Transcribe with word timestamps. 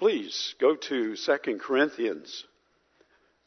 Please 0.00 0.54
go 0.58 0.76
to 0.76 1.14
2 1.14 1.58
Corinthians. 1.58 2.44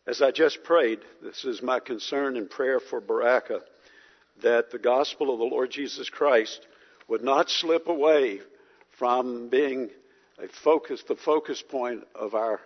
As 0.06 0.22
I 0.22 0.30
just 0.30 0.64
prayed, 0.64 1.00
this 1.24 1.46
is 1.46 1.64
my 1.64 1.80
concern 1.80 2.38
and 2.38 2.48
prayer 2.48 2.80
for 2.80 3.02
Baraka, 3.02 3.62
that 4.44 4.70
the 4.70 4.78
gospel 4.78 5.34
of 5.34 5.40
the 5.40 5.46
Lord 5.46 5.72
Jesus 5.72 6.12
Christ 6.12 6.64
would 7.08 7.24
not 7.24 7.50
slip 7.50 7.88
away 7.88 8.40
from 9.00 9.50
being 9.50 9.90
a 10.38 10.48
focus, 10.48 11.02
the 11.08 11.16
focus 11.16 11.64
point 11.64 12.04
of 12.14 12.36
our, 12.36 12.60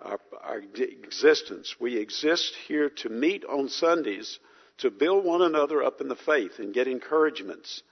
our, 0.00 0.18
our 0.42 0.58
existence. 0.58 1.76
We 1.78 1.98
exist 1.98 2.56
here 2.66 2.90
to 2.96 3.08
meet 3.10 3.44
on 3.44 3.68
Sundays 3.68 4.40
to 4.78 4.90
build 4.90 5.24
one 5.24 5.42
another 5.42 5.84
up 5.84 6.00
in 6.00 6.08
the 6.08 6.16
faith 6.16 6.58
and 6.58 6.74
get 6.74 6.88
encouragements. 6.88 7.84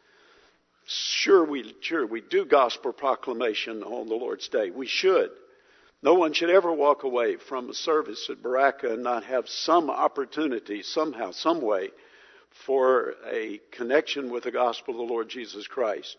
Sure, 0.91 1.45
we, 1.45 1.75
sure, 1.82 2.07
we 2.07 2.23
do 2.23 2.46
gospel 2.46 2.95
proclamation 2.95 3.82
on 3.82 4.09
the 4.09 4.14
Lord's 4.14 4.48
Day. 4.48 4.71
We 4.71 4.86
should. 4.86 5.29
No 6.03 6.14
one 6.14 6.32
should 6.32 6.49
ever 6.49 6.72
walk 6.72 7.03
away 7.03 7.36
from 7.36 7.68
a 7.68 7.75
service 7.75 8.30
at 8.30 8.43
Baraka 8.43 8.94
and 8.94 9.03
not 9.03 9.25
have 9.25 9.50
some 9.50 9.90
opportunity, 9.90 10.82
somehow, 10.82 11.32
some 11.32 11.61
way, 11.61 11.90
for 12.64 13.16
a 13.30 13.61
connection 13.71 14.30
with 14.30 14.44
the 14.44 14.50
gospel 14.50 14.94
of 14.94 15.07
the 15.07 15.13
Lord 15.13 15.29
Jesus 15.29 15.66
Christ. 15.66 16.16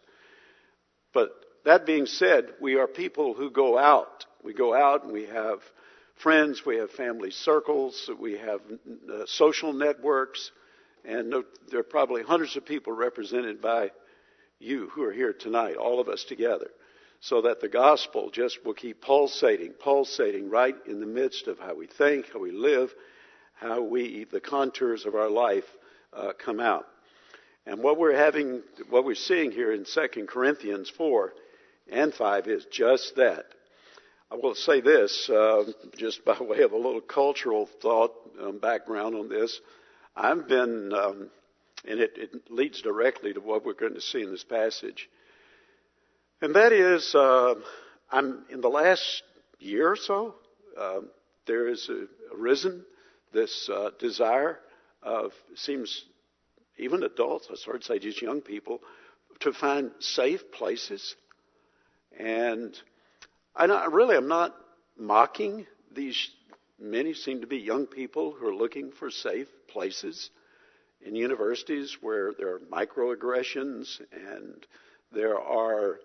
But 1.15 1.31
that 1.65 1.87
being 1.87 2.05
said, 2.05 2.53
we 2.61 2.75
are 2.75 2.85
people 2.85 3.33
who 3.33 3.49
go 3.49 3.75
out. 3.75 4.27
We 4.43 4.53
go 4.53 4.75
out 4.75 5.03
and 5.03 5.11
we 5.11 5.25
have 5.25 5.61
friends, 6.17 6.63
we 6.63 6.77
have 6.77 6.91
family 6.91 7.31
circles, 7.31 8.07
we 8.19 8.37
have 8.37 8.61
uh, 9.11 9.25
social 9.25 9.73
networks, 9.73 10.51
and 11.03 11.33
there 11.71 11.79
are 11.79 11.83
probably 11.83 12.21
hundreds 12.21 12.55
of 12.55 12.67
people 12.67 12.93
represented 12.93 13.63
by 13.63 13.89
you 14.59 14.89
who 14.93 15.03
are 15.03 15.11
here 15.11 15.33
tonight, 15.33 15.75
all 15.75 15.99
of 15.99 16.09
us 16.09 16.23
together, 16.23 16.69
so 17.21 17.41
that 17.41 17.61
the 17.61 17.69
gospel 17.69 18.29
just 18.29 18.65
will 18.65 18.73
keep 18.73 19.01
pulsating, 19.01 19.71
pulsating 19.71 20.49
right 20.49 20.75
in 20.85 20.99
the 20.99 21.05
midst 21.05 21.47
of 21.47 21.59
how 21.59 21.75
we 21.75 21.87
think, 21.87 22.25
how 22.31 22.39
we 22.39 22.51
live, 22.51 22.93
how 23.55 23.81
we, 23.81 24.25
the 24.31 24.39
contours 24.39 25.05
of 25.05 25.15
our 25.15 25.29
life 25.29 25.65
uh, 26.13 26.31
come 26.43 26.59
out. 26.59 26.85
And 27.65 27.83
what 27.83 27.97
we're 27.97 28.15
having, 28.15 28.63
what 28.89 29.05
we're 29.05 29.15
seeing 29.15 29.51
here 29.51 29.71
in 29.71 29.85
2 29.85 30.25
Corinthians 30.27 30.89
4 30.89 31.33
and 31.91 32.13
5 32.13 32.47
is 32.47 32.65
just 32.71 33.15
that. 33.17 33.45
I 34.31 34.35
will 34.35 34.55
say 34.55 34.79
this, 34.79 35.29
uh, 35.29 35.65
just 35.97 36.23
by 36.23 36.37
way 36.41 36.61
of 36.61 36.71
a 36.71 36.77
little 36.77 37.01
cultural 37.01 37.67
thought 37.81 38.13
um, 38.41 38.59
background 38.59 39.15
on 39.15 39.29
this. 39.29 39.59
I've 40.15 40.47
been, 40.47 40.93
um, 40.93 41.29
and 41.85 41.99
it, 41.99 42.13
it, 42.17 42.51
leads 42.51 42.81
directly 42.81 43.33
to 43.33 43.39
what 43.39 43.65
we're 43.65 43.73
going 43.73 43.93
to 43.93 44.01
see 44.01 44.21
in 44.21 44.31
this 44.31 44.43
passage. 44.43 45.09
And 46.41 46.55
that 46.55 46.71
is, 46.71 47.13
uh, 47.15 47.55
I'm 48.11 48.45
in 48.49 48.61
the 48.61 48.69
last 48.69 49.23
year 49.59 49.91
or 49.91 49.95
so, 49.95 50.35
uh, 50.77 51.01
has 51.47 51.89
arisen 52.37 52.85
this 53.33 53.69
uh, 53.73 53.89
desire 53.99 54.59
of 55.01 55.31
seems 55.55 56.05
even 56.77 57.03
adults, 57.03 57.47
I 57.51 57.55
started 57.55 57.81
to 57.81 57.87
say 57.87 57.99
just 57.99 58.21
young 58.21 58.41
people, 58.41 58.81
to 59.41 59.51
find 59.51 59.91
safe 59.99 60.51
places. 60.51 61.15
And 62.17 62.77
I 63.55 63.65
really 63.85 64.15
I'm 64.15 64.27
not 64.27 64.55
mocking 64.97 65.65
these 65.93 66.29
many 66.79 67.13
seem 67.13 67.41
to 67.41 67.47
be 67.47 67.57
young 67.57 67.87
people 67.87 68.31
who 68.31 68.47
are 68.47 68.55
looking 68.55 68.91
for 68.91 69.09
safe 69.09 69.47
places 69.67 70.29
in 71.05 71.15
universities 71.15 71.97
where 72.01 72.33
there 72.37 72.55
are 72.55 72.59
microaggressions 72.59 74.01
and 74.11 74.65
there 75.11 75.39
are 75.39 75.99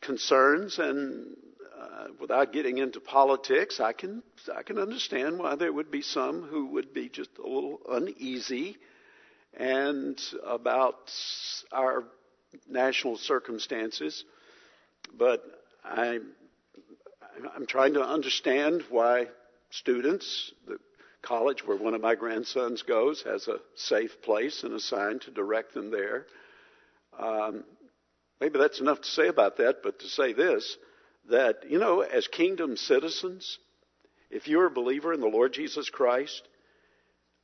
concerns 0.00 0.78
and 0.78 1.36
uh, 1.78 2.06
without 2.20 2.52
getting 2.52 2.78
into 2.78 3.00
politics, 3.00 3.80
I 3.80 3.92
can 3.92 4.22
I 4.54 4.62
can 4.62 4.78
understand 4.78 5.38
why 5.38 5.56
there 5.56 5.72
would 5.72 5.90
be 5.90 6.02
some 6.02 6.42
who 6.42 6.66
would 6.68 6.94
be 6.94 7.08
just 7.08 7.30
a 7.38 7.46
little 7.46 7.80
uneasy 7.88 8.76
and 9.52 10.20
about 10.44 11.12
our 11.72 12.04
national 12.68 13.18
circumstances. 13.18 14.24
But 15.18 15.42
I'm 15.84 16.32
I'm 17.54 17.66
trying 17.66 17.94
to 17.94 18.02
understand 18.02 18.84
why 18.88 19.26
students, 19.70 20.52
the 20.66 20.78
college 21.26 21.66
where 21.66 21.76
one 21.76 21.94
of 21.94 22.00
my 22.00 22.14
grandsons 22.14 22.82
goes 22.82 23.22
has 23.22 23.48
a 23.48 23.58
safe 23.74 24.22
place 24.22 24.62
and 24.62 24.72
a 24.72 24.80
sign 24.80 25.18
to 25.20 25.30
direct 25.30 25.74
them 25.74 25.90
there. 25.90 26.26
Um, 27.18 27.64
maybe 28.40 28.58
that's 28.58 28.80
enough 28.80 29.00
to 29.00 29.08
say 29.08 29.28
about 29.28 29.56
that, 29.58 29.82
but 29.82 29.98
to 30.00 30.08
say 30.08 30.32
this 30.32 30.76
that, 31.28 31.68
you 31.68 31.78
know, 31.78 32.02
as 32.02 32.28
kingdom 32.28 32.76
citizens, 32.76 33.58
if 34.30 34.46
you're 34.46 34.66
a 34.66 34.70
believer 34.70 35.12
in 35.12 35.20
the 35.20 35.26
Lord 35.26 35.52
Jesus 35.52 35.90
Christ, 35.90 36.42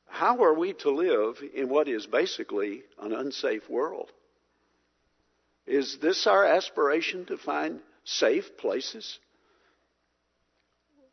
how 0.07 0.43
are 0.43 0.53
we 0.53 0.73
to 0.73 0.89
live 0.89 1.41
in 1.53 1.67
what 1.67 1.89
is 1.89 2.05
basically 2.05 2.83
an 3.01 3.11
unsafe 3.11 3.69
world? 3.69 4.09
Is 5.65 5.97
this 6.01 6.27
our 6.27 6.45
aspiration 6.45 7.25
to 7.25 7.37
find 7.37 7.81
safe 8.05 8.57
places? 8.57 9.19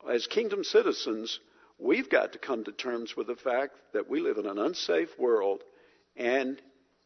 As 0.08 0.26
kingdom 0.26 0.62
citizens, 0.62 1.41
we've 1.80 2.10
got 2.10 2.32
to 2.32 2.38
come 2.38 2.64
to 2.64 2.72
terms 2.72 3.16
with 3.16 3.26
the 3.26 3.36
fact 3.36 3.74
that 3.92 4.08
we 4.08 4.20
live 4.20 4.38
in 4.38 4.46
an 4.46 4.58
unsafe 4.58 5.18
world 5.18 5.62
and 6.16 6.60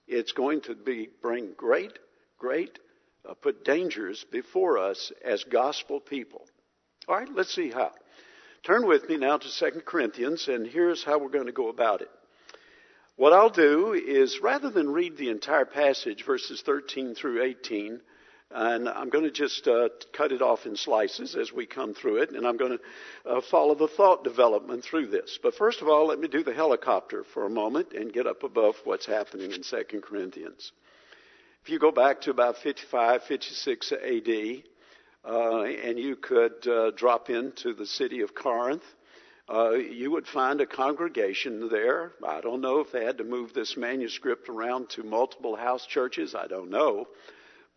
it's 0.06 0.32
going 0.32 0.60
to 0.62 0.74
be, 0.74 1.08
bring 1.22 1.52
great, 1.56 1.98
great 2.38 2.78
uh, 3.28 3.34
put 3.34 3.64
dangers 3.64 4.24
before 4.30 4.78
us 4.78 5.12
as 5.24 5.44
gospel 5.44 6.00
people. 6.00 6.46
All 7.08 7.16
right, 7.16 7.28
let's 7.34 7.54
see 7.54 7.70
how. 7.70 7.92
Turn 8.64 8.86
with 8.86 9.08
me 9.08 9.16
now 9.16 9.38
to 9.38 9.72
2 9.72 9.80
Corinthians, 9.80 10.48
and 10.48 10.66
here's 10.66 11.04
how 11.04 11.18
we're 11.18 11.28
going 11.28 11.46
to 11.46 11.52
go 11.52 11.68
about 11.68 12.00
it. 12.00 12.10
What 13.16 13.32
I'll 13.32 13.50
do 13.50 13.92
is, 13.92 14.40
rather 14.42 14.70
than 14.70 14.88
read 14.88 15.16
the 15.16 15.28
entire 15.28 15.66
passage, 15.66 16.24
verses 16.24 16.62
13 16.62 17.14
through 17.14 17.42
18, 17.42 18.00
and 18.54 18.88
I'm 18.88 19.08
going 19.10 19.24
to 19.24 19.32
just 19.32 19.66
uh, 19.66 19.88
cut 20.12 20.30
it 20.30 20.40
off 20.40 20.64
in 20.64 20.76
slices 20.76 21.34
as 21.34 21.52
we 21.52 21.66
come 21.66 21.92
through 21.92 22.22
it, 22.22 22.30
and 22.30 22.46
I'm 22.46 22.56
going 22.56 22.78
to 22.78 23.30
uh, 23.30 23.40
follow 23.50 23.74
the 23.74 23.88
thought 23.88 24.22
development 24.22 24.84
through 24.84 25.08
this. 25.08 25.40
But 25.42 25.56
first 25.56 25.82
of 25.82 25.88
all, 25.88 26.06
let 26.06 26.20
me 26.20 26.28
do 26.28 26.44
the 26.44 26.54
helicopter 26.54 27.24
for 27.24 27.46
a 27.46 27.50
moment 27.50 27.92
and 27.92 28.12
get 28.12 28.28
up 28.28 28.44
above 28.44 28.76
what's 28.84 29.06
happening 29.06 29.50
in 29.50 29.62
2 29.62 30.00
Corinthians. 30.00 30.70
If 31.64 31.70
you 31.70 31.80
go 31.80 31.90
back 31.90 32.20
to 32.22 32.30
about 32.30 32.58
55, 32.58 33.24
56 33.24 33.92
AD, 33.92 34.62
uh, 35.24 35.62
and 35.62 35.98
you 35.98 36.14
could 36.14 36.68
uh, 36.68 36.92
drop 36.92 37.30
into 37.30 37.74
the 37.74 37.86
city 37.86 38.20
of 38.20 38.36
Corinth, 38.36 38.84
uh, 39.52 39.72
you 39.72 40.12
would 40.12 40.28
find 40.28 40.60
a 40.60 40.66
congregation 40.66 41.68
there. 41.70 42.12
I 42.24 42.40
don't 42.40 42.60
know 42.60 42.78
if 42.80 42.92
they 42.92 43.04
had 43.04 43.18
to 43.18 43.24
move 43.24 43.52
this 43.52 43.76
manuscript 43.76 44.48
around 44.48 44.90
to 44.90 45.02
multiple 45.02 45.56
house 45.56 45.86
churches. 45.86 46.36
I 46.36 46.46
don't 46.46 46.70
know. 46.70 47.08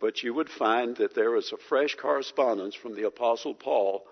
But 0.00 0.22
you 0.22 0.34
would 0.34 0.48
find 0.48 0.96
that 0.96 1.14
there 1.14 1.34
is 1.36 1.52
a 1.52 1.56
fresh 1.56 1.94
correspondence 1.94 2.74
from 2.74 2.94
the 2.94 3.06
Apostle 3.06 3.54
Paul 3.54 4.04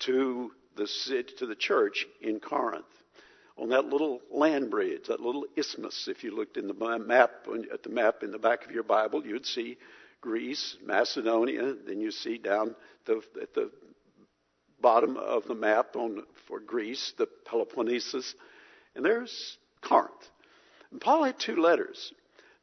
to 0.00 0.52
the, 0.76 0.86
to 1.38 1.46
the 1.46 1.54
church 1.54 2.06
in 2.20 2.40
Corinth 2.40 2.84
on 3.58 3.70
that 3.70 3.86
little 3.86 4.20
land 4.30 4.70
bridge, 4.70 5.06
that 5.08 5.20
little 5.20 5.46
isthmus. 5.56 6.08
If 6.08 6.24
you 6.24 6.34
looked 6.34 6.56
in 6.56 6.68
the 6.68 6.98
map, 6.98 7.46
at 7.72 7.82
the 7.82 7.88
map 7.88 8.22
in 8.22 8.30
the 8.30 8.38
back 8.38 8.64
of 8.64 8.70
your 8.70 8.82
Bible, 8.82 9.26
you'd 9.26 9.46
see 9.46 9.78
Greece, 10.20 10.76
Macedonia. 10.84 11.74
Then 11.86 12.00
you 12.00 12.10
see 12.10 12.38
down 12.38 12.74
the, 13.06 13.22
at 13.40 13.54
the 13.54 13.70
bottom 14.80 15.16
of 15.16 15.44
the 15.46 15.54
map 15.54 15.96
on, 15.96 16.22
for 16.48 16.60
Greece, 16.60 17.14
the 17.16 17.26
Peloponnesus. 17.46 18.34
And 18.94 19.04
there's 19.04 19.56
Corinth. 19.80 20.12
And 20.90 21.00
Paul 21.00 21.24
had 21.24 21.38
two 21.38 21.56
letters. 21.56 22.12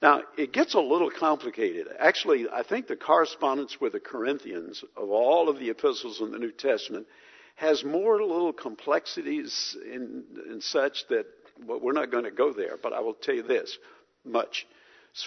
Now, 0.03 0.21
it 0.37 0.51
gets 0.51 0.73
a 0.73 0.81
little 0.81 1.09
complicated. 1.09 1.87
Actually, 1.97 2.47
I 2.49 2.61
think 2.61 2.87
the 2.87 2.97
correspondence 2.97 3.79
with 3.79 3.93
the 3.93 4.01
Corinthians 4.01 4.83
of 4.97 5.09
all 5.09 5.47
of 5.47 5.59
the 5.59 5.69
epistles 5.69 6.19
in 6.19 6.31
the 6.31 6.39
New 6.39 6.51
Testament 6.51 7.07
has 7.55 7.85
more 7.85 8.21
little 8.21 8.51
complexities 8.51 9.77
in, 9.85 10.25
in 10.51 10.59
such 10.59 11.07
that 11.07 11.25
well, 11.65 11.79
we're 11.79 11.93
not 11.93 12.11
going 12.11 12.25
to 12.25 12.31
go 12.31 12.51
there, 12.51 12.77
but 12.83 12.91
I 12.91 12.99
will 12.99 13.13
tell 13.13 13.35
you 13.35 13.43
this 13.43 13.77
much. 14.25 14.67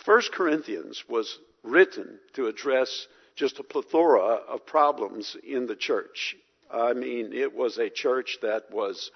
First 0.04 0.32
Corinthians 0.32 1.04
was 1.08 1.38
written 1.62 2.18
to 2.34 2.48
address 2.48 3.06
just 3.34 3.58
a 3.58 3.62
plethora 3.62 4.40
of 4.46 4.66
problems 4.66 5.38
in 5.42 5.66
the 5.66 5.76
church. 5.76 6.36
I 6.70 6.92
mean, 6.92 7.32
it 7.32 7.54
was 7.54 7.78
a 7.78 7.88
church 7.88 8.38
that 8.42 8.70
was 8.70 9.10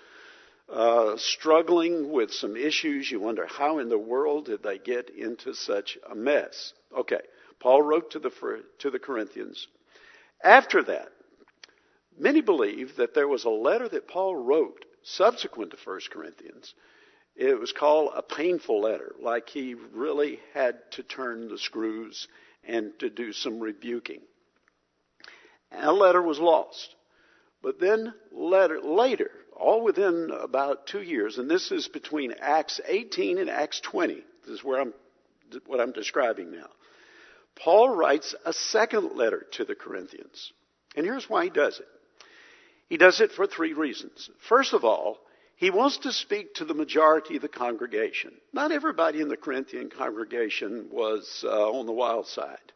uh, 0.73 1.17
struggling 1.17 2.11
with 2.11 2.33
some 2.33 2.57
issues. 2.57 3.11
You 3.11 3.21
wonder 3.21 3.47
how 3.47 3.79
in 3.79 3.89
the 3.89 3.99
world 3.99 4.47
did 4.47 4.63
they 4.63 4.79
get 4.79 5.11
into 5.11 5.55
such 5.55 5.99
a 6.11 6.15
mess? 6.15 6.73
Okay, 6.97 7.21
Paul 7.59 7.83
wrote 7.83 8.13
to 8.13 8.19
the 8.19 8.31
to 8.79 8.91
the 8.91 8.99
Corinthians. 8.99 9.67
After 10.43 10.83
that, 10.85 11.11
Many 12.21 12.43
believe 12.43 12.97
that 12.97 13.15
there 13.15 13.27
was 13.27 13.45
a 13.45 13.51
letter 13.51 13.89
that 13.89 14.07
Paul 14.07 14.37
wrote 14.37 14.85
subsequent 15.03 15.71
to 15.71 15.79
1 15.83 16.01
Corinthians. 16.11 16.75
It 17.35 17.59
was 17.59 17.73
called 17.73 18.13
a 18.15 18.23
painful 18.23 18.83
letter, 18.83 19.15
like 19.19 19.49
he 19.49 19.75
really 19.75 20.39
had 20.53 20.79
to 20.93 21.03
turn 21.03 21.49
the 21.49 21.57
screws 21.57 22.29
and 22.63 22.93
to 22.99 23.09
do 23.09 23.33
some 23.33 23.59
rebuking. 23.59 24.21
And 25.71 25.87
a 25.87 25.93
letter 25.93 26.21
was 26.21 26.39
lost. 26.39 26.95
But 27.63 27.81
then 27.81 28.13
later, 28.33 28.81
later, 28.83 29.31
all 29.61 29.83
within 29.83 30.31
about 30.31 30.87
two 30.87 31.03
years, 31.03 31.39
and 31.39 31.51
this 31.51 31.71
is 31.71 31.89
between 31.89 32.35
Acts 32.41 32.81
18 32.87 33.39
and 33.39 33.51
Acts 33.51 33.81
20. 33.81 34.15
This 34.15 34.59
is 34.59 34.65
where 34.65 34.81
I'm, 34.81 34.95
what 35.67 35.81
I'm 35.81 35.93
describing 35.93 36.51
now. 36.51 36.69
Paul 37.57 37.91
writes 37.91 38.35
a 38.45 38.53
second 38.53 39.17
letter 39.17 39.47
to 39.53 39.65
the 39.65 39.75
Corinthians. 39.75 40.53
And 40.97 41.05
here's 41.05 41.29
why 41.29 41.45
he 41.45 41.51
does 41.51 41.79
it. 41.79 41.89
He 42.89 42.97
does 42.97 43.21
it 43.21 43.33
for 43.33 43.47
three 43.47 43.73
reasons. 43.73 44.31
First 44.49 44.73
of 44.73 44.85
all, 44.85 45.19
he 45.57 45.71
wants 45.71 45.99
to 45.99 46.13
speak 46.13 46.55
to 46.55 46.65
the 46.65 46.75
majority 46.75 47.37
of 47.37 47.43
the 47.43 47.49
congregation. 47.49 48.33
Not 48.53 48.73
everybody 48.73 49.21
in 49.21 49.29
the 49.29 49.37
Corinthian 49.37 49.91
congregation 49.91 50.89
was 50.91 51.45
uh, 51.47 51.71
on 51.71 51.87
the 51.87 51.93
wild 51.93 52.27
side. 52.27 52.73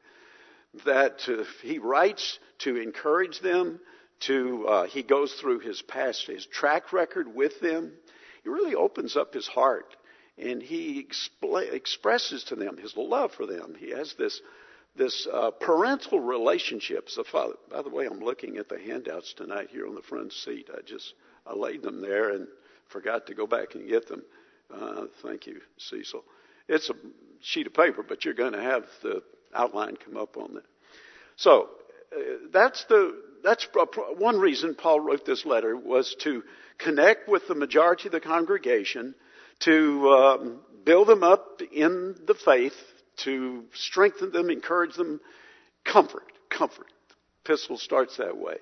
That 0.84 1.22
uh, 1.28 1.44
he 1.62 1.78
writes 1.78 2.38
to 2.58 2.76
encourage 2.76 3.40
them, 3.40 3.81
to 4.26 4.67
uh, 4.67 4.87
he 4.87 5.03
goes 5.03 5.32
through 5.35 5.61
his 5.61 5.82
past, 5.82 6.26
his 6.26 6.47
track 6.47 6.93
record 6.93 7.35
with 7.35 7.61
them. 7.61 7.93
He 8.43 8.49
really 8.49 8.75
opens 8.75 9.17
up 9.17 9.32
his 9.35 9.47
heart 9.47 9.97
and 10.38 10.62
he 10.62 11.05
expl- 11.05 11.73
expresses 11.73 12.44
to 12.44 12.56
them 12.56 12.76
his 12.76 12.97
love 12.97 13.32
for 13.32 13.47
them. 13.47 13.75
He 13.79 13.91
has 13.91 14.15
this 14.19 14.41
this 14.97 15.26
uh, 15.32 15.50
parental 15.50 16.21
relationship. 16.21 17.11
So, 17.11 17.25
Father, 17.25 17.55
by 17.69 17.82
the 17.82 17.91
way, 17.91 18.06
I'm 18.06 18.21
looking 18.21 18.59
at 18.59 18.69
the 18.69 18.79
handouts 18.79 19.35
tonight 19.35 19.69
here 19.71 19.88
on 19.88 19.94
the 19.97 20.03
front 20.03 20.32
seat. 20.32 20.69
I 20.73 20.82
just 20.82 21.15
I 21.47 21.55
laid 21.55 21.82
them 21.82 22.00
there 22.00 22.31
and 22.31 22.47
forgot 22.88 23.27
to 23.27 23.35
go 23.35 23.47
back 23.47 23.75
and 23.75 23.88
get 23.88 24.09
them. 24.09 24.23
Uh, 24.73 25.06
thank 25.23 25.47
you, 25.47 25.61
Cecil. 25.79 26.25
It's 26.69 26.91
a 26.91 26.94
sheet 27.41 27.67
of 27.67 27.75
paper, 27.75 28.05
but 28.06 28.25
you're 28.25 28.35
going 28.35 28.53
to 28.53 28.62
have 28.62 28.85
the 29.03 29.23
outline 29.55 29.97
come 29.97 30.17
up 30.17 30.37
on 30.37 30.55
that. 30.55 30.65
So 31.37 31.69
uh, 32.17 32.20
that's 32.53 32.85
the 32.85 33.20
that's 33.44 33.69
one 34.19 34.38
reason 34.38 34.75
Paul 34.75 35.00
wrote 35.00 35.25
this 35.26 35.44
letter 35.44 35.76
was 35.76 36.17
to 36.20 36.43
connect 36.79 37.29
with 37.29 37.46
the 37.46 37.55
majority 37.55 38.08
of 38.08 38.12
the 38.12 38.20
congregation, 38.20 39.14
to 39.61 40.08
um, 40.11 40.61
build 40.85 41.08
them 41.08 41.23
up 41.23 41.61
in 41.73 42.17
the 42.26 42.35
faith, 42.35 42.75
to 43.19 43.64
strengthen 43.75 44.32
them, 44.32 44.50
encourage 44.50 44.94
them, 44.96 45.20
comfort, 45.85 46.25
comfort. 46.49 46.88
The 47.44 47.52
epistle 47.52 47.76
starts 47.76 48.17
that 48.17 48.37
way. 48.37 48.56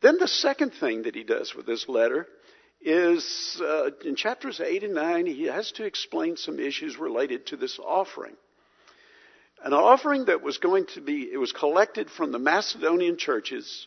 Then 0.00 0.16
the 0.18 0.28
second 0.28 0.70
thing 0.70 1.02
that 1.02 1.14
he 1.14 1.24
does 1.24 1.54
with 1.54 1.66
this 1.66 1.88
letter 1.88 2.26
is 2.80 3.60
uh, 3.62 3.90
in 4.04 4.16
chapters 4.16 4.60
8 4.60 4.84
and 4.84 4.94
9, 4.94 5.26
he 5.26 5.44
has 5.44 5.72
to 5.72 5.84
explain 5.84 6.36
some 6.36 6.58
issues 6.58 6.96
related 6.96 7.46
to 7.48 7.56
this 7.56 7.78
offering. 7.78 8.36
An 9.62 9.72
offering 9.74 10.26
that 10.26 10.42
was 10.42 10.58
going 10.58 10.86
to 10.94 11.00
be, 11.00 11.30
it 11.30 11.36
was 11.36 11.52
collected 11.52 12.10
from 12.10 12.32
the 12.32 12.38
Macedonian 12.38 13.18
churches 13.18 13.86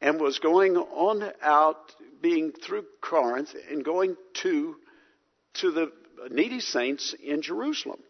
and 0.00 0.20
was 0.20 0.38
going 0.38 0.76
on 0.76 1.30
out, 1.42 1.94
being 2.22 2.52
through 2.52 2.84
Corinth 3.02 3.54
and 3.70 3.84
going 3.84 4.16
to, 4.42 4.76
to 5.54 5.70
the 5.70 5.92
needy 6.30 6.60
saints 6.60 7.14
in 7.22 7.42
Jerusalem. 7.42 8.00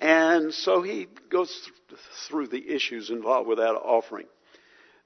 And 0.00 0.52
so 0.52 0.82
he 0.82 1.06
goes 1.30 1.70
through 2.28 2.48
the 2.48 2.74
issues 2.74 3.10
involved 3.10 3.48
with 3.48 3.58
that 3.58 3.74
offering. 3.74 4.26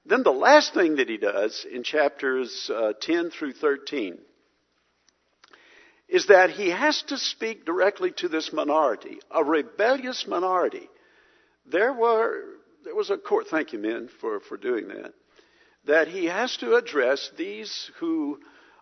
Then 0.05 0.23
the 0.23 0.31
last 0.31 0.73
thing 0.73 0.95
that 0.95 1.07
he 1.07 1.17
does 1.17 1.65
in 1.71 1.83
chapters 1.83 2.71
uh, 2.73 2.93
10 2.99 3.29
through 3.29 3.53
13 3.53 4.17
is 6.09 6.27
that 6.27 6.49
he 6.49 6.69
has 6.71 7.03
to 7.03 7.17
speak 7.17 7.65
directly 7.65 8.11
to 8.17 8.27
this 8.27 8.51
minority, 8.51 9.19
a 9.29 9.43
rebellious 9.43 10.25
minority. 10.27 10.89
There 11.67 11.93
were, 11.93 12.43
there 12.83 12.95
was 12.95 13.11
a 13.11 13.17
court, 13.17 13.47
thank 13.47 13.73
you 13.73 13.79
men 13.79 14.09
for, 14.19 14.39
for 14.39 14.57
doing 14.57 14.87
that, 14.87 15.13
that 15.85 16.07
he 16.07 16.25
has 16.25 16.57
to 16.57 16.75
address 16.75 17.29
these 17.37 17.91
who 17.99 18.39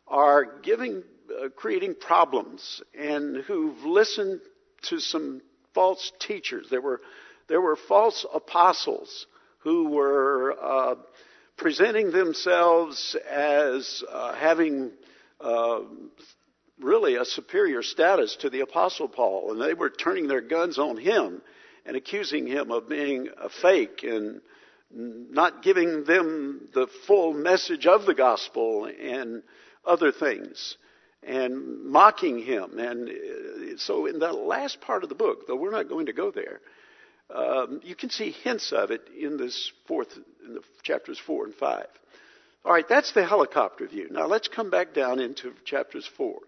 are 0.08 0.46
giving, 0.62 1.04
uh, 1.30 1.50
creating 1.50 1.96
problems 1.96 2.82
and 2.98 3.44
who've 3.44 3.84
listened 3.84 4.40
to 4.84 5.00
some 5.00 5.42
false 5.74 6.14
teachers. 6.20 6.68
There 6.70 6.82
were, 6.82 7.02
there 7.50 7.62
were 7.62 7.76
false 7.76 8.26
apostles 8.34 9.28
who 9.60 9.90
were 9.90 10.56
uh, 10.62 10.96
presenting 11.58 12.12
themselves 12.12 13.18
as 13.30 14.02
uh, 14.10 14.34
having 14.34 14.92
uh, 15.42 15.82
really 16.80 17.16
a 17.16 17.26
superior 17.26 17.82
status 17.82 18.36
to 18.38 18.50
the 18.50 18.62
Apostle 18.62 19.08
Paul, 19.08 19.52
and 19.52 19.62
they 19.62 19.74
were 19.74 19.90
turning 19.90 20.28
their 20.28 20.42
guns 20.42 20.78
on 20.78 20.98
him 20.98 21.42
and 21.86 21.96
accusing 21.96 22.48
him 22.48 22.72
of 22.72 22.90
being 22.90 23.30
a 23.38 23.50
fake 23.50 24.04
and 24.04 24.42
not 24.92 25.64
giving 25.64 26.04
them 26.06 26.70
the 26.74 26.88
full 27.06 27.34
message 27.34 27.86
of 27.86 28.06
the 28.06 28.14
gospel 28.14 28.86
and 28.86 29.44
other 29.86 30.12
things 30.12 30.78
and 31.24 31.86
mocking 31.86 32.40
him. 32.40 32.80
And 32.80 33.10
uh, 33.10 33.78
so, 33.78 34.06
in 34.06 34.20
the 34.20 34.32
last 34.32 34.82
part 34.82 35.04
of 35.04 35.10
the 35.10 35.16
book, 35.16 35.48
though 35.48 35.56
we're 35.56 35.72
not 35.72 35.90
going 35.90 36.06
to 36.06 36.14
go 36.14 36.32
there, 36.32 36.62
um, 37.34 37.82
you 37.84 37.96
can 37.96 38.10
see 38.10 38.32
hints 38.32 38.72
of 38.72 38.92
it 38.92 39.02
in 39.20 39.38
this 39.38 39.72
fourth, 39.88 40.18
in 40.46 40.54
the 40.54 40.62
chapters 40.84 41.20
four 41.20 41.46
and 41.46 41.56
five. 41.56 41.88
All 42.64 42.72
right, 42.72 42.88
that's 42.88 43.14
the 43.14 43.26
helicopter 43.26 43.88
view. 43.88 44.08
Now 44.10 44.28
let's 44.28 44.48
come 44.48 44.70
back 44.70 44.94
down 44.94 45.20
into 45.20 45.54
chapters 45.66 46.10
four. 46.18 46.40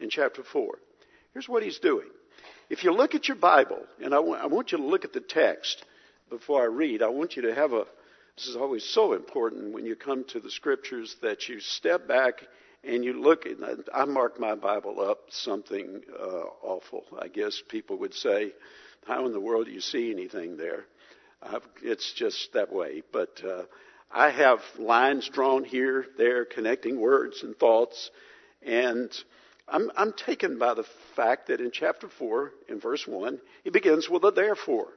In 0.00 0.08
chapter 0.10 0.42
four, 0.42 0.78
here's 1.32 1.48
what 1.48 1.62
he's 1.62 1.78
doing. 1.78 2.08
If 2.70 2.84
you 2.84 2.92
look 2.92 3.14
at 3.14 3.28
your 3.28 3.36
Bible, 3.36 3.84
and 4.02 4.14
I 4.14 4.20
want, 4.20 4.42
I 4.42 4.46
want 4.46 4.72
you 4.72 4.78
to 4.78 4.84
look 4.84 5.04
at 5.04 5.12
the 5.12 5.20
text 5.20 5.84
before 6.30 6.62
I 6.62 6.66
read, 6.66 7.02
I 7.02 7.08
want 7.08 7.36
you 7.36 7.42
to 7.42 7.54
have 7.54 7.72
a. 7.72 7.84
This 8.36 8.46
is 8.46 8.56
always 8.56 8.84
so 8.84 9.12
important 9.12 9.74
when 9.74 9.84
you 9.84 9.96
come 9.96 10.24
to 10.28 10.40
the 10.40 10.50
scriptures 10.50 11.16
that 11.20 11.48
you 11.48 11.60
step 11.60 12.08
back 12.08 12.40
and 12.82 13.04
you 13.04 13.20
look. 13.20 13.44
At, 13.44 13.58
I 13.92 14.04
mark 14.06 14.40
my 14.40 14.54
Bible 14.54 15.00
up 15.00 15.18
something 15.28 16.00
uh, 16.18 16.44
awful. 16.62 17.04
I 17.20 17.28
guess 17.28 17.62
people 17.68 17.98
would 17.98 18.14
say 18.14 18.52
how 19.06 19.26
in 19.26 19.32
the 19.32 19.40
world 19.40 19.66
do 19.66 19.72
you 19.72 19.80
see 19.80 20.10
anything 20.10 20.56
there? 20.56 20.84
Uh, 21.42 21.60
it's 21.82 22.12
just 22.14 22.52
that 22.54 22.72
way. 22.72 23.02
But 23.12 23.42
uh, 23.44 23.64
I 24.10 24.30
have 24.30 24.60
lines 24.78 25.28
drawn 25.28 25.64
here, 25.64 26.06
there, 26.16 26.44
connecting 26.44 27.00
words 27.00 27.42
and 27.42 27.58
thoughts. 27.58 28.10
And 28.62 29.10
I'm, 29.70 29.90
I'm 29.96 30.12
taken 30.12 30.58
by 30.58 30.74
the 30.74 30.86
fact 31.16 31.48
that 31.48 31.60
in 31.60 31.70
chapter 31.70 32.08
4, 32.08 32.52
in 32.68 32.80
verse 32.80 33.06
1, 33.06 33.40
he 33.64 33.70
begins 33.70 34.08
with 34.08 34.24
a 34.24 34.30
therefore. 34.30 34.88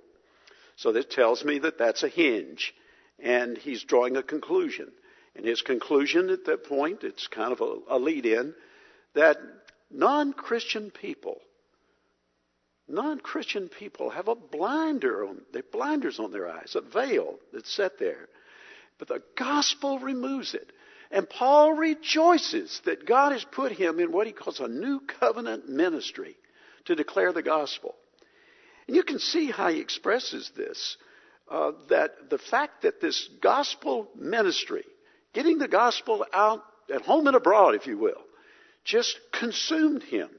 So 0.76 0.92
that 0.92 1.12
tells 1.12 1.44
me 1.44 1.60
that 1.60 1.78
that's 1.78 2.04
a 2.04 2.10
hinge. 2.10 2.74
And 3.20 3.58
he's 3.58 3.84
drawing 3.84 4.18
a 4.18 4.24
conclusion. 4.24 4.92
And 5.36 5.46
his 5.46 5.62
conclusion 5.62 6.30
at 6.30 6.46
that 6.46 6.66
point, 6.66 7.04
it's 7.04 7.28
kind 7.28 7.52
of 7.52 7.62
a, 7.62 7.96
a 7.96 8.00
lead 8.00 8.26
in, 8.26 8.54
that 9.14 9.38
non 9.92 10.34
Christian 10.34 10.92
people 10.92 11.40
Non-Christian 12.88 13.70
people 13.70 14.10
have 14.10 14.28
a 14.28 14.36
blinder 14.36 15.26
on, 15.26 15.42
they 15.54 15.62
blinders 15.62 16.20
on 16.20 16.32
their 16.32 16.50
eyes, 16.50 16.76
a 16.76 16.82
veil 16.82 17.40
that's 17.54 17.74
set 17.74 17.98
there. 17.98 18.28
But 19.00 19.08
the 19.08 19.24
gospel 19.38 20.00
removes 20.00 20.54
it. 20.54 20.72
And 21.14 21.30
Paul 21.30 21.74
rejoices 21.74 22.82
that 22.86 23.06
God 23.06 23.34
has 23.34 23.46
put 23.46 23.72
him 23.72 24.00
in 24.00 24.12
what 24.12 24.26
he 24.26 24.34
calls 24.34 24.60
a 24.60 24.68
new 24.68 25.00
covenant 25.00 25.70
ministry 25.70 26.36
to 26.86 26.96
declare 26.96 27.32
the 27.32 27.44
gospel. 27.44 27.94
And 28.88 28.96
you 28.96 29.04
can 29.04 29.20
see 29.20 29.52
how 29.52 29.70
he 29.70 29.80
expresses 29.80 30.52
this. 30.58 30.98
Uh, 31.48 31.74
that 31.90 32.32
the 32.32 32.40
fact 32.40 32.82
that 32.82 33.00
this 33.00 33.30
gospel 33.42 34.08
ministry, 34.16 34.86
getting 35.34 35.60
the 35.60 35.68
gospel 35.68 36.26
out 36.34 36.64
at 36.92 37.04
home 37.04 37.28
and 37.28 37.36
abroad, 37.36 37.76
if 37.76 37.86
you 37.86 37.98
will, 37.98 38.24
just 38.84 39.20
consumed 39.32 40.02
him. 40.02 40.30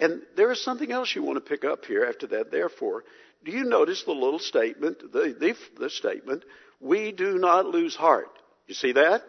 And 0.00 0.22
there 0.36 0.50
is 0.50 0.64
something 0.64 0.90
else 0.90 1.14
you 1.14 1.22
want 1.22 1.36
to 1.36 1.48
pick 1.48 1.64
up 1.64 1.84
here 1.84 2.06
after 2.06 2.26
that, 2.28 2.50
therefore. 2.50 3.04
Do 3.44 3.52
you 3.52 3.62
notice 3.62 4.02
the 4.02 4.12
little 4.12 4.40
statement, 4.40 5.12
the, 5.12 5.36
the, 5.38 5.56
the 5.78 5.90
statement, 5.90 6.44
we 6.80 7.12
do 7.12 7.38
not 7.38 7.66
lose 7.66 7.94
heart? 7.94 8.30
You 8.66 8.74
see 8.74 8.92
that? 8.92 9.22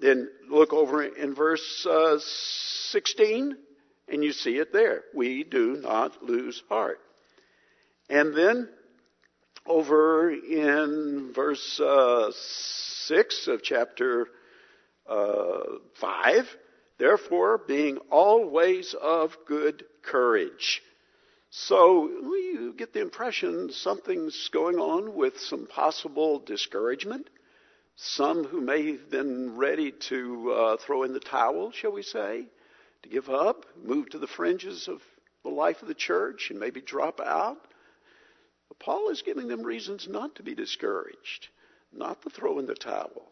Then 0.00 0.28
look 0.50 0.72
over 0.72 1.02
in 1.02 1.34
verse 1.34 1.86
uh, 1.86 2.18
16 2.90 3.56
and 4.08 4.24
you 4.24 4.32
see 4.32 4.56
it 4.58 4.72
there. 4.72 5.02
We 5.14 5.44
do 5.44 5.76
not 5.76 6.22
lose 6.22 6.62
heart. 6.68 6.98
And 8.10 8.36
then 8.36 8.68
over 9.66 10.30
in 10.30 11.32
verse 11.34 11.80
uh, 11.80 12.30
6 12.32 13.48
of 13.48 13.62
chapter 13.62 14.26
uh, 15.08 15.60
5, 16.00 16.56
Therefore, 16.98 17.58
being 17.58 17.98
always 18.10 18.94
of 18.94 19.36
good 19.46 19.84
courage. 20.02 20.82
So 21.50 22.08
you 22.08 22.74
get 22.76 22.92
the 22.92 23.00
impression 23.00 23.70
something's 23.72 24.48
going 24.52 24.76
on 24.78 25.14
with 25.14 25.38
some 25.40 25.66
possible 25.66 26.38
discouragement. 26.38 27.28
Some 27.96 28.44
who 28.44 28.60
may 28.60 28.92
have 28.92 29.08
been 29.08 29.56
ready 29.56 29.92
to 29.92 30.52
uh, 30.52 30.76
throw 30.78 31.04
in 31.04 31.12
the 31.12 31.20
towel, 31.20 31.70
shall 31.70 31.92
we 31.92 32.02
say, 32.02 32.46
to 33.02 33.08
give 33.08 33.30
up, 33.30 33.66
move 33.82 34.10
to 34.10 34.18
the 34.18 34.26
fringes 34.26 34.88
of 34.88 35.00
the 35.44 35.50
life 35.50 35.80
of 35.80 35.88
the 35.88 35.94
church, 35.94 36.50
and 36.50 36.58
maybe 36.58 36.80
drop 36.80 37.20
out. 37.20 37.58
But 38.68 38.78
Paul 38.80 39.10
is 39.10 39.22
giving 39.22 39.46
them 39.46 39.62
reasons 39.62 40.08
not 40.08 40.34
to 40.36 40.42
be 40.42 40.54
discouraged, 40.54 41.48
not 41.92 42.22
to 42.22 42.30
throw 42.30 42.58
in 42.58 42.66
the 42.66 42.74
towel. 42.74 43.30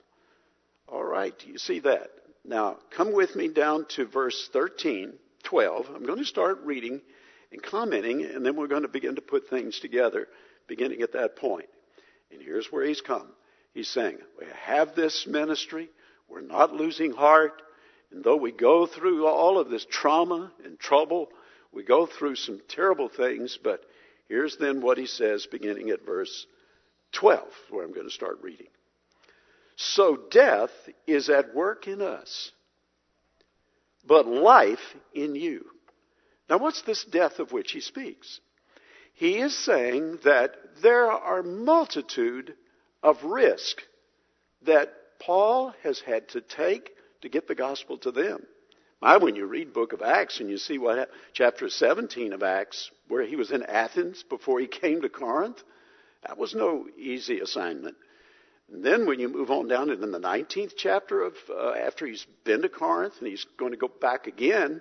All 0.86 1.04
right, 1.04 1.34
you 1.46 1.58
see 1.58 1.80
that? 1.80 2.10
Now, 2.44 2.76
come 2.90 3.12
with 3.12 3.34
me 3.34 3.48
down 3.48 3.86
to 3.90 4.06
verse 4.06 4.48
13, 4.52 5.14
12. 5.42 5.90
I'm 5.94 6.06
going 6.06 6.18
to 6.18 6.24
start 6.24 6.60
reading 6.62 7.00
and 7.50 7.62
commenting, 7.62 8.24
and 8.24 8.46
then 8.46 8.54
we're 8.56 8.68
going 8.68 8.82
to 8.82 8.88
begin 8.88 9.16
to 9.16 9.22
put 9.22 9.48
things 9.48 9.80
together 9.80 10.28
beginning 10.68 11.02
at 11.02 11.12
that 11.12 11.34
point. 11.34 11.68
And 12.30 12.40
here's 12.40 12.70
where 12.70 12.84
he's 12.84 13.00
come. 13.00 13.28
He's 13.74 13.88
saying, 13.88 14.18
We 14.38 14.46
have 14.64 14.94
this 14.94 15.26
ministry, 15.26 15.90
we're 16.28 16.40
not 16.40 16.74
losing 16.74 17.12
heart, 17.12 17.62
and 18.10 18.22
though 18.22 18.36
we 18.36 18.52
go 18.52 18.86
through 18.86 19.26
all 19.26 19.58
of 19.58 19.70
this 19.70 19.86
trauma 19.90 20.52
and 20.64 20.78
trouble, 20.78 21.30
we 21.72 21.82
go 21.82 22.06
through 22.06 22.36
some 22.36 22.60
terrible 22.68 23.08
things, 23.08 23.58
but 23.62 23.82
here's 24.28 24.56
then 24.58 24.82
what 24.82 24.98
he 24.98 25.06
says 25.06 25.46
beginning 25.46 25.90
at 25.90 26.04
verse 26.04 26.46
12, 27.12 27.48
where 27.70 27.84
I'm 27.84 27.94
going 27.94 28.06
to 28.06 28.12
start 28.12 28.38
reading. 28.42 28.68
So 29.76 30.18
death 30.30 30.70
is 31.06 31.30
at 31.30 31.54
work 31.54 31.88
in 31.88 32.02
us, 32.02 32.52
but 34.06 34.26
life 34.26 34.94
in 35.14 35.34
you. 35.34 35.64
Now, 36.50 36.58
what's 36.58 36.82
this 36.82 37.04
death 37.04 37.38
of 37.38 37.52
which 37.52 37.72
he 37.72 37.80
speaks? 37.80 38.40
He 39.14 39.38
is 39.38 39.56
saying 39.56 40.18
that 40.24 40.54
there 40.82 41.10
are 41.10 41.42
multitude 41.42 42.54
of 43.02 43.22
risk 43.24 43.82
that 44.62 44.92
Paul 45.18 45.74
has 45.82 46.00
had 46.00 46.28
to 46.30 46.40
take 46.40 46.90
to 47.22 47.28
get 47.28 47.48
the 47.48 47.54
gospel 47.54 47.98
to 47.98 48.10
them. 48.10 48.46
My, 49.00 49.16
when 49.16 49.34
you 49.34 49.46
read 49.46 49.72
book 49.72 49.92
of 49.92 50.02
Acts 50.02 50.38
and 50.38 50.48
you 50.48 50.58
see 50.58 50.78
what 50.78 51.10
chapter 51.32 51.68
17 51.68 52.32
of 52.32 52.42
Acts, 52.42 52.90
where 53.08 53.24
he 53.24 53.34
was 53.34 53.50
in 53.50 53.64
Athens 53.64 54.22
before 54.28 54.60
he 54.60 54.66
came 54.68 55.02
to 55.02 55.08
Corinth, 55.08 55.62
that 56.26 56.38
was 56.38 56.54
no 56.54 56.86
easy 56.96 57.40
assignment. 57.40 57.96
And 58.72 58.84
then 58.84 59.06
when 59.06 59.18
you 59.18 59.28
move 59.28 59.50
on 59.50 59.66
down 59.66 59.90
into 59.90 60.06
the 60.06 60.20
19th 60.20 60.74
chapter 60.76 61.22
of 61.22 61.34
uh, 61.50 61.72
after 61.72 62.06
he's 62.06 62.24
been 62.44 62.62
to 62.62 62.68
Corinth 62.68 63.14
and 63.18 63.26
he's 63.26 63.44
going 63.58 63.72
to 63.72 63.76
go 63.76 63.88
back 63.88 64.28
again, 64.28 64.80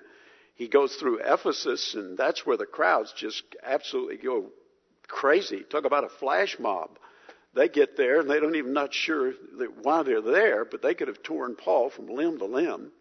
he 0.54 0.68
goes 0.68 0.96
through 0.96 1.22
Ephesus 1.26 1.96
and 1.96 2.18
that's 2.18 2.46
where 2.46 2.58
the 2.58 2.66
crowds 2.66 3.12
just 3.18 3.44
absolutely 3.64 4.18
go 4.18 4.46
crazy. 5.08 5.64
Talk 5.70 5.86
about 5.86 6.04
a 6.04 6.10
flash 6.10 6.58
mob. 6.60 6.92
They 7.54 7.68
get 7.68 7.98
there 7.98 8.20
and 8.20 8.30
they 8.30 8.40
don't 8.40 8.56
even 8.56 8.74
not 8.74 8.94
sure 8.94 9.34
why 9.82 10.04
they're 10.04 10.22
there, 10.22 10.64
but 10.64 10.82
they 10.82 10.94
could 10.94 11.10
have 11.10 11.22
torn 11.22 11.56
Paul 11.56 11.90
from 11.90 12.08
limb 12.08 12.40
to 12.40 12.46
limb. 12.46 12.92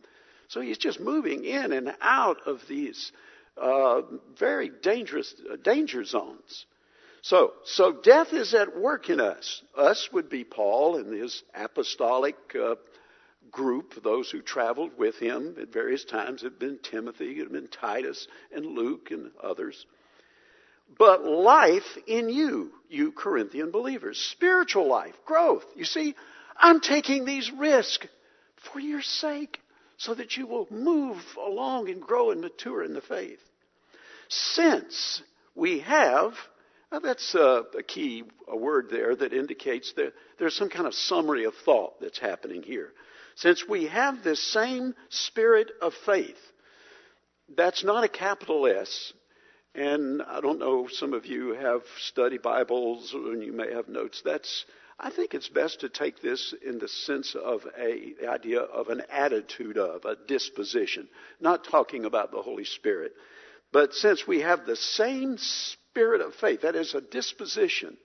So 0.48 0.60
he's 0.60 0.78
just 0.78 0.98
moving 0.98 1.44
in 1.44 1.72
and 1.72 1.94
out 2.00 2.46
of 2.46 2.60
these 2.68 3.12
uh, 3.56 4.02
very 4.38 4.70
dangerous 4.82 5.32
uh, 5.50 5.56
danger 5.56 6.04
zones. 6.04 6.66
So, 7.22 7.52
so 7.64 7.92
death 7.92 8.32
is 8.32 8.54
at 8.54 8.76
work 8.76 9.10
in 9.10 9.20
us. 9.20 9.62
Us 9.76 10.08
would 10.12 10.28
be 10.28 10.42
Paul 10.42 10.96
and 10.96 11.12
his 11.12 11.42
apostolic 11.54 12.36
uh, 12.60 12.76
group, 13.50 14.02
those 14.02 14.30
who 14.30 14.40
traveled 14.40 14.92
with 14.96 15.16
him 15.16 15.56
at 15.60 15.72
various 15.72 16.04
times. 16.04 16.42
It 16.42 16.46
had 16.46 16.58
been 16.58 16.78
Timothy, 16.78 17.32
it 17.32 17.44
had 17.44 17.52
been 17.52 17.68
Titus 17.68 18.26
and 18.52 18.64
Luke 18.64 19.10
and 19.10 19.30
others. 19.42 19.86
But 20.98 21.24
life 21.24 21.96
in 22.06 22.28
you, 22.28 22.72
you 22.88 23.12
Corinthian 23.12 23.70
believers, 23.70 24.18
spiritual 24.32 24.88
life, 24.88 25.14
growth. 25.24 25.64
You 25.76 25.84
see, 25.84 26.14
I'm 26.56 26.80
taking 26.80 27.24
these 27.24 27.50
risks 27.50 28.06
for 28.72 28.80
your 28.80 29.02
sake 29.02 29.60
so 29.96 30.14
that 30.14 30.36
you 30.36 30.46
will 30.46 30.66
move 30.70 31.22
along 31.38 31.88
and 31.88 32.00
grow 32.02 32.30
and 32.30 32.40
mature 32.40 32.82
in 32.82 32.94
the 32.94 33.00
faith. 33.00 33.40
Since 34.28 35.22
we 35.54 35.80
have 35.80 36.34
that's 36.90 37.34
a, 37.34 37.64
a 37.78 37.82
key 37.84 38.24
a 38.48 38.56
word 38.56 38.88
there 38.90 39.14
that 39.14 39.32
indicates 39.32 39.92
that 39.94 40.12
there's 40.38 40.56
some 40.56 40.70
kind 40.70 40.86
of 40.86 40.94
summary 40.94 41.44
of 41.44 41.54
thought 41.64 42.00
that's 42.00 42.18
happening 42.18 42.62
here. 42.62 42.90
Since 43.36 43.68
we 43.68 43.86
have 43.86 44.24
this 44.24 44.42
same 44.52 44.94
spirit 45.08 45.70
of 45.80 45.94
faith, 46.04 46.36
that's 47.56 47.84
not 47.84 48.04
a 48.04 48.08
capital 48.08 48.66
S. 48.66 49.12
And 49.74 50.22
I 50.22 50.40
don't 50.40 50.58
know, 50.58 50.88
some 50.88 51.14
of 51.14 51.26
you 51.26 51.54
have 51.54 51.82
study 51.98 52.38
Bibles 52.38 53.12
and 53.14 53.42
you 53.42 53.52
may 53.52 53.72
have 53.72 53.88
notes. 53.88 54.22
That's, 54.24 54.64
I 54.98 55.10
think 55.10 55.34
it's 55.34 55.48
best 55.48 55.80
to 55.80 55.88
take 55.88 56.20
this 56.20 56.54
in 56.64 56.78
the 56.78 56.88
sense 56.88 57.36
of 57.36 57.62
a, 57.78 58.14
the 58.20 58.28
idea 58.28 58.60
of 58.60 58.88
an 58.88 59.02
attitude 59.10 59.78
of, 59.78 60.04
a 60.04 60.16
disposition. 60.26 61.08
Not 61.40 61.64
talking 61.64 62.04
about 62.04 62.32
the 62.32 62.42
Holy 62.42 62.64
Spirit. 62.64 63.12
But 63.72 63.94
since 63.94 64.26
we 64.26 64.40
have 64.40 64.66
the 64.66 64.76
same 64.76 65.38
spirit 65.90 66.20
of 66.20 66.34
faith. 66.34 66.62
That 66.62 66.76
is 66.76 66.94
a 66.94 67.00
disposition, 67.00 67.96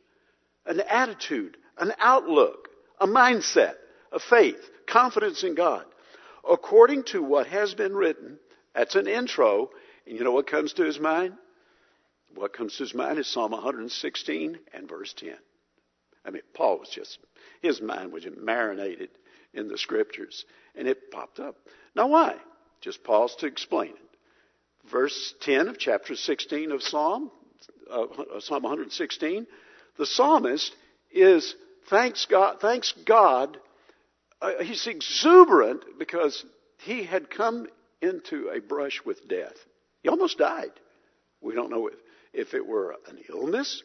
an 0.65 0.81
attitude, 0.81 1.57
an 1.77 1.93
outlook, 1.99 2.69
a 2.99 3.07
mindset 3.07 3.75
of 4.11 4.21
faith, 4.21 4.59
confidence 4.87 5.43
in 5.43 5.55
God. 5.55 5.85
According 6.49 7.03
to 7.05 7.21
what 7.21 7.47
has 7.47 7.73
been 7.73 7.95
written, 7.95 8.39
that's 8.73 8.95
an 8.95 9.07
intro. 9.07 9.69
And 10.05 10.17
you 10.17 10.23
know 10.23 10.31
what 10.31 10.47
comes 10.47 10.73
to 10.73 10.83
his 10.83 10.99
mind? 10.99 11.33
What 12.35 12.53
comes 12.53 12.75
to 12.77 12.83
his 12.83 12.93
mind 12.93 13.17
is 13.17 13.27
Psalm 13.27 13.51
116 13.51 14.59
and 14.73 14.89
verse 14.89 15.13
10. 15.13 15.35
I 16.25 16.31
mean, 16.31 16.41
Paul 16.53 16.79
was 16.79 16.89
just, 16.89 17.17
his 17.61 17.81
mind 17.81 18.11
was 18.11 18.25
marinated 18.37 19.09
in 19.53 19.69
the 19.69 19.77
scriptures. 19.77 20.45
And 20.75 20.87
it 20.87 21.11
popped 21.11 21.39
up. 21.39 21.55
Now 21.95 22.07
why? 22.07 22.35
Just 22.81 23.03
pause 23.03 23.35
to 23.37 23.47
explain 23.47 23.91
it. 23.91 24.89
Verse 24.91 25.33
10 25.41 25.69
of 25.69 25.79
chapter 25.79 26.15
16 26.15 26.71
of 26.71 26.83
Psalm, 26.83 27.31
uh, 27.89 28.05
Psalm 28.39 28.63
116, 28.63 29.47
the 29.97 30.05
psalmist 30.05 30.75
is 31.11 31.55
thanks 31.89 32.27
God, 32.29 32.59
thanks 32.59 32.93
God. 33.05 33.57
Uh, 34.41 34.61
he's 34.61 34.85
exuberant 34.85 35.83
because 35.97 36.45
he 36.79 37.03
had 37.03 37.29
come 37.29 37.67
into 38.01 38.49
a 38.49 38.59
brush 38.59 39.01
with 39.05 39.27
death. 39.27 39.55
He 40.03 40.09
almost 40.09 40.37
died. 40.37 40.71
We 41.41 41.55
don't 41.55 41.71
know 41.71 41.87
if, 41.87 41.93
if 42.35 42.53
it 42.53 42.65
were 42.65 42.95
an 43.07 43.19
illness 43.29 43.83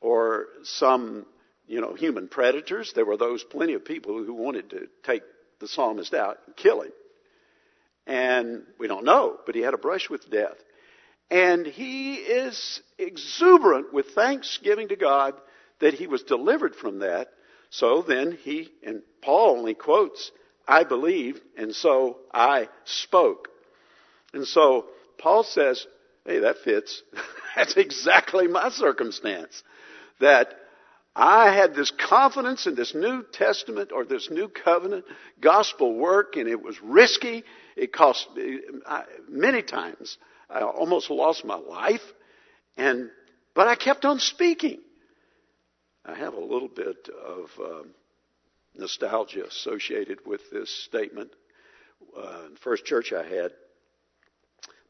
or 0.00 0.46
some, 0.64 1.26
you 1.66 1.80
know, 1.80 1.94
human 1.94 2.28
predators. 2.28 2.92
There 2.94 3.06
were 3.06 3.16
those 3.16 3.42
plenty 3.44 3.74
of 3.74 3.84
people 3.84 4.22
who 4.24 4.34
wanted 4.34 4.70
to 4.70 4.88
take 5.04 5.22
the 5.60 5.68
psalmist 5.68 6.14
out 6.14 6.38
and 6.46 6.56
kill 6.56 6.82
him. 6.82 6.92
And 8.06 8.62
we 8.78 8.86
don't 8.86 9.04
know, 9.04 9.38
but 9.46 9.54
he 9.54 9.62
had 9.62 9.74
a 9.74 9.78
brush 9.78 10.08
with 10.08 10.30
death. 10.30 10.56
And 11.30 11.66
he 11.66 12.14
is 12.14 12.80
exuberant 12.98 13.92
with 13.92 14.10
thanksgiving 14.10 14.88
to 14.88 14.96
God 14.96 15.34
that 15.80 15.94
he 15.94 16.06
was 16.06 16.22
delivered 16.22 16.76
from 16.76 17.00
that. 17.00 17.28
So 17.70 18.02
then 18.02 18.38
he, 18.42 18.68
and 18.84 19.02
Paul 19.22 19.58
only 19.58 19.74
quotes, 19.74 20.30
I 20.68 20.84
believed, 20.84 21.40
and 21.56 21.74
so 21.74 22.18
I 22.32 22.68
spoke. 22.84 23.48
And 24.32 24.46
so 24.46 24.86
Paul 25.18 25.42
says, 25.42 25.84
hey, 26.24 26.40
that 26.40 26.58
fits. 26.58 27.02
That's 27.56 27.76
exactly 27.76 28.46
my 28.46 28.68
circumstance. 28.68 29.62
That 30.20 30.54
I 31.16 31.52
had 31.54 31.74
this 31.74 31.90
confidence 31.90 32.66
in 32.66 32.74
this 32.74 32.94
New 32.94 33.24
Testament 33.32 33.90
or 33.92 34.04
this 34.04 34.30
New 34.30 34.48
Covenant 34.48 35.06
gospel 35.40 35.94
work, 35.94 36.36
and 36.36 36.46
it 36.46 36.62
was 36.62 36.76
risky. 36.82 37.42
It 37.74 37.92
cost 37.92 38.28
me 38.36 38.60
many 39.28 39.62
times 39.62 40.18
I 40.50 40.60
almost 40.60 41.10
lost 41.10 41.44
my 41.44 41.56
life. 41.56 42.02
And, 42.76 43.10
but 43.54 43.66
I 43.66 43.74
kept 43.74 44.04
on 44.04 44.18
speaking. 44.18 44.80
I 46.04 46.14
have 46.14 46.34
a 46.34 46.40
little 46.40 46.68
bit 46.68 47.08
of 47.08 47.50
um, 47.58 47.88
nostalgia 48.74 49.46
associated 49.46 50.18
with 50.26 50.42
this 50.52 50.70
statement. 50.84 51.30
Uh, 52.16 52.48
first 52.62 52.84
church 52.84 53.12
I 53.12 53.26
had, 53.26 53.52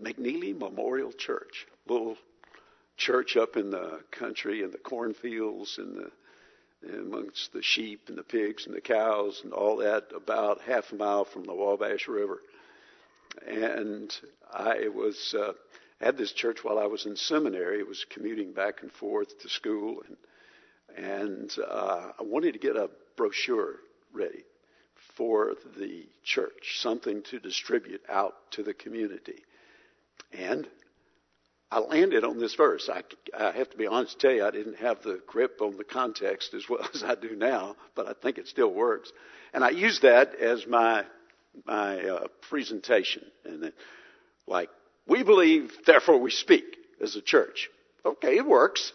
McNeely 0.03 0.59
Memorial 0.59 1.13
Church, 1.13 1.67
little 1.89 2.17
church 2.97 3.37
up 3.37 3.57
in 3.57 3.71
the 3.71 4.01
country 4.11 4.63
in 4.63 4.71
the 4.71 4.79
cornfields 4.79 5.79
and 5.79 5.97
the 5.97 6.11
amongst 6.99 7.53
the 7.53 7.63
sheep 7.63 8.09
and 8.09 8.17
the 8.17 8.23
pigs 8.23 8.67
and 8.67 8.75
the 8.77 8.81
cows 8.81 9.41
and 9.43 9.53
all 9.53 9.79
that, 9.79 10.05
about 10.15 10.61
half 10.61 10.93
a 10.93 10.95
mile 10.95 11.25
from 11.25 11.43
the 11.43 11.55
Wabash 11.55 12.07
River 12.07 12.41
and 13.47 14.15
I 14.53 14.89
was 14.89 15.35
uh, 15.39 15.53
had 16.01 16.17
this 16.17 16.33
church 16.33 16.63
while 16.63 16.79
I 16.79 16.87
was 16.87 17.07
in 17.07 17.17
seminary. 17.17 17.81
I 17.81 17.85
was 17.85 18.05
commuting 18.09 18.53
back 18.53 18.83
and 18.83 18.93
forth 18.93 19.39
to 19.41 19.49
school, 19.49 20.03
and 20.07 20.17
and 20.97 21.53
uh, 21.69 22.13
I 22.19 22.23
wanted 22.23 22.53
to 22.53 22.59
get 22.59 22.77
a 22.77 22.91
brochure 23.17 23.77
ready 24.13 24.45
for 25.17 25.55
the 25.79 26.07
church, 26.25 26.81
something 26.81 27.23
to 27.25 27.39
distribute 27.39 28.03
out 28.09 28.35
to 28.53 28.63
the 28.63 28.75
community, 28.75 29.43
and. 30.33 30.67
I 31.71 31.81
landed 31.81 32.25
on 32.25 32.39
this 32.39 32.55
verse. 32.55 32.89
I, 32.93 33.03
I 33.37 33.51
have 33.53 33.71
to 33.71 33.77
be 33.77 33.87
honest 33.87 34.21
to 34.21 34.27
tell 34.27 34.37
you, 34.37 34.45
I 34.45 34.51
didn't 34.51 34.77
have 34.77 35.03
the 35.03 35.21
grip 35.27 35.61
on 35.61 35.77
the 35.77 35.85
context 35.85 36.55
as 36.55 36.69
well 36.69 36.87
as 36.95 37.03
I 37.03 37.15
do 37.15 37.35
now, 37.35 37.77
but 37.95 38.07
I 38.07 38.13
think 38.21 38.39
it 38.39 38.49
still 38.49 38.73
works. 38.73 39.13
And 39.53 39.65
I 39.65 39.71
used 39.71 40.03
that 40.03 40.35
as 40.35 40.67
my 40.67 41.05
my 41.65 41.99
uh, 42.01 42.27
presentation, 42.51 43.25
and 43.45 43.63
then, 43.63 43.73
like 44.47 44.69
we 45.09 45.23
believe, 45.23 45.73
therefore 45.87 46.19
we 46.19 46.31
speak 46.31 46.65
as 47.01 47.17
a 47.17 47.23
church. 47.23 47.71
Okay, 48.05 48.37
it 48.37 48.47
works. 48.47 48.93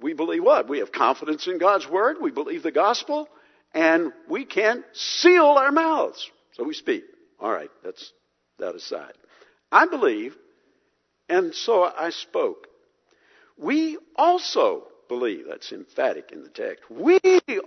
We 0.00 0.12
believe 0.12 0.44
what? 0.44 0.68
We 0.68 0.80
have 0.80 0.92
confidence 0.92 1.46
in 1.46 1.58
God's 1.58 1.88
word. 1.88 2.18
We 2.20 2.30
believe 2.30 2.62
the 2.62 2.70
gospel, 2.70 3.28
and 3.72 4.12
we 4.28 4.44
can't 4.44 4.84
seal 4.92 5.46
our 5.46 5.72
mouths. 5.72 6.30
So 6.52 6.64
we 6.64 6.74
speak. 6.74 7.04
All 7.40 7.50
right, 7.50 7.70
that's 7.82 8.12
that 8.58 8.74
aside. 8.74 9.14
I 9.72 9.86
believe, 9.86 10.36
and 11.28 11.54
so 11.54 11.84
I 11.84 12.10
spoke. 12.10 12.68
We 13.58 13.98
also 14.16 14.84
believe, 15.08 15.46
that's 15.48 15.72
emphatic 15.72 16.30
in 16.32 16.42
the 16.42 16.48
text. 16.48 16.84
We 16.90 17.18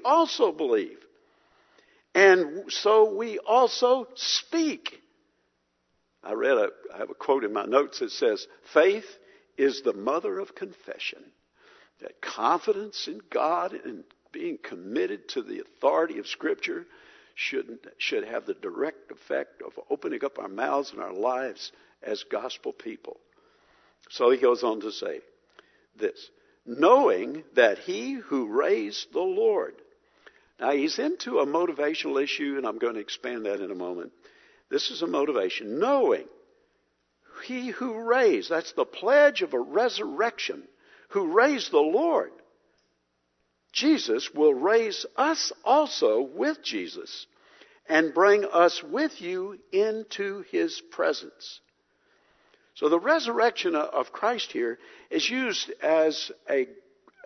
also 0.05 0.51
believe. 0.51 0.97
And 2.13 2.71
so 2.71 3.15
we 3.15 3.39
also 3.39 4.07
speak. 4.15 5.01
I 6.23 6.33
read 6.33 6.57
a, 6.57 6.69
I 6.93 6.97
have 6.97 7.09
a 7.09 7.15
quote 7.15 7.43
in 7.43 7.53
my 7.53 7.65
notes 7.65 7.99
that 7.99 8.11
says, 8.11 8.45
faith 8.73 9.05
is 9.57 9.81
the 9.81 9.93
mother 9.93 10.39
of 10.39 10.55
confession. 10.55 11.23
That 12.01 12.21
confidence 12.21 13.07
in 13.07 13.21
God 13.29 13.73
and 13.73 14.03
being 14.31 14.57
committed 14.61 15.27
to 15.29 15.41
the 15.41 15.61
authority 15.61 16.19
of 16.19 16.27
Scripture 16.27 16.85
should, 17.35 17.79
should 17.97 18.25
have 18.25 18.45
the 18.45 18.53
direct 18.53 19.11
effect 19.11 19.61
of 19.61 19.73
opening 19.89 20.23
up 20.23 20.39
our 20.39 20.47
mouths 20.47 20.91
and 20.91 21.01
our 21.01 21.13
lives 21.13 21.71
as 22.01 22.23
gospel 22.23 22.73
people. 22.73 23.17
So 24.09 24.31
he 24.31 24.37
goes 24.37 24.63
on 24.63 24.81
to 24.81 24.91
say 24.91 25.21
this 25.95 26.29
knowing 26.65 27.43
that 27.55 27.79
he 27.79 28.13
who 28.13 28.47
raised 28.47 29.11
the 29.11 29.19
Lord. 29.19 29.75
Now 30.59 30.71
he's 30.71 30.99
into 30.99 31.39
a 31.39 31.45
motivational 31.45 32.21
issue, 32.21 32.55
and 32.57 32.65
I'm 32.65 32.79
going 32.79 32.95
to 32.95 32.99
expand 32.99 33.45
that 33.45 33.61
in 33.61 33.71
a 33.71 33.75
moment. 33.75 34.11
This 34.69 34.91
is 34.91 35.01
a 35.01 35.07
motivation. 35.07 35.79
Knowing 35.79 36.25
he 37.45 37.69
who 37.69 37.97
raised, 38.03 38.49
that's 38.49 38.73
the 38.73 38.85
pledge 38.85 39.41
of 39.41 39.53
a 39.53 39.59
resurrection, 39.59 40.63
who 41.09 41.33
raised 41.33 41.71
the 41.71 41.79
Lord. 41.79 42.31
Jesus 43.71 44.29
will 44.33 44.53
raise 44.53 45.05
us 45.15 45.51
also 45.63 46.21
with 46.21 46.61
Jesus 46.63 47.25
and 47.87 48.13
bring 48.13 48.45
us 48.45 48.83
with 48.83 49.21
you 49.21 49.57
into 49.71 50.43
his 50.51 50.81
presence. 50.91 51.61
So 52.79 52.87
the 52.87 52.97
resurrection 52.97 53.75
of 53.75 54.13
Christ 54.13 54.53
here 54.53 54.79
is 55.09 55.29
used 55.29 55.69
as 55.83 56.31
a, 56.49 56.65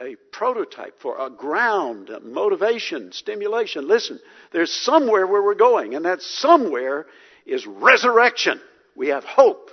a 0.02 0.16
prototype 0.32 1.00
for 1.00 1.24
a 1.24 1.30
ground, 1.30 2.10
a 2.10 2.20
motivation, 2.22 3.12
stimulation. 3.12 3.88
Listen, 3.88 4.20
there's 4.52 4.74
somewhere 4.74 5.28
where 5.28 5.44
we're 5.44 5.54
going, 5.54 5.94
and 5.94 6.06
that 6.06 6.24
somewhere 6.24 7.06
is 7.46 7.68
resurrection. 7.68 8.60
We 8.96 9.10
have 9.10 9.26
hope. 9.26 9.70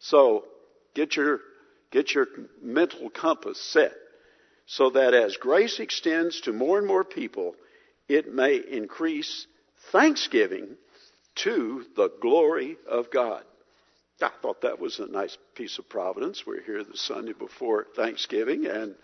So 0.00 0.46
get 0.94 1.14
your, 1.14 1.38
get 1.92 2.12
your 2.12 2.26
mental 2.60 3.08
compass 3.08 3.60
set 3.60 3.92
so 4.66 4.90
that 4.90 5.14
as 5.14 5.36
grace 5.36 5.78
extends 5.78 6.40
to 6.40 6.52
more 6.52 6.76
and 6.76 6.88
more 6.88 7.04
people, 7.04 7.54
it 8.08 8.34
may 8.34 8.56
increase 8.56 9.46
thanksgiving 9.92 10.70
to 11.36 11.84
the 11.94 12.10
glory 12.20 12.78
of 12.88 13.12
God. 13.12 13.44
I 14.22 14.30
thought 14.42 14.62
that 14.62 14.80
was 14.80 14.98
a 14.98 15.06
nice 15.06 15.36
piece 15.54 15.78
of 15.78 15.88
providence. 15.88 16.44
We're 16.46 16.62
here 16.62 16.84
the 16.84 16.96
Sunday 16.96 17.32
before 17.32 17.86
Thanksgiving, 17.96 18.66
and 18.66 18.94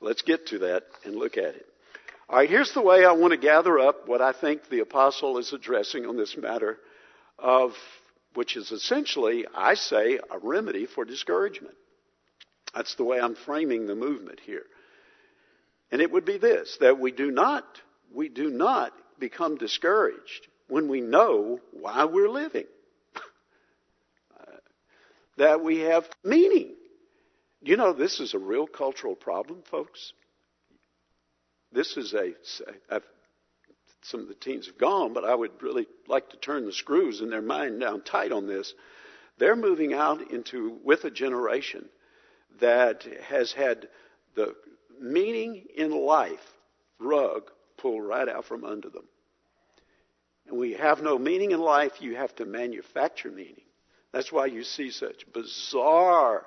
let's 0.00 0.22
get 0.22 0.46
to 0.48 0.58
that 0.60 0.84
and 1.04 1.16
look 1.16 1.36
at 1.36 1.54
it. 1.54 1.66
All 2.28 2.38
right, 2.38 2.50
here's 2.50 2.72
the 2.72 2.82
way 2.82 3.04
I 3.04 3.12
want 3.12 3.32
to 3.32 3.36
gather 3.38 3.78
up 3.78 4.08
what 4.08 4.20
I 4.20 4.32
think 4.32 4.68
the 4.68 4.80
apostle 4.80 5.38
is 5.38 5.52
addressing 5.52 6.06
on 6.06 6.16
this 6.16 6.36
matter 6.36 6.78
of 7.38 7.72
which 8.34 8.56
is 8.56 8.70
essentially, 8.70 9.46
I 9.54 9.74
say, 9.74 10.18
a 10.30 10.38
remedy 10.38 10.86
for 10.86 11.04
discouragement. 11.04 11.74
That's 12.74 12.94
the 12.96 13.04
way 13.04 13.18
I'm 13.18 13.34
framing 13.34 13.86
the 13.86 13.94
movement 13.94 14.40
here. 14.40 14.64
And 15.90 16.02
it 16.02 16.12
would 16.12 16.24
be 16.24 16.36
this, 16.36 16.76
that 16.80 16.98
we 16.98 17.12
do 17.12 17.30
not, 17.30 17.64
we 18.12 18.28
do 18.28 18.50
not 18.50 18.92
become 19.18 19.56
discouraged 19.56 20.48
when 20.68 20.88
we 20.88 21.00
know 21.00 21.60
why 21.72 22.04
we're 22.04 22.28
living. 22.28 22.66
That 25.36 25.62
we 25.62 25.80
have 25.80 26.08
meaning. 26.24 26.74
You 27.62 27.76
know, 27.76 27.92
this 27.92 28.20
is 28.20 28.34
a 28.34 28.38
real 28.38 28.66
cultural 28.66 29.14
problem, 29.14 29.62
folks. 29.70 30.12
This 31.72 31.96
is 31.96 32.14
a, 32.14 32.32
I've 32.90 33.04
some 34.06 34.20
of 34.20 34.28
the 34.28 34.34
teens 34.34 34.66
have 34.66 34.78
gone, 34.78 35.12
but 35.12 35.24
I 35.24 35.34
would 35.34 35.62
really 35.62 35.86
like 36.06 36.30
to 36.30 36.36
turn 36.36 36.64
the 36.64 36.72
screws 36.72 37.20
in 37.20 37.30
their 37.30 37.42
mind 37.42 37.80
down 37.80 38.02
tight 38.02 38.30
on 38.30 38.46
this. 38.46 38.72
They're 39.38 39.56
moving 39.56 39.92
out 39.94 40.30
into 40.30 40.78
with 40.84 41.04
a 41.04 41.10
generation 41.10 41.88
that 42.60 43.02
has 43.28 43.52
had 43.52 43.88
the 44.34 44.54
meaning 45.00 45.64
in 45.76 45.90
life 45.90 46.54
rug 47.00 47.50
pulled 47.76 48.04
right 48.04 48.28
out 48.28 48.44
from 48.44 48.64
under 48.64 48.88
them. 48.88 49.08
And 50.46 50.56
we 50.56 50.74
have 50.74 51.02
no 51.02 51.18
meaning 51.18 51.50
in 51.50 51.60
life, 51.60 52.00
you 52.00 52.14
have 52.14 52.34
to 52.36 52.46
manufacture 52.46 53.30
meaning. 53.30 53.65
That's 54.16 54.32
why 54.32 54.46
you 54.46 54.64
see 54.64 54.92
such 54.92 55.30
bizarre 55.34 56.46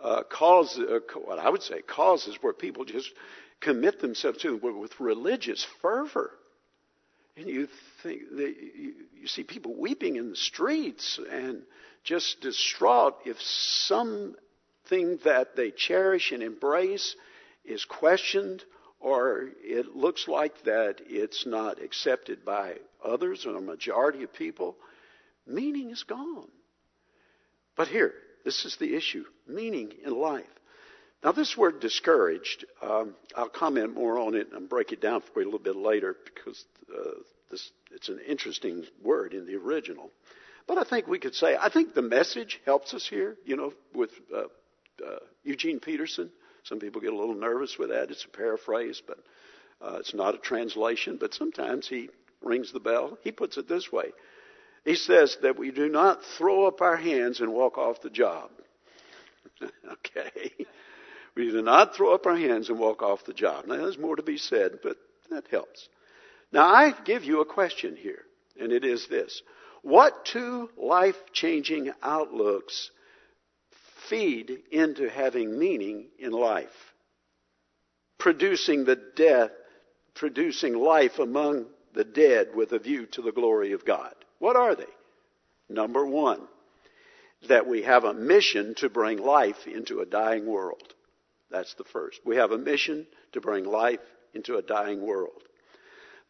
uh, 0.00 0.22
causes, 0.22 0.88
uh, 0.88 1.00
what 1.24 1.40
I 1.40 1.50
would 1.50 1.64
say 1.64 1.82
causes 1.82 2.38
where 2.40 2.52
people 2.52 2.84
just 2.84 3.12
commit 3.58 4.00
themselves 4.00 4.38
to 4.42 4.56
with 4.56 4.92
religious 5.00 5.66
fervor. 5.82 6.30
And 7.36 7.48
you 7.48 7.66
think 8.04 8.20
that 8.36 8.54
you, 8.76 8.92
you 9.22 9.26
see 9.26 9.42
people 9.42 9.74
weeping 9.76 10.14
in 10.14 10.30
the 10.30 10.36
streets 10.36 11.18
and 11.32 11.62
just 12.04 12.42
distraught 12.42 13.16
if 13.26 13.42
something 13.42 14.36
that 15.24 15.56
they 15.56 15.72
cherish 15.72 16.30
and 16.30 16.44
embrace 16.44 17.16
is 17.64 17.84
questioned 17.84 18.62
or 19.00 19.48
it 19.64 19.96
looks 19.96 20.28
like 20.28 20.62
that 20.62 21.00
it's 21.06 21.44
not 21.44 21.82
accepted 21.82 22.44
by 22.44 22.76
others 23.04 23.46
or 23.46 23.56
a 23.56 23.60
majority 23.60 24.22
of 24.22 24.32
people, 24.32 24.76
meaning 25.44 25.90
is 25.90 26.04
gone. 26.04 26.46
But 27.80 27.88
here, 27.88 28.12
this 28.44 28.66
is 28.66 28.76
the 28.76 28.94
issue 28.94 29.24
meaning 29.48 29.94
in 30.04 30.12
life. 30.12 30.44
Now, 31.24 31.32
this 31.32 31.56
word 31.56 31.80
discouraged, 31.80 32.66
um, 32.82 33.14
I'll 33.34 33.48
comment 33.48 33.94
more 33.94 34.18
on 34.18 34.34
it 34.34 34.48
and 34.52 34.68
break 34.68 34.92
it 34.92 35.00
down 35.00 35.22
for 35.22 35.40
you 35.40 35.46
a 35.46 35.50
little 35.50 35.64
bit 35.64 35.76
later 35.76 36.14
because 36.26 36.62
uh, 36.94 37.12
this, 37.50 37.70
it's 37.90 38.10
an 38.10 38.20
interesting 38.28 38.84
word 39.02 39.32
in 39.32 39.46
the 39.46 39.54
original. 39.54 40.10
But 40.66 40.76
I 40.76 40.84
think 40.84 41.06
we 41.06 41.18
could 41.18 41.34
say, 41.34 41.56
I 41.58 41.70
think 41.70 41.94
the 41.94 42.02
message 42.02 42.60
helps 42.66 42.92
us 42.92 43.08
here, 43.08 43.38
you 43.46 43.56
know, 43.56 43.72
with 43.94 44.10
uh, 44.30 44.40
uh, 45.02 45.20
Eugene 45.42 45.80
Peterson. 45.80 46.30
Some 46.64 46.80
people 46.80 47.00
get 47.00 47.14
a 47.14 47.16
little 47.16 47.34
nervous 47.34 47.78
with 47.78 47.88
that. 47.88 48.10
It's 48.10 48.26
a 48.26 48.36
paraphrase, 48.36 49.00
but 49.06 49.20
uh, 49.80 49.96
it's 50.00 50.12
not 50.12 50.34
a 50.34 50.38
translation. 50.38 51.16
But 51.18 51.32
sometimes 51.32 51.88
he 51.88 52.10
rings 52.42 52.74
the 52.74 52.80
bell. 52.80 53.16
He 53.24 53.32
puts 53.32 53.56
it 53.56 53.70
this 53.70 53.90
way 53.90 54.10
He 54.84 54.94
says 54.94 55.36
that 55.42 55.58
we 55.58 55.70
do 55.70 55.88
not 55.88 56.24
throw 56.24 56.66
up 56.66 56.80
our 56.80 56.96
hands 56.96 57.40
and 57.40 57.52
walk 57.52 57.76
off 57.78 58.00
the 58.00 58.10
job. 58.10 58.50
okay. 59.92 60.52
We 61.36 61.50
do 61.50 61.62
not 61.62 61.94
throw 61.94 62.14
up 62.14 62.26
our 62.26 62.36
hands 62.36 62.70
and 62.70 62.78
walk 62.78 63.02
off 63.02 63.24
the 63.24 63.34
job. 63.34 63.66
Now, 63.66 63.76
there's 63.76 63.98
more 63.98 64.16
to 64.16 64.22
be 64.22 64.38
said, 64.38 64.80
but 64.82 64.96
that 65.30 65.46
helps. 65.48 65.88
Now, 66.52 66.66
I 66.66 66.94
give 67.04 67.24
you 67.24 67.40
a 67.40 67.46
question 67.46 67.96
here, 67.96 68.22
and 68.58 68.72
it 68.72 68.84
is 68.84 69.06
this 69.06 69.42
What 69.82 70.24
two 70.24 70.70
life 70.76 71.16
changing 71.32 71.92
outlooks 72.02 72.90
feed 74.08 74.58
into 74.70 75.08
having 75.08 75.58
meaning 75.58 76.08
in 76.18 76.32
life? 76.32 76.94
Producing 78.18 78.84
the 78.84 79.00
death, 79.16 79.52
producing 80.14 80.74
life 80.74 81.18
among 81.18 81.66
the 81.94 82.04
dead 82.04 82.48
with 82.54 82.72
a 82.72 82.78
view 82.78 83.06
to 83.06 83.22
the 83.22 83.32
glory 83.32 83.72
of 83.72 83.84
God. 83.84 84.14
What 84.40 84.56
are 84.56 84.74
they? 84.74 84.84
Number 85.68 86.04
one, 86.04 86.40
that 87.48 87.68
we 87.68 87.82
have 87.82 88.02
a 88.04 88.12
mission 88.12 88.74
to 88.78 88.88
bring 88.88 89.18
life 89.18 89.66
into 89.66 90.00
a 90.00 90.06
dying 90.06 90.46
world. 90.46 90.82
That's 91.50 91.74
the 91.74 91.84
first. 91.84 92.20
We 92.24 92.36
have 92.36 92.50
a 92.50 92.58
mission 92.58 93.06
to 93.32 93.40
bring 93.40 93.64
life 93.64 94.00
into 94.34 94.56
a 94.56 94.62
dying 94.62 95.00
world. 95.00 95.42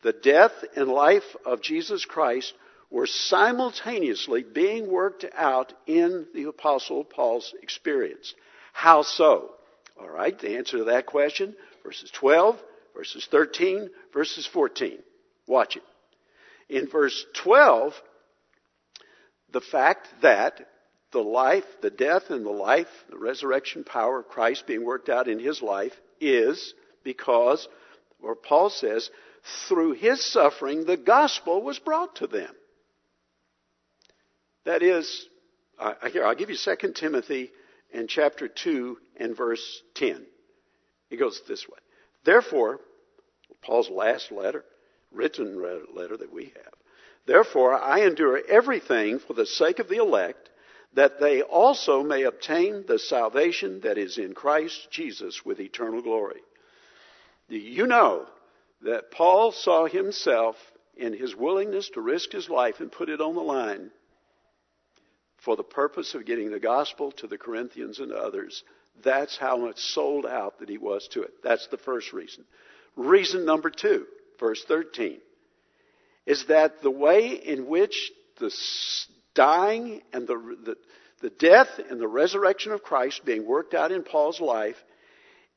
The 0.03 0.13
death 0.13 0.53
and 0.77 0.89
life 0.89 1.37
of 1.47 1.63
Jesus 1.63 2.05
Christ 2.05 2.53
were 2.91 3.07
simultaneously 3.07 4.43
being 4.43 4.91
worked 4.91 5.25
out 5.37 5.73
in 5.87 6.27
the 6.35 6.45
Apostle 6.45 7.05
Paul's 7.05 7.55
experience. 7.63 8.35
How 8.73 9.03
so? 9.03 9.53
All 10.01 10.09
right, 10.09 10.37
the 10.39 10.57
answer 10.57 10.79
to 10.79 10.85
that 10.85 11.07
question, 11.07 11.55
verses 11.85 12.11
12, 12.11 12.59
verses 12.97 13.29
13, 13.31 13.91
verses 14.13 14.47
14. 14.47 14.99
Watch 15.47 15.77
it. 15.77 15.83
In 16.71 16.87
verse 16.87 17.27
12, 17.43 17.93
the 19.53 19.61
fact 19.61 20.07
that 20.23 20.67
the 21.13 21.21
life, 21.21 21.65
the 21.83 21.91
death 21.91 22.31
and 22.31 22.47
the 22.47 22.51
life, 22.51 22.87
the 23.11 23.19
resurrection 23.19 23.83
power 23.83 24.21
of 24.21 24.29
Christ 24.29 24.69
being 24.69 24.85
worked 24.85 25.09
out 25.09 25.27
in 25.27 25.41
his 25.41 25.61
life 25.61 25.93
is 26.21 26.73
because, 27.03 27.67
or 28.23 28.37
Paul 28.37 28.71
says, 28.71 29.11
through 29.69 29.93
his 29.95 30.25
suffering, 30.25 30.85
the 30.85 30.97
gospel 30.97 31.61
was 31.61 31.81
brought 31.81 32.17
to 32.17 32.29
them. 32.29 32.55
That 34.65 34.83
is, 34.83 35.27
here, 36.13 36.25
I'll 36.25 36.37
give 36.37 36.51
you 36.51 36.57
2 36.57 36.93
Timothy 36.93 37.51
and 37.93 38.09
chapter 38.09 38.47
2 38.47 38.97
and 39.17 39.37
verse 39.37 39.83
10. 39.97 40.25
It 41.11 41.17
goes 41.17 41.41
this 41.49 41.67
way. 41.69 41.79
Therefore, 42.25 42.79
Paul's 43.63 43.91
last 43.91 44.31
letter, 44.31 44.65
written 45.13 45.63
letter 45.95 46.17
that 46.17 46.33
we 46.33 46.45
have. 46.45 46.75
Therefore, 47.27 47.75
I 47.75 48.01
endure 48.01 48.41
everything 48.49 49.19
for 49.19 49.35
the 49.35 49.47
sake 49.47 49.79
of 49.79 49.89
the 49.89 49.99
elect, 49.99 50.49
that 50.95 51.21
they 51.21 51.43
also 51.43 52.03
may 52.03 52.25
obtain 52.25 52.85
the 52.87 52.99
salvation 52.99 53.81
that 53.83 53.99
is 53.99 54.19
in 54.19 54.35
Christ 54.35 54.89
Jesus 54.91 55.45
with 55.45 55.61
eternal 55.61 56.03
glory. 56.03 56.41
You 57.49 57.87
know 57.87 58.27
that 58.83 59.11
Paul 59.11 59.53
saw 59.53 59.87
himself 59.87 60.57
in 60.97 61.13
his 61.13 61.37
willingness 61.37 61.91
to 61.91 62.01
risk 62.01 62.33
his 62.33 62.49
life 62.49 62.81
and 62.81 62.91
put 62.91 63.09
it 63.09 63.21
on 63.21 63.35
the 63.35 63.41
line 63.41 63.91
for 65.39 65.57
the 65.57 65.63
purpose 65.63 66.15
of 66.15 66.27
getting 66.27 66.51
the 66.51 66.61
gospel 66.61 67.13
to 67.13 67.27
the 67.27 67.39
Corinthians 67.39 67.99
and 67.99 68.13
others. 68.13 68.63
That's 69.03 69.37
how 69.37 69.57
much 69.57 69.79
sold 69.79 70.27
out 70.27 70.59
that 70.59 70.69
he 70.69 70.79
was 70.79 71.09
to 71.13 71.23
it. 71.23 71.33
That's 71.43 71.67
the 71.69 71.79
first 71.79 72.13
reason. 72.13 72.45
Reason 72.97 73.45
number 73.45 73.71
two, 73.71 74.07
verse 74.41 74.65
13, 74.67 75.19
is 76.27 76.47
that 76.47 76.83
the 76.83 76.91
way 76.91 77.29
in 77.29 77.67
which 77.67 78.11
the 78.39 78.51
dying 79.35 80.03
and 80.13 80.27
the, 80.27 80.57
the, 80.65 80.77
the 81.23 81.31
death 81.31 81.69
and 81.91 82.01
the 82.01 82.09
resurrection 82.09 82.73
of 82.73 82.83
Christ 82.83 83.25
being 83.25 83.47
worked 83.47 83.75
out 83.75 83.93
in 83.93 84.03
Paul's 84.03 84.41
life 84.41 84.77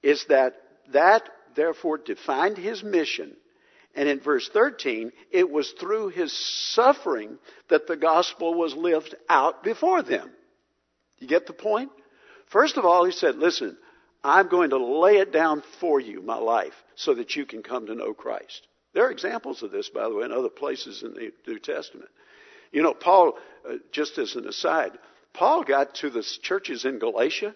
is 0.02 0.26
that 0.30 0.54
that 0.92 1.28
therefore 1.56 1.98
defined 1.98 2.58
his 2.58 2.84
mission. 2.84 3.36
And 3.96 4.10
in 4.10 4.20
verse 4.20 4.50
13, 4.52 5.12
it 5.32 5.50
was 5.50 5.72
through 5.80 6.10
his 6.10 6.34
suffering 6.74 7.38
that 7.70 7.88
the 7.88 7.96
gospel 7.96 8.54
was 8.56 8.76
lived 8.76 9.16
out 9.30 9.64
before 9.64 10.02
them. 10.02 10.32
You 11.20 11.28
get 11.28 11.46
the 11.46 11.54
point? 11.54 11.92
First 12.48 12.78
of 12.78 12.86
all, 12.86 13.06
he 13.06 13.12
said, 13.12 13.36
listen, 13.36 13.78
I'm 14.24 14.48
going 14.48 14.72
to 14.72 14.78
lay 14.78 15.18
it 15.18 15.32
down 15.32 15.64
for 15.80 16.00
you, 16.00 16.22
my 16.22 16.38
life, 16.38 16.74
so 16.96 17.14
that 17.14 17.36
you 17.36 17.46
can 17.46 17.62
come 17.62 17.86
to 17.86 17.96
know 17.96 18.14
Christ. 18.14 18.68
There 18.94 19.06
are 19.06 19.12
examples 19.12 19.64
of 19.64 19.72
this, 19.72 19.90
by 19.90 20.08
the 20.08 20.16
way, 20.16 20.26
in 20.26 20.32
other 20.32 20.50
places 20.50 21.04
in 21.04 21.14
the 21.14 21.32
New 21.48 21.60
Testament. 21.60 22.10
You 22.72 22.84
know, 22.84 22.94
Paul, 22.94 23.38
uh, 23.68 23.76
just 23.92 24.18
as 24.18 24.36
an 24.36 24.48
aside, 24.48 24.92
Paul 25.34 25.64
got 25.64 25.96
to 25.96 26.10
the 26.10 26.24
churches 26.42 26.86
in 26.86 27.00
Galatia, 27.00 27.56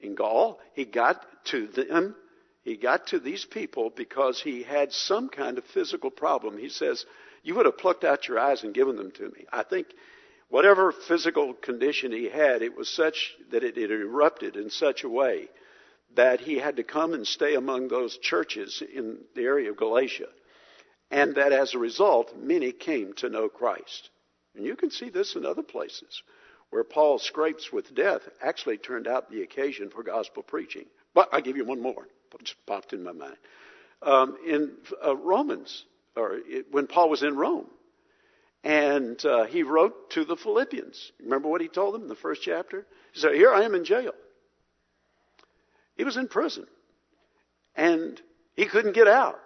in 0.00 0.14
Gaul. 0.14 0.58
He 0.74 0.84
got 0.84 1.24
to 1.46 1.66
them 1.66 2.14
he 2.66 2.76
got 2.76 3.06
to 3.08 3.20
these 3.20 3.44
people 3.44 3.90
because 3.94 4.42
he 4.42 4.64
had 4.64 4.92
some 4.92 5.28
kind 5.28 5.56
of 5.56 5.64
physical 5.66 6.10
problem. 6.10 6.58
He 6.58 6.68
says, 6.68 7.06
You 7.44 7.54
would 7.54 7.66
have 7.66 7.78
plucked 7.78 8.02
out 8.02 8.26
your 8.26 8.40
eyes 8.40 8.64
and 8.64 8.74
given 8.74 8.96
them 8.96 9.12
to 9.12 9.22
me. 9.22 9.46
I 9.52 9.62
think 9.62 9.86
whatever 10.48 10.90
physical 10.90 11.54
condition 11.54 12.10
he 12.10 12.28
had, 12.28 12.62
it 12.62 12.76
was 12.76 12.88
such 12.88 13.36
that 13.52 13.62
it, 13.62 13.78
it 13.78 13.92
erupted 13.92 14.56
in 14.56 14.70
such 14.70 15.04
a 15.04 15.08
way 15.08 15.48
that 16.16 16.40
he 16.40 16.58
had 16.58 16.74
to 16.78 16.82
come 16.82 17.14
and 17.14 17.24
stay 17.24 17.54
among 17.54 17.86
those 17.86 18.18
churches 18.18 18.82
in 18.92 19.18
the 19.36 19.42
area 19.42 19.70
of 19.70 19.76
Galatia. 19.76 20.26
And 21.10 21.36
that 21.36 21.52
as 21.52 21.74
a 21.74 21.78
result, 21.78 22.36
many 22.36 22.72
came 22.72 23.12
to 23.14 23.28
know 23.28 23.48
Christ. 23.48 24.10
And 24.54 24.64
you 24.64 24.76
can 24.76 24.90
see 24.90 25.10
this 25.10 25.36
in 25.36 25.46
other 25.46 25.62
places 25.62 26.22
where 26.70 26.84
Paul 26.84 27.18
scrapes 27.18 27.72
with 27.72 27.94
death 27.94 28.22
actually 28.42 28.78
turned 28.78 29.06
out 29.06 29.30
the 29.30 29.42
occasion 29.42 29.90
for 29.90 30.02
gospel 30.02 30.42
preaching. 30.42 30.86
But 31.14 31.28
I'll 31.32 31.40
give 31.40 31.56
you 31.56 31.64
one 31.64 31.80
more 31.80 32.06
just 32.42 32.66
popped 32.66 32.92
in 32.92 33.02
my 33.02 33.12
mind. 33.12 33.36
Um, 34.02 34.36
in 34.46 34.72
uh, 35.04 35.16
Romans, 35.16 35.84
or 36.16 36.38
it, 36.46 36.66
when 36.70 36.86
Paul 36.86 37.08
was 37.08 37.22
in 37.22 37.36
Rome, 37.36 37.66
and 38.62 39.22
uh, 39.24 39.44
he 39.44 39.62
wrote 39.62 40.10
to 40.10 40.24
the 40.24 40.36
Philippians. 40.36 41.12
Remember 41.22 41.48
what 41.48 41.60
he 41.60 41.68
told 41.68 41.94
them 41.94 42.02
in 42.02 42.08
the 42.08 42.16
first 42.16 42.42
chapter? 42.42 42.84
He 43.12 43.20
said, 43.20 43.34
Here 43.34 43.52
I 43.52 43.62
am 43.62 43.74
in 43.74 43.84
jail. 43.84 44.12
He 45.96 46.04
was 46.04 46.16
in 46.16 46.28
prison. 46.28 46.66
And 47.74 48.20
he 48.54 48.66
couldn't 48.66 48.94
get 48.94 49.08
out. 49.08 49.38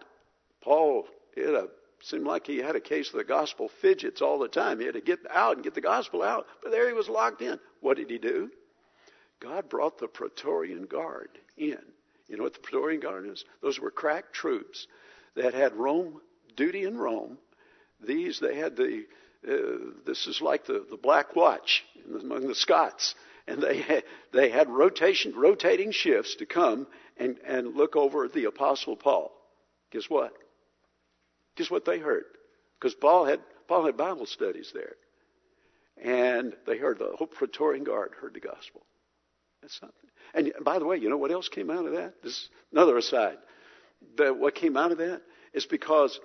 Paul 0.63 1.07
it 1.37 1.55
a, 1.55 1.69
seemed 2.03 2.27
like 2.27 2.47
he 2.47 2.59
had 2.59 2.77
a 2.77 2.81
case 2.81 3.09
of 3.11 3.19
the 3.19 3.25
gospel 3.25 3.71
fidgets 3.81 4.23
all 4.23 4.39
the 4.39 4.49
time. 4.49 4.81
He 4.81 4.87
had 4.87 4.95
to 4.95 5.01
get 5.01 5.21
out 5.31 5.57
and 5.57 5.65
get 5.65 5.75
the 5.75 5.81
gospel 5.81 6.23
out. 6.23 6.47
But 6.63 6.73
there 6.73 6.89
he 6.89 6.95
was 6.95 7.09
locked 7.09 7.43
in. 7.43 7.59
What 7.81 7.97
did 7.97 8.11
he 8.11 8.19
do? 8.19 8.51
God 9.41 9.69
brought 9.69 9.99
the 9.99 10.09
Praetorian 10.09 10.85
Guard 10.85 11.31
in 11.57 11.79
you 12.31 12.37
know 12.37 12.45
what 12.45 12.55
the 12.55 12.61
Praetorian 12.61 13.01
Guard 13.01 13.27
is? 13.27 13.45
Those 13.61 13.81
were 13.81 13.91
crack 13.91 14.33
troops 14.33 14.87
that 15.35 15.53
had 15.53 15.75
Rome 15.75 16.21
duty 16.57 16.85
in 16.85 16.97
Rome. 16.97 17.39
These 18.01 18.39
they 18.39 18.55
had 18.57 18.77
the 18.77 19.05
uh, 19.47 19.93
this 20.07 20.27
is 20.27 20.41
like 20.41 20.65
the, 20.67 20.87
the 20.89 20.97
Black 20.97 21.35
Watch 21.35 21.85
among 22.07 22.47
the 22.47 22.55
Scots, 22.55 23.15
and 23.49 23.61
they 23.61 23.81
had, 23.81 24.05
they 24.33 24.49
had 24.51 24.69
rotation 24.69 25.35
rotating 25.35 25.91
shifts 25.91 26.37
to 26.37 26.47
come 26.47 26.87
and, 27.17 27.39
and 27.45 27.75
look 27.75 27.97
over 27.97 28.29
the 28.29 28.45
Apostle 28.45 28.97
Paul. 28.97 29.33
Guess 29.93 30.09
what? 30.09 30.35
Guess 31.61 31.71
what 31.71 31.85
they 31.85 31.99
heard? 31.99 32.25
Because 32.79 32.95
Paul 32.95 33.27
had 33.27 33.41
Paul 33.69 33.85
had 33.85 33.95
Bible 33.95 34.25
studies 34.25 34.73
there, 34.73 34.95
and 36.03 36.57
they 36.67 36.79
heard 36.79 36.99
the 36.99 37.13
whole 37.15 37.27
Praetorian 37.27 37.85
Guard 37.85 38.13
heard 38.19 38.33
the 38.33 38.41
gospel. 38.41 38.81
That's 39.61 39.79
something. 39.79 40.09
And 40.33 40.55
by 40.65 40.79
the 40.79 40.87
way, 40.87 40.97
you 40.97 41.11
know 41.11 41.19
what 41.19 41.31
else 41.31 41.51
came 41.51 41.69
out 41.69 41.85
of 41.85 41.93
that? 41.93 42.15
This 42.23 42.33
is 42.33 42.49
another 42.73 42.97
aside. 42.97 43.37
The, 44.17 44.33
what 44.33 44.55
came 44.55 44.79
out 44.79 44.91
of 44.91 44.99
that 44.99 45.21
is 45.53 45.67
because 45.67 46.19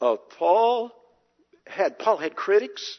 uh, 0.00 0.16
Paul 0.16 0.90
had 1.64 2.00
Paul 2.00 2.16
had 2.16 2.34
critics. 2.34 2.98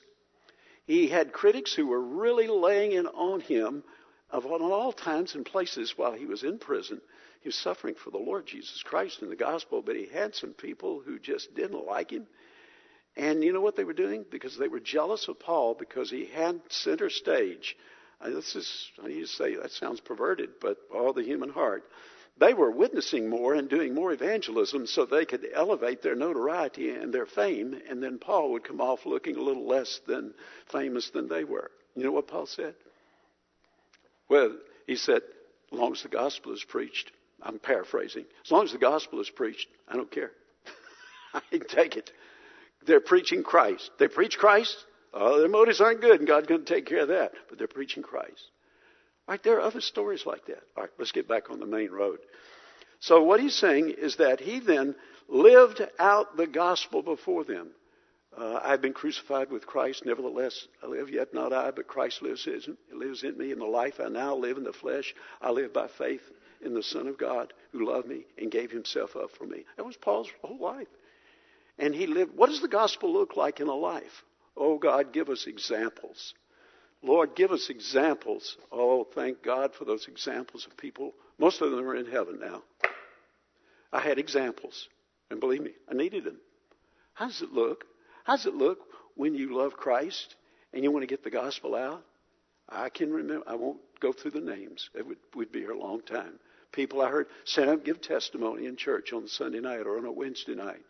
He 0.85 1.09
had 1.09 1.33
critics 1.33 1.73
who 1.73 1.87
were 1.87 2.01
really 2.01 2.47
laying 2.47 2.93
in 2.93 3.07
on 3.07 3.41
him 3.41 3.83
of 4.29 4.45
on 4.45 4.61
all 4.61 4.93
times 4.93 5.35
and 5.35 5.45
places 5.45 5.95
while 5.97 6.13
he 6.13 6.27
was 6.27 6.43
in 6.43 6.59
prison. 6.59 7.01
He 7.43 7.49
was 7.49 7.55
suffering 7.55 7.95
for 7.95 8.09
the 8.09 8.17
Lord 8.17 8.45
Jesus 8.47 8.81
Christ 8.83 9.21
in 9.21 9.29
the 9.29 9.35
gospel, 9.35 9.81
but 9.81 9.95
he 9.95 10.07
had 10.07 10.33
some 10.33 10.53
people 10.53 11.01
who 11.05 11.19
just 11.19 11.53
didn't 11.53 11.85
like 11.85 12.11
him. 12.11 12.25
And 13.15 13.43
you 13.43 13.53
know 13.53 13.61
what 13.61 13.75
they 13.75 13.83
were 13.83 13.93
doing? 13.93 14.25
Because 14.31 14.57
they 14.57 14.67
were 14.67 14.79
jealous 14.79 15.27
of 15.27 15.39
Paul 15.39 15.75
because 15.75 16.09
he 16.09 16.25
had 16.25 16.61
center 16.69 17.09
stage 17.09 17.75
uh, 18.23 18.29
this 18.29 18.55
is, 18.55 18.91
I 19.03 19.07
need 19.07 19.21
to 19.21 19.27
say, 19.27 19.55
that 19.55 19.71
sounds 19.71 19.99
perverted, 19.99 20.51
but 20.61 20.77
all 20.93 21.13
the 21.13 21.23
human 21.23 21.49
heart. 21.49 21.83
They 22.37 22.53
were 22.53 22.71
witnessing 22.71 23.29
more 23.29 23.53
and 23.53 23.69
doing 23.69 23.93
more 23.93 24.11
evangelism 24.11 24.87
so 24.87 25.05
they 25.05 25.25
could 25.25 25.45
elevate 25.53 26.01
their 26.01 26.15
notoriety 26.15 26.89
and 26.89 27.13
their 27.13 27.27
fame, 27.27 27.79
and 27.89 28.01
then 28.01 28.17
Paul 28.17 28.51
would 28.51 28.63
come 28.63 28.81
off 28.81 29.05
looking 29.05 29.35
a 29.35 29.41
little 29.41 29.67
less 29.67 29.99
than 30.07 30.33
famous 30.71 31.09
than 31.11 31.27
they 31.27 31.43
were. 31.43 31.69
You 31.95 32.03
know 32.03 32.11
what 32.11 32.27
Paul 32.27 32.47
said? 32.47 32.73
Well, 34.29 34.55
he 34.87 34.95
said, 34.95 35.21
as 35.71 35.77
long 35.77 35.91
as 35.91 36.01
the 36.01 36.09
gospel 36.09 36.53
is 36.53 36.63
preached, 36.63 37.11
I'm 37.43 37.59
paraphrasing, 37.59 38.25
as 38.45 38.51
long 38.51 38.63
as 38.63 38.71
the 38.71 38.77
gospel 38.77 39.19
is 39.19 39.29
preached, 39.29 39.67
I 39.87 39.95
don't 39.95 40.09
care. 40.09 40.31
I 41.33 41.41
can 41.51 41.67
take 41.67 41.97
it. 41.97 42.11
They're 42.85 43.01
preaching 43.01 43.43
Christ. 43.43 43.91
They 43.99 44.07
preach 44.07 44.37
Christ, 44.37 44.77
Oh, 45.13 45.39
their 45.39 45.49
motives 45.49 45.79
aren't 45.79 46.01
good, 46.01 46.19
and 46.19 46.27
God's 46.27 46.47
going 46.47 46.65
to 46.65 46.73
take 46.73 46.87
care 46.87 47.01
of 47.01 47.09
that. 47.09 47.33
But 47.47 47.59
they're 47.59 47.67
preaching 47.67 48.01
Christ. 48.01 48.49
All 49.27 49.33
right, 49.33 49.43
there 49.43 49.57
are 49.57 49.61
other 49.61 49.81
stories 49.81 50.25
like 50.25 50.47
that. 50.47 50.63
All 50.75 50.83
right, 50.83 50.89
let's 50.97 51.11
get 51.11 51.27
back 51.27 51.51
on 51.51 51.59
the 51.59 51.65
main 51.65 51.91
road. 51.91 52.19
So 52.99 53.21
what 53.23 53.39
he's 53.39 53.55
saying 53.55 53.93
is 53.97 54.15
that 54.15 54.39
he 54.39 54.59
then 54.59 54.95
lived 55.29 55.81
out 55.99 56.35
the 56.35 56.47
gospel 56.47 57.03
before 57.03 57.43
them. 57.43 57.69
Uh, 58.35 58.59
I've 58.63 58.81
been 58.81 58.93
crucified 58.93 59.51
with 59.51 59.67
Christ. 59.67 60.03
Nevertheless, 60.05 60.67
I 60.81 60.87
live 60.87 61.11
yet 61.11 61.33
not 61.33 61.53
I, 61.53 61.69
but 61.69 61.87
Christ 61.87 62.23
lives 62.23 62.47
lives 62.91 63.23
in 63.23 63.37
me. 63.37 63.51
In 63.51 63.59
the 63.59 63.65
life 63.65 63.99
I 64.03 64.09
now 64.09 64.35
live 64.35 64.57
in 64.57 64.63
the 64.63 64.73
flesh, 64.73 65.13
I 65.39 65.51
live 65.51 65.71
by 65.71 65.87
faith 65.87 66.23
in 66.63 66.73
the 66.73 66.83
Son 66.83 67.07
of 67.07 67.17
God 67.17 67.53
who 67.71 67.85
loved 67.85 68.07
me 68.07 68.25
and 68.37 68.51
gave 68.51 68.71
himself 68.71 69.15
up 69.15 69.31
for 69.31 69.45
me. 69.45 69.65
That 69.77 69.85
was 69.85 69.97
Paul's 69.97 70.29
whole 70.41 70.59
life. 70.59 70.87
And 71.77 71.93
he 71.93 72.07
lived. 72.07 72.35
What 72.35 72.49
does 72.49 72.61
the 72.61 72.67
gospel 72.67 73.11
look 73.11 73.35
like 73.35 73.59
in 73.59 73.67
a 73.67 73.73
life? 73.73 74.23
Oh 74.55 74.77
God, 74.77 75.13
give 75.13 75.29
us 75.29 75.47
examples. 75.47 76.33
Lord, 77.01 77.35
give 77.35 77.51
us 77.51 77.69
examples. 77.69 78.57
Oh, 78.71 79.03
thank 79.03 79.43
God 79.43 79.75
for 79.75 79.83
those 79.83 80.07
examples 80.07 80.65
of 80.65 80.77
people. 80.77 81.13
Most 81.37 81.61
of 81.61 81.71
them 81.71 81.81
are 81.81 81.95
in 81.95 82.05
heaven 82.05 82.39
now. 82.39 82.63
I 83.91 83.99
had 83.99 84.17
examples. 84.17 84.87
And 85.29 85.39
believe 85.39 85.61
me, 85.61 85.71
I 85.89 85.93
needed 85.95 86.23
them. 86.23 86.37
How 87.13 87.27
does 87.27 87.41
it 87.41 87.51
look? 87.51 87.85
How 88.23 88.35
does 88.37 88.45
it 88.45 88.55
look 88.55 88.79
when 89.15 89.35
you 89.35 89.55
love 89.55 89.73
Christ 89.73 90.35
and 90.73 90.83
you 90.83 90.91
want 90.91 91.03
to 91.03 91.07
get 91.07 91.23
the 91.23 91.29
gospel 91.29 91.75
out? 91.75 92.03
I 92.69 92.89
can 92.89 93.11
remember, 93.11 93.43
I 93.47 93.55
won't 93.55 93.81
go 93.99 94.13
through 94.13 94.31
the 94.31 94.39
names. 94.39 94.89
It 94.95 95.05
would, 95.05 95.17
would 95.35 95.51
be 95.51 95.59
here 95.59 95.71
a 95.71 95.79
long 95.79 96.01
time. 96.01 96.39
People 96.73 97.01
I 97.01 97.09
heard 97.09 97.27
stand 97.45 97.69
up 97.69 97.85
give 97.85 98.01
testimony 98.01 98.65
in 98.65 98.75
church 98.75 99.13
on 99.13 99.27
Sunday 99.27 99.61
night 99.61 99.85
or 99.85 99.97
on 99.97 100.05
a 100.05 100.11
Wednesday 100.11 100.55
night. 100.55 100.81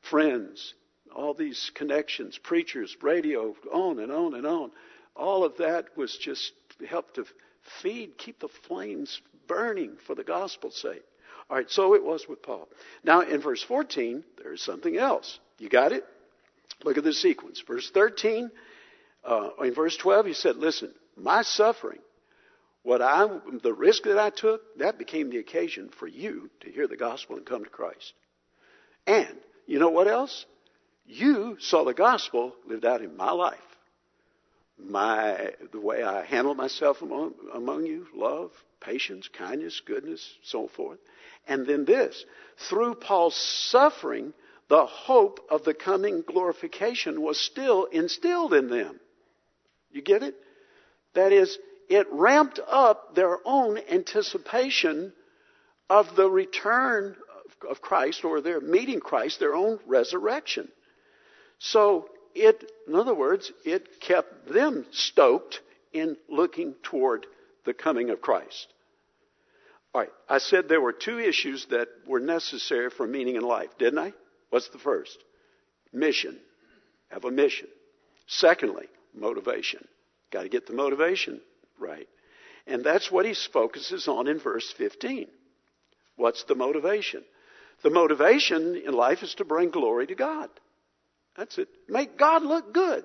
Friends, 0.00 0.74
all 1.14 1.34
these 1.34 1.70
connections, 1.74 2.38
preachers, 2.38 2.96
radio, 3.02 3.54
on 3.72 3.98
and 4.00 4.10
on 4.10 4.34
and 4.34 4.46
on. 4.46 4.70
All 5.14 5.44
of 5.44 5.58
that 5.58 5.96
was 5.96 6.16
just 6.16 6.52
helped 6.88 7.14
to 7.16 7.26
feed, 7.82 8.18
keep 8.18 8.40
the 8.40 8.48
flames 8.66 9.20
burning 9.46 9.96
for 10.06 10.14
the 10.14 10.24
gospel's 10.24 10.76
sake. 10.80 11.04
All 11.48 11.56
right, 11.56 11.70
so 11.70 11.94
it 11.94 12.02
was 12.02 12.26
with 12.28 12.42
Paul. 12.42 12.68
Now, 13.04 13.20
in 13.20 13.40
verse 13.40 13.62
14, 13.62 14.24
there 14.42 14.52
is 14.52 14.62
something 14.62 14.96
else. 14.96 15.38
You 15.58 15.68
got 15.68 15.92
it? 15.92 16.04
Look 16.82 16.98
at 16.98 17.04
the 17.04 17.12
sequence. 17.12 17.62
Verse 17.66 17.90
13, 17.90 18.50
uh, 19.24 19.50
in 19.62 19.74
verse 19.74 19.96
12, 19.96 20.26
he 20.26 20.32
said, 20.34 20.56
Listen, 20.56 20.92
my 21.16 21.42
suffering, 21.42 22.00
what 22.86 23.02
I, 23.02 23.26
the 23.64 23.74
risk 23.74 24.04
that 24.04 24.16
I 24.16 24.30
took, 24.30 24.60
that 24.78 24.96
became 24.96 25.28
the 25.28 25.38
occasion 25.38 25.90
for 25.98 26.06
you 26.06 26.48
to 26.60 26.70
hear 26.70 26.86
the 26.86 26.96
gospel 26.96 27.36
and 27.36 27.44
come 27.44 27.64
to 27.64 27.68
Christ. 27.68 28.12
And 29.08 29.36
you 29.66 29.80
know 29.80 29.90
what 29.90 30.06
else? 30.06 30.46
You 31.04 31.56
saw 31.58 31.84
the 31.84 31.94
gospel 31.94 32.54
lived 32.64 32.84
out 32.84 33.02
in 33.02 33.16
my 33.16 33.32
life. 33.32 33.58
My, 34.78 35.50
the 35.72 35.80
way 35.80 36.04
I 36.04 36.24
handled 36.24 36.58
myself 36.58 37.02
among, 37.02 37.34
among 37.52 37.86
you, 37.86 38.06
love, 38.14 38.52
patience, 38.78 39.28
kindness, 39.36 39.82
goodness, 39.84 40.24
so 40.44 40.68
forth. 40.68 41.00
And 41.48 41.66
then 41.66 41.86
this, 41.86 42.24
through 42.68 42.94
Paul's 42.94 43.34
suffering, 43.34 44.32
the 44.68 44.86
hope 44.86 45.40
of 45.50 45.64
the 45.64 45.74
coming 45.74 46.22
glorification 46.24 47.20
was 47.20 47.40
still 47.40 47.86
instilled 47.86 48.54
in 48.54 48.68
them. 48.68 49.00
You 49.90 50.02
get 50.02 50.22
it? 50.22 50.36
That 51.14 51.32
is, 51.32 51.58
it 51.88 52.06
ramped 52.10 52.60
up 52.68 53.14
their 53.14 53.38
own 53.44 53.78
anticipation 53.90 55.12
of 55.88 56.16
the 56.16 56.28
return 56.28 57.16
of 57.68 57.80
Christ 57.80 58.24
or 58.24 58.40
their 58.40 58.60
meeting 58.60 59.00
Christ, 59.00 59.40
their 59.40 59.54
own 59.54 59.78
resurrection. 59.86 60.68
So 61.58 62.08
it, 62.34 62.70
in 62.86 62.94
other 62.94 63.14
words, 63.14 63.52
it 63.64 64.00
kept 64.00 64.48
them 64.52 64.86
stoked 64.90 65.60
in 65.92 66.16
looking 66.28 66.74
toward 66.82 67.26
the 67.64 67.74
coming 67.74 68.10
of 68.10 68.20
Christ. 68.20 68.66
All 69.94 70.02
right, 70.02 70.10
I 70.28 70.38
said 70.38 70.68
there 70.68 70.80
were 70.80 70.92
two 70.92 71.18
issues 71.18 71.66
that 71.70 71.88
were 72.06 72.20
necessary 72.20 72.90
for 72.90 73.06
meaning 73.06 73.36
in 73.36 73.42
life, 73.42 73.70
didn't 73.78 73.98
I? 73.98 74.12
What's 74.50 74.68
the 74.68 74.78
first? 74.78 75.16
Mission. 75.92 76.38
Have 77.10 77.24
a 77.24 77.30
mission. 77.30 77.68
Secondly, 78.26 78.86
motivation. 79.14 79.86
Got 80.30 80.42
to 80.42 80.48
get 80.48 80.66
the 80.66 80.74
motivation 80.74 81.40
right. 81.78 82.08
And 82.66 82.82
that's 82.84 83.10
what 83.10 83.26
he 83.26 83.34
focuses 83.52 84.08
on 84.08 84.26
in 84.26 84.38
verse 84.38 84.72
15. 84.76 85.28
What's 86.16 86.44
the 86.44 86.54
motivation? 86.54 87.22
The 87.82 87.90
motivation 87.90 88.76
in 88.76 88.92
life 88.92 89.22
is 89.22 89.34
to 89.34 89.44
bring 89.44 89.70
glory 89.70 90.06
to 90.06 90.14
God. 90.14 90.48
That's 91.36 91.58
it. 91.58 91.68
Make 91.88 92.18
God 92.18 92.42
look 92.42 92.72
good. 92.72 93.04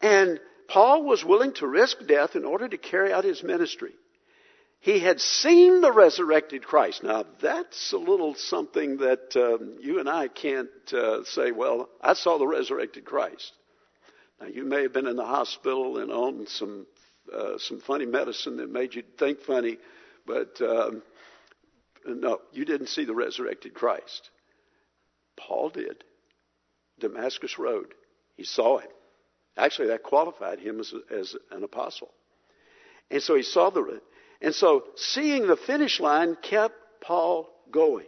And 0.00 0.40
Paul 0.68 1.04
was 1.04 1.24
willing 1.24 1.52
to 1.54 1.66
risk 1.66 1.98
death 2.06 2.36
in 2.36 2.44
order 2.44 2.68
to 2.68 2.76
carry 2.76 3.12
out 3.12 3.24
his 3.24 3.42
ministry. 3.42 3.92
He 4.80 4.98
had 4.98 5.18
seen 5.18 5.80
the 5.80 5.92
resurrected 5.92 6.62
Christ. 6.62 7.02
Now, 7.02 7.24
that's 7.40 7.92
a 7.92 7.96
little 7.96 8.34
something 8.34 8.98
that 8.98 9.34
um, 9.34 9.78
you 9.80 9.98
and 9.98 10.10
I 10.10 10.28
can't 10.28 10.68
uh, 10.92 11.24
say, 11.24 11.52
well, 11.52 11.88
I 12.02 12.12
saw 12.12 12.36
the 12.36 12.46
resurrected 12.46 13.06
Christ. 13.06 13.52
Now, 14.40 14.48
you 14.48 14.64
may 14.64 14.82
have 14.82 14.92
been 14.92 15.06
in 15.06 15.16
the 15.16 15.24
hospital 15.24 15.98
and 15.98 16.10
on 16.12 16.46
some, 16.48 16.86
uh, 17.32 17.58
some 17.58 17.80
funny 17.80 18.06
medicine 18.06 18.56
that 18.58 18.70
made 18.70 18.94
you 18.94 19.02
think 19.18 19.40
funny, 19.40 19.78
but 20.26 20.60
um, 20.60 21.02
no, 22.06 22.40
you 22.52 22.64
didn't 22.64 22.88
see 22.88 23.04
the 23.04 23.14
resurrected 23.14 23.74
Christ. 23.74 24.30
Paul 25.36 25.70
did. 25.70 26.04
Damascus 26.98 27.58
Road. 27.58 27.94
He 28.36 28.44
saw 28.44 28.78
it. 28.78 28.90
Actually, 29.56 29.88
that 29.88 30.02
qualified 30.02 30.58
him 30.58 30.80
as, 30.80 30.92
as 31.10 31.36
an 31.50 31.62
apostle. 31.62 32.10
And 33.10 33.22
so 33.22 33.34
he 33.34 33.42
saw 33.42 33.70
the, 33.70 34.00
and 34.40 34.54
so 34.54 34.84
seeing 34.96 35.46
the 35.46 35.56
finish 35.56 36.00
line 36.00 36.36
kept 36.40 36.74
Paul 37.00 37.48
going. 37.70 38.06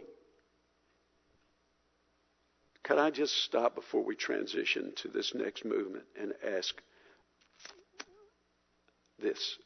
Could 2.83 2.97
I 2.97 3.11
just 3.11 3.43
stop 3.43 3.75
before 3.75 4.03
we 4.03 4.15
transition 4.15 4.93
to 4.97 5.09
this 5.09 5.33
next 5.35 5.65
movement 5.65 6.05
and 6.19 6.33
ask 6.57 6.81
this? 9.21 9.57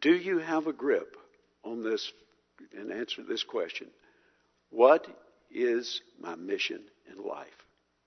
Do 0.00 0.14
you 0.14 0.38
have 0.38 0.66
a 0.66 0.72
grip 0.72 1.16
on 1.64 1.82
this 1.82 2.12
and 2.76 2.92
answer 2.92 3.22
this 3.22 3.44
question? 3.44 3.88
What 4.70 5.06
is 5.50 6.00
my 6.20 6.34
mission 6.34 6.80
in 7.10 7.22
life? 7.22 7.48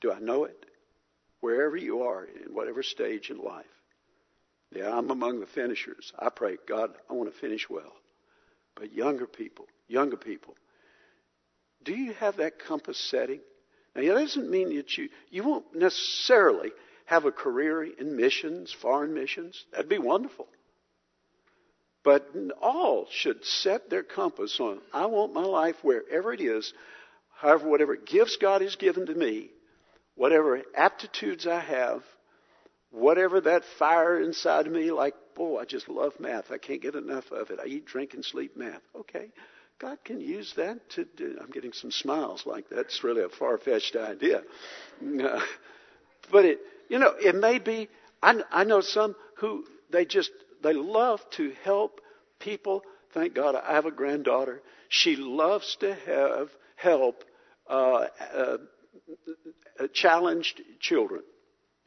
Do 0.02 0.12
I 0.12 0.20
know 0.20 0.46
it? 0.46 0.66
Wherever 1.40 1.78
you 1.78 2.04
are, 2.04 2.26
in 2.26 2.54
whatever 2.54 2.84
stage 2.84 3.30
in 3.30 3.38
life. 3.38 3.66
Yeah, 4.72 4.98
I'm 4.98 5.10
among 5.10 5.40
the 5.40 5.46
finishers. 5.46 6.12
I 6.18 6.30
pray, 6.30 6.58
God, 6.68 6.92
I 7.10 7.14
want 7.14 7.32
to 7.32 7.40
finish 7.40 7.70
well. 7.70 7.94
But 8.76 8.94
younger 8.94 9.28
people, 9.28 9.68
younger 9.88 10.18
people, 10.18 10.56
do 11.84 11.94
you 11.94 12.14
have 12.14 12.38
that 12.38 12.60
compass 12.60 13.00
setting? 13.00 13.40
Now, 13.96 14.02
that 14.02 14.22
doesn't 14.22 14.50
mean 14.50 14.76
that 14.76 14.98
you, 14.98 15.10
you 15.30 15.44
won't 15.44 15.74
necessarily 15.74 16.72
have 17.06 17.26
a 17.26 17.32
career 17.32 17.84
in 17.84 18.16
missions, 18.16 18.76
foreign 18.82 19.14
missions. 19.14 19.64
That'd 19.72 19.90
be 19.90 20.00
wonderful. 20.00 20.48
But 22.04 22.28
all 22.62 23.08
should 23.12 23.44
set 23.46 23.90
their 23.90 24.04
compass 24.04 24.60
on, 24.60 24.80
I 24.94 25.08
want 25.08 25.34
my 25.34 25.44
life 25.44 25.76
wherever 25.82 26.34
it 26.34 26.42
is, 26.42 26.72
however, 27.38 27.68
whatever 27.68 27.96
gifts 27.96 28.38
God 28.38 28.62
has 28.62 28.76
given 28.76 29.08
to 29.08 29.16
me, 29.16 29.50
whatever 30.16 30.62
aptitudes 30.76 31.48
I 31.48 31.60
have, 31.60 32.04
whatever 32.92 33.42
that 33.42 33.64
fire 33.80 34.20
inside 34.20 34.68
of 34.68 34.74
me, 34.74 34.92
like, 34.92 35.16
boy, 35.36 35.60
I 35.60 35.66
just 35.66 35.90
love 35.90 36.14
math. 36.20 36.52
I 36.52 36.60
can't 36.60 36.82
get 36.82 36.96
enough 36.96 37.32
of 37.32 37.50
it. 37.50 37.60
I 37.60 37.68
eat, 37.68 37.86
drink, 37.86 38.14
and 38.14 38.24
sleep 38.24 38.56
math. 38.56 38.82
Okay. 38.96 39.32
God 39.80 39.98
can 40.06 40.22
use 40.22 40.54
that 40.56 40.90
to 40.92 41.06
do. 41.18 41.38
I'm 41.42 41.50
getting 41.50 41.74
some 41.74 41.92
smiles 41.92 42.46
like 42.46 42.70
that's 42.70 43.04
really 43.04 43.24
a 43.24 43.30
far 43.30 43.58
fetched 43.58 43.96
idea. 43.96 44.44
But 46.32 46.46
it, 46.46 46.60
you 46.90 47.00
know, 47.00 47.14
it 47.20 47.36
may 47.36 47.60
be, 47.60 47.90
I, 48.22 48.42
I 48.52 48.64
know 48.64 48.82
some 48.82 49.16
who 49.38 49.66
they 49.92 50.06
just, 50.06 50.32
they 50.64 50.74
love 50.74 51.22
to 51.32 51.54
help 51.64 52.02
people. 52.40 52.84
Thank 53.14 53.34
God 53.34 53.56
I 53.56 53.74
have 53.74 53.86
a 53.86 53.92
granddaughter. 53.92 54.62
She 54.90 55.16
loves 55.16 55.78
to 55.80 55.96
have 55.96 56.50
help 56.76 57.24
uh, 57.68 58.08
uh, 58.34 58.58
challenged 59.94 60.62
children 60.80 61.24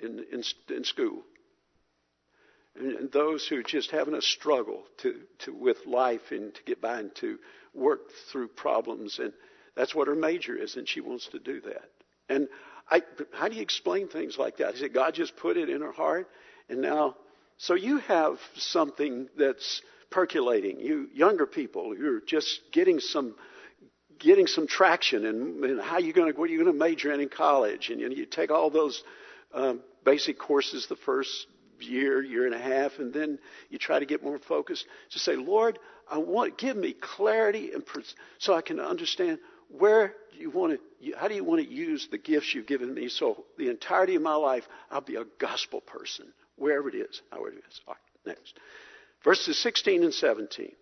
in, 0.01 0.25
in, 0.33 0.43
in 0.75 0.85
school. 0.85 1.23
And, 2.77 2.93
and, 2.93 3.13
those 3.13 3.47
who 3.47 3.59
are 3.59 3.63
just 3.63 3.91
having 3.91 4.15
a 4.15 4.23
struggle 4.23 4.85
to, 4.99 5.21
to, 5.41 5.53
with 5.53 5.79
life 5.87 6.31
and 6.31 6.55
to 6.55 6.63
get 6.65 6.81
by 6.81 7.01
and 7.01 7.15
to 7.17 7.39
work 7.75 8.01
through 8.31 8.49
problems. 8.49 9.19
And 9.19 9.33
that's 9.77 9.95
what 9.95 10.09
her 10.09 10.15
major 10.15 10.57
is, 10.57 10.77
and 10.77 10.89
she 10.89 11.01
wants 11.01 11.29
to 11.29 11.39
do 11.39 11.61
that. 11.63 11.91
And 12.29 12.49
I, 12.91 13.03
how 13.33 13.49
do 13.49 13.57
you 13.57 13.63
explain 13.63 14.09
things 14.09 14.39
like 14.39 14.59
that? 14.59 14.75
I 14.75 14.79
said, 14.79 14.95
God 14.95 15.15
just 15.15 15.37
put 15.37 15.57
it 15.57 15.69
in 15.69 15.81
her 15.83 15.93
heart, 15.93 16.29
and 16.69 16.81
now, 16.81 17.17
so 17.57 17.75
you 17.75 17.99
have 17.99 18.39
something 18.57 19.29
that's 19.37 19.83
percolating. 20.11 20.81
You 20.81 21.09
younger 21.13 21.47
people, 21.47 21.97
you're 21.97 22.21
just 22.21 22.61
getting 22.73 23.01
some 23.01 23.35
getting 24.19 24.47
some 24.47 24.67
traction 24.67 25.25
and, 25.25 25.65
and 25.65 25.81
how 25.81 25.99
you 25.99 26.13
going 26.13 26.33
to 26.33 26.39
what 26.39 26.49
are 26.49 26.53
you 26.53 26.63
going 26.63 26.73
to 26.73 26.79
major 26.79 27.13
in 27.13 27.21
in 27.21 27.29
college 27.29 27.91
and 27.91 28.01
you, 28.01 28.09
know, 28.09 28.15
you 28.15 28.27
take 28.27 28.51
all 28.51 28.71
those 28.71 29.03
um, 29.55 29.81
basic 30.05 30.39
courses 30.39 30.87
the 30.89 30.97
first 30.97 31.47
year 31.81 32.23
year 32.23 32.45
and 32.45 32.55
a 32.55 32.59
half 32.59 32.99
and 32.99 33.15
then 33.15 33.39
you 33.71 33.79
try 33.79 33.99
to 34.01 34.07
get 34.07 34.23
more 34.23 34.39
focused 34.41 34.85
to 35.11 35.21
say 35.21 35.37
lord 35.37 35.79
i 36.11 36.19
want 36.19 36.59
give 36.59 36.77
me 36.77 36.93
clarity 36.93 37.71
and 37.73 37.85
so 38.39 38.55
i 38.55 38.61
can 38.61 38.81
understand 38.81 39.39
where 39.71 40.15
do 40.33 40.39
you 40.39 40.51
want 40.51 40.73
to 40.73 41.13
how 41.17 41.29
do 41.29 41.35
you 41.35 41.45
want 41.45 41.63
to 41.63 41.73
use 41.73 42.09
the 42.11 42.19
gifts 42.19 42.55
you've 42.55 42.67
given 42.67 42.93
me 42.93 43.09
so 43.09 43.45
the 43.57 43.69
entirety 43.69 44.15
of 44.15 44.23
my 44.23 44.35
life 44.35 44.67
i'll 44.91 45.01
be 45.01 45.17
a 45.17 45.25
gospel 45.39 45.81
person 45.81 46.27
wherever 46.57 46.89
it 46.89 46.95
is 46.95 47.21
however 47.31 47.51
it 47.51 47.65
is 47.71 47.81
all 47.87 47.95
right 47.95 48.37
next 48.37 48.59
verses 49.25 49.59
16 49.63 50.05
and 50.05 50.15
17 50.15 50.73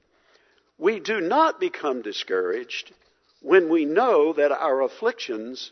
we 0.78 1.00
do 1.00 1.20
not 1.20 1.58
become 1.58 2.02
discouraged 2.02 2.92
when 3.40 3.68
we 3.68 3.84
know 3.84 4.32
that 4.32 4.52
our 4.52 4.82
afflictions 4.82 5.70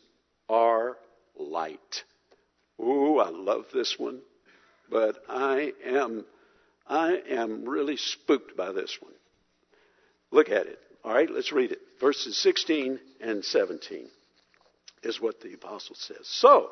are 0.48 0.96
light. 1.36 2.04
Ooh, 2.80 3.18
I 3.18 3.30
love 3.30 3.66
this 3.72 3.98
one, 3.98 4.20
but 4.90 5.16
I 5.28 5.72
am, 5.84 6.24
I 6.86 7.20
am 7.28 7.68
really 7.68 7.96
spooked 7.96 8.56
by 8.56 8.72
this 8.72 8.98
one. 9.00 9.12
Look 10.30 10.48
at 10.48 10.66
it. 10.66 10.78
All 11.04 11.12
right, 11.12 11.30
let's 11.30 11.52
read 11.52 11.72
it. 11.72 11.80
Verses 12.04 12.36
16 12.36 13.00
and 13.22 13.42
17 13.42 14.10
is 15.04 15.22
what 15.22 15.40
the 15.40 15.54
apostle 15.54 15.94
says. 15.94 16.18
So, 16.24 16.68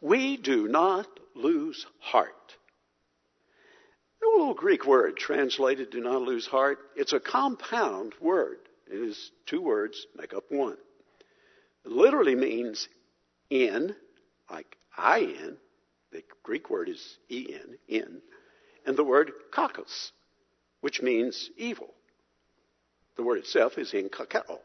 we 0.00 0.38
do 0.38 0.66
not 0.66 1.06
lose 1.36 1.84
heart. 1.98 2.56
A 4.24 4.38
little 4.38 4.54
Greek 4.54 4.86
word 4.86 5.18
translated 5.18 5.90
do 5.90 6.00
not 6.00 6.22
lose 6.22 6.46
heart. 6.46 6.78
It's 6.96 7.12
a 7.12 7.20
compound 7.20 8.14
word. 8.18 8.60
It 8.90 9.00
is 9.00 9.30
two 9.44 9.60
words 9.60 10.06
make 10.16 10.32
up 10.32 10.44
one. 10.48 10.78
It 11.84 11.90
literally 11.92 12.34
means 12.34 12.88
in, 13.50 13.94
like 14.50 14.74
I 14.96 15.18
in. 15.18 15.58
The 16.12 16.22
Greek 16.42 16.70
word 16.70 16.88
is 16.88 17.18
en, 17.30 17.76
in. 17.88 18.22
And 18.86 18.96
the 18.96 19.04
word 19.04 19.32
kakos, 19.52 20.12
which 20.80 21.02
means 21.02 21.50
evil. 21.58 21.92
The 23.20 23.26
word 23.26 23.38
itself 23.38 23.76
is 23.76 23.92
in 23.92 24.08
kakao. 24.08 24.58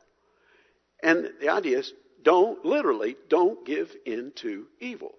And 1.04 1.30
the 1.41 1.50
idea 1.50 1.80
is 1.80 1.94
don't, 2.24 2.63
literally, 2.63 3.18
don't 3.30 3.65
give 3.65 3.91
in 4.06 4.32
to 4.38 4.65
evil. 4.80 5.13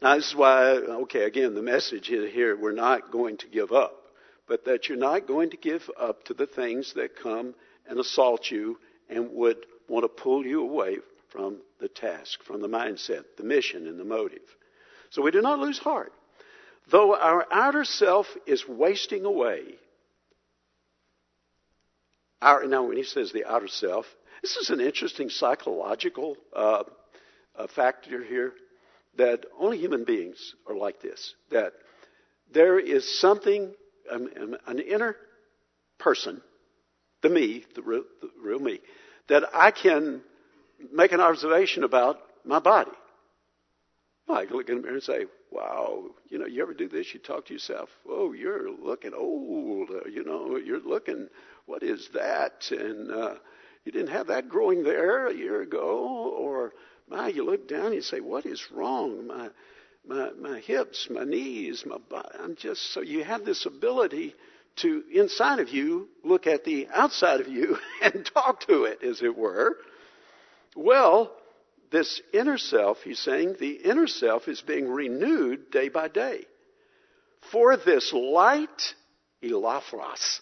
Now, 0.00 0.14
this 0.14 0.28
is 0.28 0.36
why, 0.36 0.70
okay, 0.70 1.24
again, 1.24 1.54
the 1.54 1.62
message 1.62 2.06
here 2.06 2.56
we're 2.56 2.72
not 2.72 3.10
going 3.10 3.38
to 3.38 3.48
give 3.48 3.72
up 3.72 4.04
but 4.46 4.64
that 4.66 4.88
you're 4.88 4.98
not 4.98 5.26
going 5.26 5.50
to 5.50 5.56
give 5.56 5.88
up 5.98 6.24
to 6.24 6.34
the 6.34 6.46
things 6.46 6.92
that 6.94 7.16
come 7.16 7.54
and 7.88 7.98
assault 7.98 8.50
you 8.50 8.78
and 9.08 9.32
would 9.32 9.66
want 9.88 10.04
to 10.04 10.22
pull 10.22 10.44
you 10.44 10.62
away 10.62 10.98
from 11.30 11.58
the 11.80 11.88
task, 11.88 12.42
from 12.44 12.60
the 12.60 12.68
mindset, 12.68 13.24
the 13.36 13.44
mission, 13.44 13.86
and 13.86 13.98
the 13.98 14.04
motive. 14.04 14.42
So 15.10 15.22
we 15.22 15.30
do 15.30 15.42
not 15.42 15.58
lose 15.58 15.78
heart. 15.78 16.12
Though 16.90 17.16
our 17.16 17.46
outer 17.50 17.84
self 17.84 18.26
is 18.46 18.68
wasting 18.68 19.24
away, 19.24 19.76
our, 22.42 22.66
now 22.66 22.86
when 22.86 22.96
he 22.96 23.02
says 23.04 23.32
the 23.32 23.44
outer 23.44 23.68
self, 23.68 24.06
this 24.42 24.56
is 24.56 24.70
an 24.70 24.80
interesting 24.80 25.30
psychological 25.30 26.36
uh, 26.54 26.84
uh, 27.56 27.66
factor 27.74 28.22
here 28.22 28.52
that 29.16 29.46
only 29.58 29.78
human 29.78 30.04
beings 30.04 30.54
are 30.68 30.76
like 30.76 31.00
this. 31.00 31.34
That 31.50 31.72
there 32.52 32.78
is 32.78 33.20
something, 33.20 33.72
um, 34.10 34.56
an 34.66 34.80
inner 34.80 35.16
person, 35.98 36.42
the 37.22 37.28
me, 37.28 37.64
the 37.74 37.82
real, 37.82 38.04
the 38.20 38.28
real 38.42 38.58
me, 38.58 38.80
that 39.28 39.44
I 39.54 39.70
can 39.70 40.20
make 40.92 41.12
an 41.12 41.20
observation 41.20 41.84
about 41.84 42.18
my 42.44 42.58
body. 42.58 42.90
I 44.28 44.46
can 44.46 44.56
look 44.56 44.68
in 44.68 44.76
the 44.76 44.82
mirror 44.82 44.94
and 44.94 45.02
say, 45.02 45.26
wow, 45.54 46.04
you 46.28 46.38
know, 46.38 46.46
you 46.46 46.62
ever 46.62 46.74
do 46.74 46.88
this? 46.88 47.14
You 47.14 47.20
talk 47.20 47.46
to 47.46 47.52
yourself, 47.52 47.88
oh, 48.08 48.32
you're 48.32 48.70
looking 48.70 49.14
old. 49.14 49.90
Uh, 49.90 50.08
you 50.08 50.24
know, 50.24 50.56
you're 50.56 50.80
looking, 50.80 51.28
what 51.66 51.82
is 51.82 52.08
that? 52.12 52.70
And 52.70 53.10
uh, 53.10 53.34
you 53.84 53.92
didn't 53.92 54.12
have 54.12 54.26
that 54.26 54.48
growing 54.48 54.82
there 54.82 55.28
a 55.28 55.34
year 55.34 55.62
ago. 55.62 56.34
Or, 56.36 56.74
my, 57.08 57.28
you 57.28 57.44
look 57.44 57.68
down 57.68 57.86
and 57.86 57.94
you 57.94 58.02
say, 58.02 58.20
what 58.20 58.46
is 58.46 58.66
wrong? 58.72 59.28
My, 59.28 59.50
my, 60.06 60.30
my 60.32 60.60
hips, 60.60 61.08
my 61.10 61.24
knees, 61.24 61.84
my 61.86 61.98
body. 61.98 62.28
I'm 62.38 62.56
just, 62.56 62.92
so 62.92 63.00
you 63.00 63.22
have 63.24 63.44
this 63.44 63.64
ability 63.64 64.34
to, 64.76 65.04
inside 65.12 65.60
of 65.60 65.68
you, 65.68 66.08
look 66.24 66.46
at 66.46 66.64
the 66.64 66.88
outside 66.92 67.40
of 67.40 67.48
you 67.48 67.78
and 68.02 68.28
talk 68.34 68.66
to 68.66 68.84
it, 68.84 69.02
as 69.04 69.22
it 69.22 69.36
were. 69.36 69.76
Well, 70.74 71.30
this 71.94 72.20
inner 72.32 72.58
self, 72.58 73.02
he's 73.02 73.20
saying, 73.20 73.54
the 73.60 73.70
inner 73.70 74.08
self 74.08 74.48
is 74.48 74.60
being 74.60 74.88
renewed 74.88 75.70
day 75.70 75.88
by 75.88 76.08
day. 76.08 76.44
For 77.52 77.76
this 77.76 78.12
light, 78.12 78.94
Epaphras, 79.40 80.40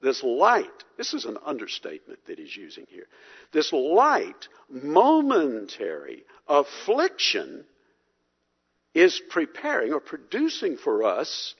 this 0.00 0.22
light, 0.22 0.70
this 0.96 1.12
is 1.12 1.24
an 1.24 1.38
understatement 1.44 2.20
that 2.26 2.38
he's 2.38 2.56
using 2.56 2.86
here. 2.88 3.06
This 3.52 3.72
light, 3.72 4.48
momentary 4.70 6.22
affliction 6.46 7.64
is 8.94 9.20
preparing 9.28 9.92
or 9.92 10.00
producing 10.00 10.76
for 10.76 11.02
us 11.02 11.56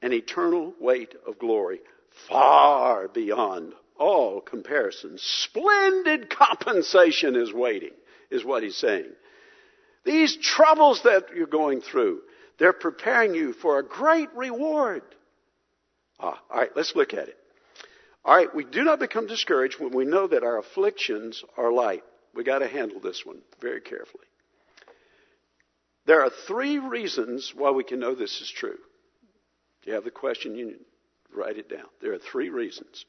an 0.00 0.14
eternal 0.14 0.72
weight 0.80 1.14
of 1.26 1.38
glory 1.38 1.80
far 2.28 3.08
beyond 3.08 3.74
all 3.98 4.40
comparison. 4.40 5.18
Splendid 5.18 6.30
compensation 6.30 7.36
is 7.36 7.52
waiting, 7.52 7.92
is 8.32 8.44
what 8.44 8.62
he's 8.62 8.76
saying. 8.76 9.10
These 10.04 10.36
troubles 10.38 11.02
that 11.04 11.26
you're 11.34 11.46
going 11.46 11.80
through, 11.80 12.22
they're 12.58 12.72
preparing 12.72 13.34
you 13.34 13.52
for 13.52 13.78
a 13.78 13.84
great 13.84 14.32
reward. 14.34 15.02
Ah, 16.18 16.40
all 16.50 16.58
right, 16.58 16.70
let's 16.74 16.96
look 16.96 17.14
at 17.14 17.28
it. 17.28 17.36
All 18.24 18.34
right, 18.34 18.54
we 18.54 18.64
do 18.64 18.84
not 18.84 19.00
become 19.00 19.26
discouraged 19.26 19.80
when 19.80 19.94
we 19.94 20.04
know 20.04 20.26
that 20.26 20.44
our 20.44 20.58
afflictions 20.58 21.44
are 21.56 21.72
light. 21.72 22.04
We 22.34 22.44
got 22.44 22.60
to 22.60 22.68
handle 22.68 23.00
this 23.00 23.26
one 23.26 23.42
very 23.60 23.80
carefully. 23.80 24.24
There 26.06 26.22
are 26.22 26.30
three 26.46 26.78
reasons 26.78 27.52
why 27.54 27.70
we 27.70 27.84
can 27.84 28.00
know 28.00 28.14
this 28.14 28.40
is 28.40 28.50
true. 28.50 28.78
If 29.80 29.86
you 29.86 29.94
have 29.94 30.04
the 30.04 30.10
question, 30.10 30.54
you 30.56 30.76
write 31.34 31.58
it 31.58 31.68
down. 31.68 31.86
There 32.00 32.12
are 32.12 32.18
three 32.18 32.48
reasons. 32.48 33.04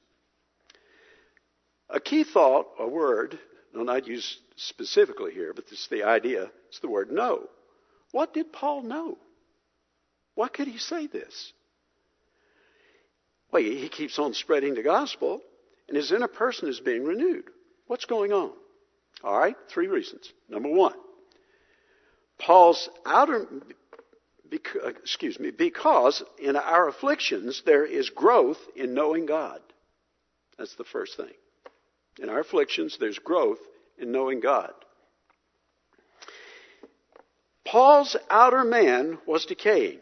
A 1.89 1.99
key 1.99 2.23
thought, 2.23 2.67
a 2.79 2.87
word, 2.87 3.37
no, 3.73 3.83
not 3.83 4.07
used 4.07 4.37
specifically 4.55 5.33
here, 5.33 5.53
but 5.53 5.65
is 5.71 5.87
the 5.89 6.03
idea, 6.03 6.51
it's 6.69 6.79
the 6.79 6.89
word 6.89 7.11
know. 7.11 7.47
What 8.11 8.33
did 8.33 8.53
Paul 8.53 8.83
know? 8.83 9.17
Why 10.35 10.47
could 10.47 10.67
he 10.67 10.77
say 10.77 11.07
this? 11.07 11.53
Well, 13.51 13.61
he 13.61 13.89
keeps 13.89 14.17
on 14.17 14.33
spreading 14.33 14.73
the 14.73 14.83
gospel, 14.83 15.41
and 15.87 15.95
his 15.95 16.11
inner 16.11 16.27
person 16.27 16.69
is 16.69 16.79
being 16.79 17.03
renewed. 17.03 17.45
What's 17.87 18.05
going 18.05 18.33
on? 18.33 18.51
All 19.23 19.37
right, 19.37 19.55
three 19.69 19.87
reasons. 19.87 20.31
Number 20.49 20.69
one, 20.69 20.95
Paul's 22.39 22.89
outer, 23.05 23.47
uh, 24.51 24.87
excuse 24.87 25.39
me, 25.39 25.51
because 25.51 26.23
in 26.41 26.55
our 26.55 26.87
afflictions 26.87 27.61
there 27.65 27.85
is 27.85 28.09
growth 28.09 28.59
in 28.75 28.93
knowing 28.93 29.25
God. 29.25 29.61
That's 30.57 30.75
the 30.75 30.83
first 30.83 31.15
thing. 31.17 31.33
In 32.21 32.29
our 32.29 32.39
afflictions, 32.39 32.97
there's 32.99 33.19
growth 33.19 33.59
in 34.03 34.11
knowing 34.11 34.39
God. 34.39 34.73
Paul's 37.65 38.15
outer 38.29 38.63
man 38.63 39.17
was 39.25 39.45
decaying. 39.45 39.99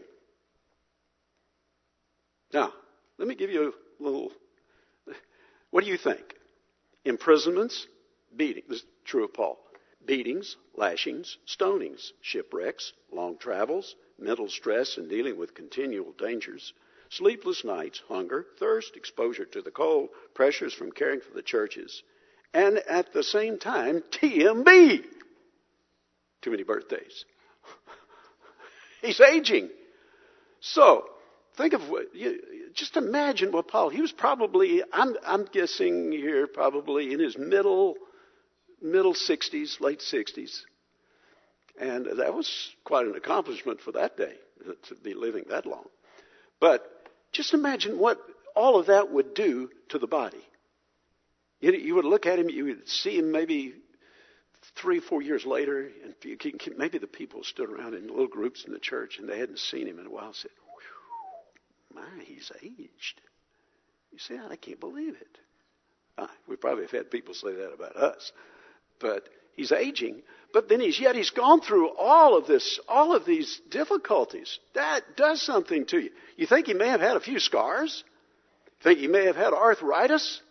Now, 2.54 2.74
let 3.18 3.28
me 3.28 3.36
give 3.36 3.50
you 3.50 3.74
a 4.00 4.04
little. 4.04 4.32
What 5.70 5.86
do 5.86 5.90
you 5.90 5.98
think? 5.98 6.36
Imprisonments, 7.06 7.88
beating. 8.36 8.64
This 8.68 8.80
is 8.80 8.86
true 9.06 9.24
of 9.24 9.34
Paul. 9.34 9.58
Beatings, 10.06 10.58
lashings, 10.76 11.38
stonings, 11.48 12.12
shipwrecks, 12.22 12.92
long 13.12 13.38
travels, 13.38 13.96
mental 14.20 14.50
stress 14.50 14.98
and 14.98 15.10
dealing 15.10 15.38
with 15.38 15.54
continual 15.54 16.14
dangers, 16.18 16.74
sleepless 17.10 17.64
nights, 17.64 18.02
hunger, 18.08 18.48
thirst, 18.60 18.98
exposure 18.98 19.46
to 19.46 19.62
the 19.62 19.72
cold, 19.72 20.10
pressures 20.34 20.74
from 20.74 20.92
caring 20.92 21.22
for 21.22 21.34
the 21.34 21.42
churches, 21.42 22.04
and 22.54 22.78
at 22.78 23.14
the 23.14 23.24
same 23.24 23.58
time, 23.58 24.04
TMB. 24.12 25.04
Too 26.42 26.52
many 26.52 26.64
birthdays. 26.64 27.26
He's 29.02 29.22
aging. 29.22 29.70
So, 30.60 31.06
think 31.56 31.74
of 31.74 31.90
what, 31.90 32.14
you, 32.14 32.40
just 32.74 32.98
imagine 32.98 33.52
what 33.52 33.68
Paul, 33.68 33.90
he 33.90 34.02
was 34.02 34.12
probably, 34.12 34.84
I'm, 34.92 35.16
I'm 35.26 35.46
guessing 35.46 36.12
here, 36.12 36.48
probably 36.48 37.14
in 37.14 37.20
his 37.20 37.38
middle, 37.38 37.96
middle 38.82 39.14
60s, 39.14 39.80
late 39.80 40.00
60s. 40.00 40.62
And 41.80 42.06
that 42.20 42.34
was 42.34 42.72
quite 42.84 43.08
an 43.08 43.16
accomplishment 43.16 43.82
for 43.82 43.94
that 43.94 44.18
day 44.18 44.34
to 44.90 44.96
be 44.96 45.14
living 45.14 45.46
that 45.50 45.66
long. 45.66 45.86
But 46.60 46.86
just 47.32 47.54
imagine 47.54 47.98
what 47.98 48.20
all 48.56 48.80
of 48.80 48.88
that 48.88 49.12
would 49.12 49.34
do 49.34 49.70
to 49.90 49.98
the 49.98 50.08
body. 50.08 50.46
You 51.62 51.96
would 51.96 52.06
look 52.06 52.26
at 52.26 52.40
him, 52.40 52.50
you 52.50 52.66
would 52.66 52.90
see 52.90 53.18
him 53.18 53.32
maybe 53.32 53.76
three, 54.76 55.00
four 55.00 55.22
years 55.22 55.46
later, 55.46 55.90
and 56.04 56.16
maybe 56.78 56.98
the 56.98 57.08
people 57.08 57.44
stood 57.44 57.70
around 57.70 57.94
in 57.94 58.08
little 58.08 58.28
groups 58.28 58.66
in 58.66 58.74
the 58.74 58.80
church 58.80 59.18
and 59.20 59.30
they 59.30 59.38
hadn't 59.38 59.60
seen 59.60 59.88
him 59.88 60.00
in 60.00 60.08
a 60.08 60.12
while 60.12 60.34
said, 60.34 60.52
My, 61.94 62.04
he's 62.26 62.52
aged. 62.64 63.22
You 64.12 64.20
say, 64.20 64.38
I 64.38 64.56
can't 64.56 64.80
believe 64.80 65.16
it. 65.16 65.38
Ah, 66.18 66.32
we 66.48 66.56
probably 66.56 66.84
have 66.84 66.92
had 66.92 67.12
people 67.12 67.34
say 67.34 67.54
that 67.54 67.74
about 67.74 67.96
us. 67.96 68.32
But 69.00 69.30
he's 69.54 69.72
aging. 69.72 70.22
But 70.54 70.68
then 70.68 70.82
he's 70.82 71.00
yet 71.00 71.16
he's 71.16 71.30
gone 71.30 71.62
through 71.62 71.90
all 71.96 72.38
of 72.38 72.46
this, 72.46 72.80
all 72.88 73.16
of 73.16 73.26
these 73.26 73.62
difficulties. 73.70 74.60
That 74.74 75.16
does 75.16 75.42
something 75.42 75.86
to 75.88 76.00
you. 76.00 76.10
You 76.36 76.48
think 76.48 76.68
he 76.68 76.74
may 76.74 76.90
have 76.90 77.02
had 77.02 77.16
a 77.16 77.22
few 77.22 77.40
scars? 77.40 78.04
Think 78.84 79.00
he 79.00 79.08
may 79.08 79.26
have 79.26 79.36
had 79.36 79.54
arthritis? 79.54 80.42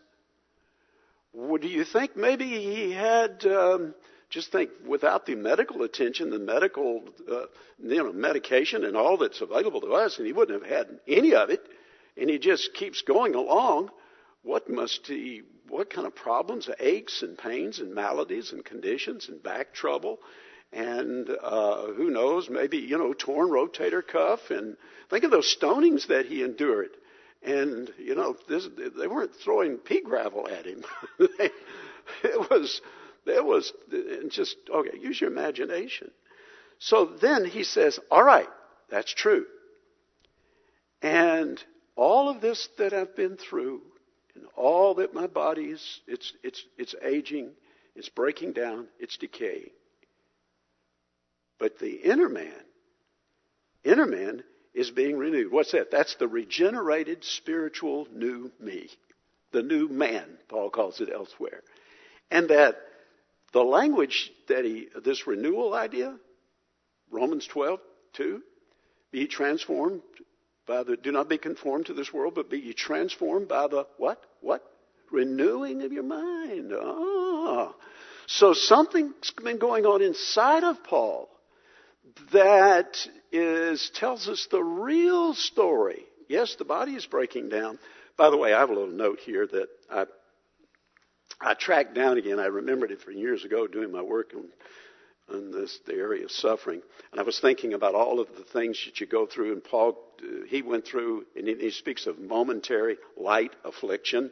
Would 1.32 1.64
you 1.64 1.84
think 1.84 2.16
maybe 2.16 2.46
he 2.46 2.92
had? 2.92 3.44
Um, 3.46 3.94
just 4.30 4.52
think 4.52 4.70
without 4.86 5.26
the 5.26 5.34
medical 5.34 5.82
attention, 5.82 6.30
the 6.30 6.38
medical, 6.38 7.02
uh, 7.30 7.46
you 7.82 7.96
know, 7.96 8.12
medication 8.12 8.84
and 8.84 8.96
all 8.96 9.16
that's 9.16 9.40
available 9.40 9.80
to 9.80 9.92
us, 9.92 10.18
and 10.18 10.26
he 10.26 10.32
wouldn't 10.32 10.62
have 10.62 10.70
had 10.70 11.00
any 11.08 11.34
of 11.34 11.50
it, 11.50 11.60
and 12.16 12.30
he 12.30 12.38
just 12.38 12.74
keeps 12.74 13.02
going 13.02 13.34
along. 13.34 13.90
What 14.42 14.70
must 14.70 15.06
he 15.06 15.42
what 15.68 15.90
kind 15.90 16.06
of 16.06 16.14
problems, 16.14 16.68
aches 16.80 17.22
and 17.22 17.38
pains 17.38 17.78
and 17.78 17.94
maladies 17.94 18.50
and 18.50 18.64
conditions 18.64 19.28
and 19.28 19.40
back 19.40 19.72
trouble 19.72 20.18
and 20.72 21.28
uh, 21.42 21.86
who 21.92 22.10
knows, 22.10 22.48
maybe 22.48 22.78
you 22.78 22.96
know, 22.98 23.12
torn 23.12 23.48
rotator 23.48 24.06
cuff 24.06 24.50
and 24.50 24.76
think 25.08 25.24
of 25.24 25.30
those 25.30 25.56
stonings 25.60 26.06
that 26.08 26.26
he 26.26 26.42
endured. 26.42 26.90
And 27.42 27.90
you 27.98 28.14
know, 28.14 28.36
this, 28.48 28.68
they 28.98 29.06
weren't 29.06 29.34
throwing 29.34 29.78
pea 29.78 30.02
gravel 30.02 30.48
at 30.48 30.66
him. 30.66 30.84
it 31.18 32.50
was, 32.50 32.80
it 33.26 33.44
was 33.44 33.72
just 34.28 34.56
okay. 34.72 34.98
Use 34.98 35.20
your 35.20 35.30
imagination. 35.30 36.10
So 36.78 37.06
then 37.06 37.44
he 37.44 37.64
says, 37.64 37.98
"All 38.10 38.22
right, 38.22 38.48
that's 38.90 39.12
true." 39.12 39.46
And 41.02 41.62
all 41.96 42.28
of 42.28 42.40
this 42.40 42.68
that 42.78 42.92
I've 42.92 43.16
been 43.16 43.36
through, 43.36 43.82
and 44.34 44.44
all 44.56 44.94
that 44.94 45.14
my 45.14 45.26
body 45.26 45.64
is, 45.64 46.00
it's, 46.06 46.32
it's, 46.42 46.64
it's 46.78 46.94
aging, 47.02 47.50
it's 47.94 48.08
breaking 48.08 48.52
down, 48.52 48.88
it's 48.98 49.16
decaying. 49.16 49.70
But 51.58 51.78
the 51.78 51.92
inner 51.92 52.28
man, 52.28 52.64
inner 53.84 54.06
man 54.06 54.42
is 54.74 54.90
being 54.90 55.18
renewed. 55.18 55.50
What's 55.50 55.72
that? 55.72 55.90
That's 55.90 56.14
the 56.16 56.28
regenerated 56.28 57.24
spiritual 57.24 58.06
new 58.12 58.50
me. 58.60 58.88
The 59.52 59.62
new 59.62 59.88
man, 59.88 60.38
Paul 60.48 60.70
calls 60.70 61.00
it 61.00 61.10
elsewhere. 61.12 61.62
And 62.30 62.50
that 62.50 62.76
the 63.52 63.64
language 63.64 64.30
that 64.48 64.64
he, 64.64 64.88
this 65.04 65.26
renewal 65.26 65.74
idea, 65.74 66.16
Romans 67.10 67.46
12, 67.48 67.80
2, 68.14 68.42
be 69.10 69.26
transformed 69.26 70.02
by 70.66 70.84
the, 70.84 70.96
do 70.96 71.10
not 71.10 71.28
be 71.28 71.38
conformed 71.38 71.86
to 71.86 71.94
this 71.94 72.12
world, 72.12 72.34
but 72.36 72.48
be 72.48 72.58
ye 72.58 72.72
transformed 72.72 73.48
by 73.48 73.66
the 73.66 73.86
what? 73.96 74.22
What? 74.40 74.62
Renewing 75.10 75.82
of 75.82 75.92
your 75.92 76.04
mind. 76.04 76.72
Ah. 76.72 77.74
So 78.28 78.52
something's 78.52 79.32
been 79.42 79.58
going 79.58 79.84
on 79.84 80.02
inside 80.02 80.62
of 80.62 80.84
Paul 80.84 81.28
that 82.32 82.96
is, 83.32 83.90
tells 83.94 84.28
us 84.28 84.46
the 84.50 84.62
real 84.62 85.34
story. 85.34 86.04
Yes, 86.28 86.56
the 86.56 86.64
body 86.64 86.94
is 86.94 87.06
breaking 87.06 87.48
down. 87.48 87.78
By 88.16 88.30
the 88.30 88.36
way, 88.36 88.52
I 88.52 88.60
have 88.60 88.70
a 88.70 88.74
little 88.74 88.94
note 88.94 89.20
here 89.20 89.46
that 89.46 89.68
I, 89.90 90.06
I 91.40 91.54
tracked 91.54 91.94
down 91.94 92.18
again. 92.18 92.38
I 92.38 92.46
remembered 92.46 92.90
it 92.90 93.00
from 93.00 93.14
years 93.14 93.44
ago 93.44 93.66
doing 93.66 93.90
my 93.90 94.02
work 94.02 94.32
on 94.34 94.44
in 95.32 95.50
this 95.52 95.78
the 95.86 95.94
area 95.94 96.24
of 96.24 96.30
suffering. 96.30 96.82
And 97.12 97.20
I 97.20 97.24
was 97.24 97.38
thinking 97.40 97.74
about 97.74 97.94
all 97.94 98.20
of 98.20 98.28
the 98.36 98.44
things 98.44 98.82
that 98.84 99.00
you 99.00 99.06
go 99.06 99.26
through, 99.26 99.52
and 99.52 99.64
Paul 99.64 99.96
uh, 100.22 100.44
he 100.48 100.62
went 100.62 100.86
through, 100.86 101.26
and 101.36 101.46
he, 101.46 101.70
speaks 101.70 102.06
of 102.06 102.18
momentary 102.18 102.98
light 103.16 103.54
affliction. 103.64 104.30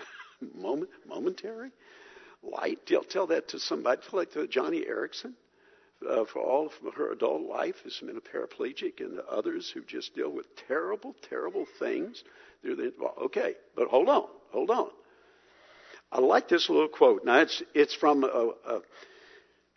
Moment, 0.54 0.90
momentary 1.06 1.70
light. 2.42 2.78
Tell, 3.08 3.26
that 3.28 3.48
to 3.48 3.60
somebody. 3.60 4.00
Tell 4.08 4.20
that 4.20 4.32
to 4.32 4.46
Joni 4.46 4.88
Eareckson. 4.88 5.34
Uh, 6.08 6.24
for 6.24 6.40
all 6.40 6.66
of 6.66 6.94
her 6.94 7.12
adult 7.12 7.42
life 7.42 7.76
has 7.84 7.98
been 7.98 8.16
a 8.16 8.20
paraplegic, 8.20 9.00
and 9.00 9.20
others 9.20 9.70
who 9.70 9.82
just 9.82 10.14
deal 10.14 10.30
with 10.30 10.46
terrible, 10.68 11.14
terrible 11.28 11.66
things. 11.78 12.24
Well, 12.64 13.14
okay, 13.24 13.54
but 13.76 13.88
hold 13.88 14.08
on, 14.08 14.26
hold 14.50 14.70
on. 14.70 14.90
I 16.10 16.20
like 16.20 16.48
this 16.48 16.68
little 16.68 16.88
quote. 16.88 17.24
Now 17.24 17.40
it's 17.40 17.62
it's 17.74 17.94
from 17.94 18.24
a, 18.24 18.52
a 18.66 18.80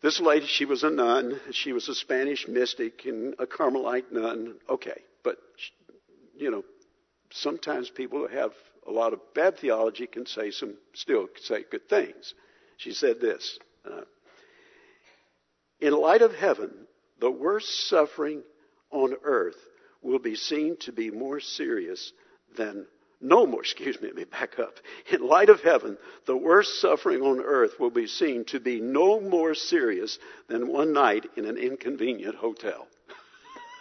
this 0.03 0.19
lady, 0.19 0.47
she 0.47 0.65
was 0.65 0.84
a 0.84 0.89
nun. 0.89 1.39
She 1.51 1.71
was 1.71 1.88
a 1.88 1.95
Spanish 1.95 2.45
mystic 2.45 3.05
and 3.05 3.36
a 3.39 3.47
Carmelite 3.47 4.11
nun. 4.11 4.55
Okay, 4.69 5.01
but, 5.24 5.38
you 6.36 6.51
know, 6.51 6.65
sometimes 7.32 7.89
people 7.89 8.19
who 8.19 8.28
have 8.28 8.51
a 8.86 8.91
lot 8.91 9.13
of 9.13 9.21
bad 9.34 9.57
theology 9.59 10.05
can 10.05 10.26
say 10.26 10.51
some, 10.51 10.74
still 10.93 11.30
say 11.41 11.63
good 11.71 11.88
things. 11.88 12.34
She 12.76 12.91
said 12.91 13.21
this 13.21 13.57
uh, 13.89 14.01
In 15.84 15.92
light 15.92 16.22
of 16.22 16.34
heaven, 16.34 16.72
the 17.20 17.30
worst 17.30 17.90
suffering 17.90 18.42
on 18.90 19.16
earth 19.26 19.58
will 20.02 20.18
be 20.18 20.36
seen 20.36 20.78
to 20.78 20.94
be 20.94 21.12
more 21.12 21.42
serious 21.42 22.14
than 22.56 22.88
no 23.20 23.46
more, 23.46 23.60
excuse 23.64 24.00
me, 24.00 24.08
let 24.08 24.16
me 24.16 24.24
back 24.24 24.60
up. 24.60 24.76
In 25.12 25.28
light 25.28 25.50
of 25.50 25.60
heaven, 25.60 25.98
the 26.26 26.38
worst 26.38 26.80
suffering 26.80 27.22
on 27.22 27.42
earth 27.42 27.82
will 27.82 27.90
be 27.90 28.08
seen 28.08 28.46
to 28.46 28.62
be 28.62 28.80
no 28.80 29.20
more 29.20 29.54
serious 29.56 30.20
than 30.48 30.72
one 30.72 30.94
night 30.94 31.26
in 31.36 31.44
an 31.44 31.58
inconvenient 31.58 32.36
hotel. 32.36 32.88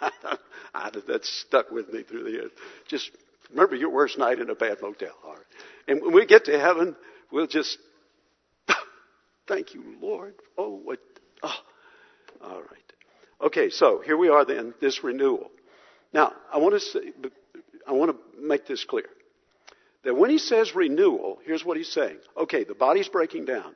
that 0.73 1.21
stuck 1.23 1.71
with 1.71 1.93
me 1.93 2.03
through 2.03 2.25
the 2.25 2.31
years. 2.31 2.51
Just 2.89 3.11
remember 3.49 3.77
your 3.77 3.91
worst 3.91 4.17
night 4.17 4.39
in 4.39 4.49
a 4.49 4.55
bad 4.55 4.81
motel. 4.81 5.15
All 5.23 5.35
right. 5.35 5.45
And 5.87 6.01
when 6.01 6.13
we 6.13 6.25
get 6.25 6.43
to 6.45 6.59
heaven, 6.59 6.97
we'll 7.31 7.47
just, 7.47 7.77
thank 9.47 9.73
you, 9.73 9.95
Lord. 10.01 10.33
Oh, 10.57 10.81
what, 10.83 10.99
oh. 11.43 11.55
All 12.43 12.61
right. 12.61 12.93
Okay, 13.41 13.69
so 13.69 14.01
here 14.05 14.17
we 14.17 14.29
are 14.29 14.45
then, 14.45 14.73
this 14.79 15.03
renewal. 15.03 15.51
Now, 16.13 16.33
I 16.51 16.57
want 16.59 16.75
to 16.75 16.79
say, 16.79 16.99
I 17.87 17.93
want 17.93 18.11
to 18.11 18.41
make 18.41 18.67
this 18.67 18.83
clear 18.83 19.09
that 20.03 20.15
when 20.15 20.29
he 20.29 20.37
says 20.37 20.75
renewal, 20.75 21.39
here's 21.45 21.65
what 21.65 21.77
he's 21.77 21.91
saying. 21.91 22.17
Okay, 22.37 22.63
the 22.63 22.75
body's 22.75 23.07
breaking 23.07 23.45
down. 23.45 23.75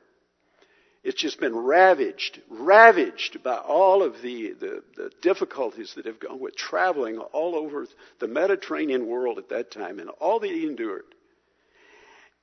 It's 1.04 1.20
just 1.20 1.40
been 1.40 1.56
ravaged, 1.56 2.40
ravaged 2.50 3.42
by 3.42 3.56
all 3.56 4.02
of 4.02 4.20
the, 4.20 4.52
the, 4.52 4.82
the, 4.96 5.10
difficulties 5.22 5.94
that 5.94 6.06
have 6.06 6.18
gone 6.18 6.40
with 6.40 6.56
traveling 6.56 7.18
all 7.18 7.54
over 7.54 7.86
the 8.18 8.28
Mediterranean 8.28 9.06
world 9.06 9.38
at 9.38 9.48
that 9.50 9.70
time 9.70 10.00
and 10.00 10.10
all 10.20 10.40
that 10.40 10.50
he 10.50 10.66
endured. 10.66 11.04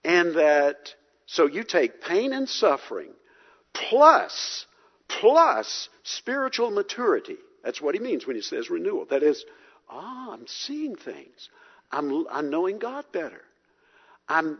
And 0.03 0.35
that, 0.35 0.93
so 1.25 1.47
you 1.47 1.63
take 1.63 2.01
pain 2.01 2.31
and 2.31 2.47
suffering 2.47 3.11
plus, 3.73 4.65
plus 5.25 5.89
spiritual 6.03 6.69
maturity. 6.69 7.37
That's 7.63 7.81
what 7.81 7.95
he 7.95 7.99
means 7.99 8.27
when 8.27 8.35
he 8.35 8.43
says 8.43 8.69
renewal. 8.69 9.07
That 9.09 9.23
is, 9.23 9.43
ah, 9.89 10.31
I'm 10.31 10.45
seeing 10.45 10.95
things. 10.95 11.49
I'm, 11.91 12.27
I'm 12.29 12.51
knowing 12.51 12.77
God 12.77 13.05
better. 13.11 13.41
I'm, 14.29 14.59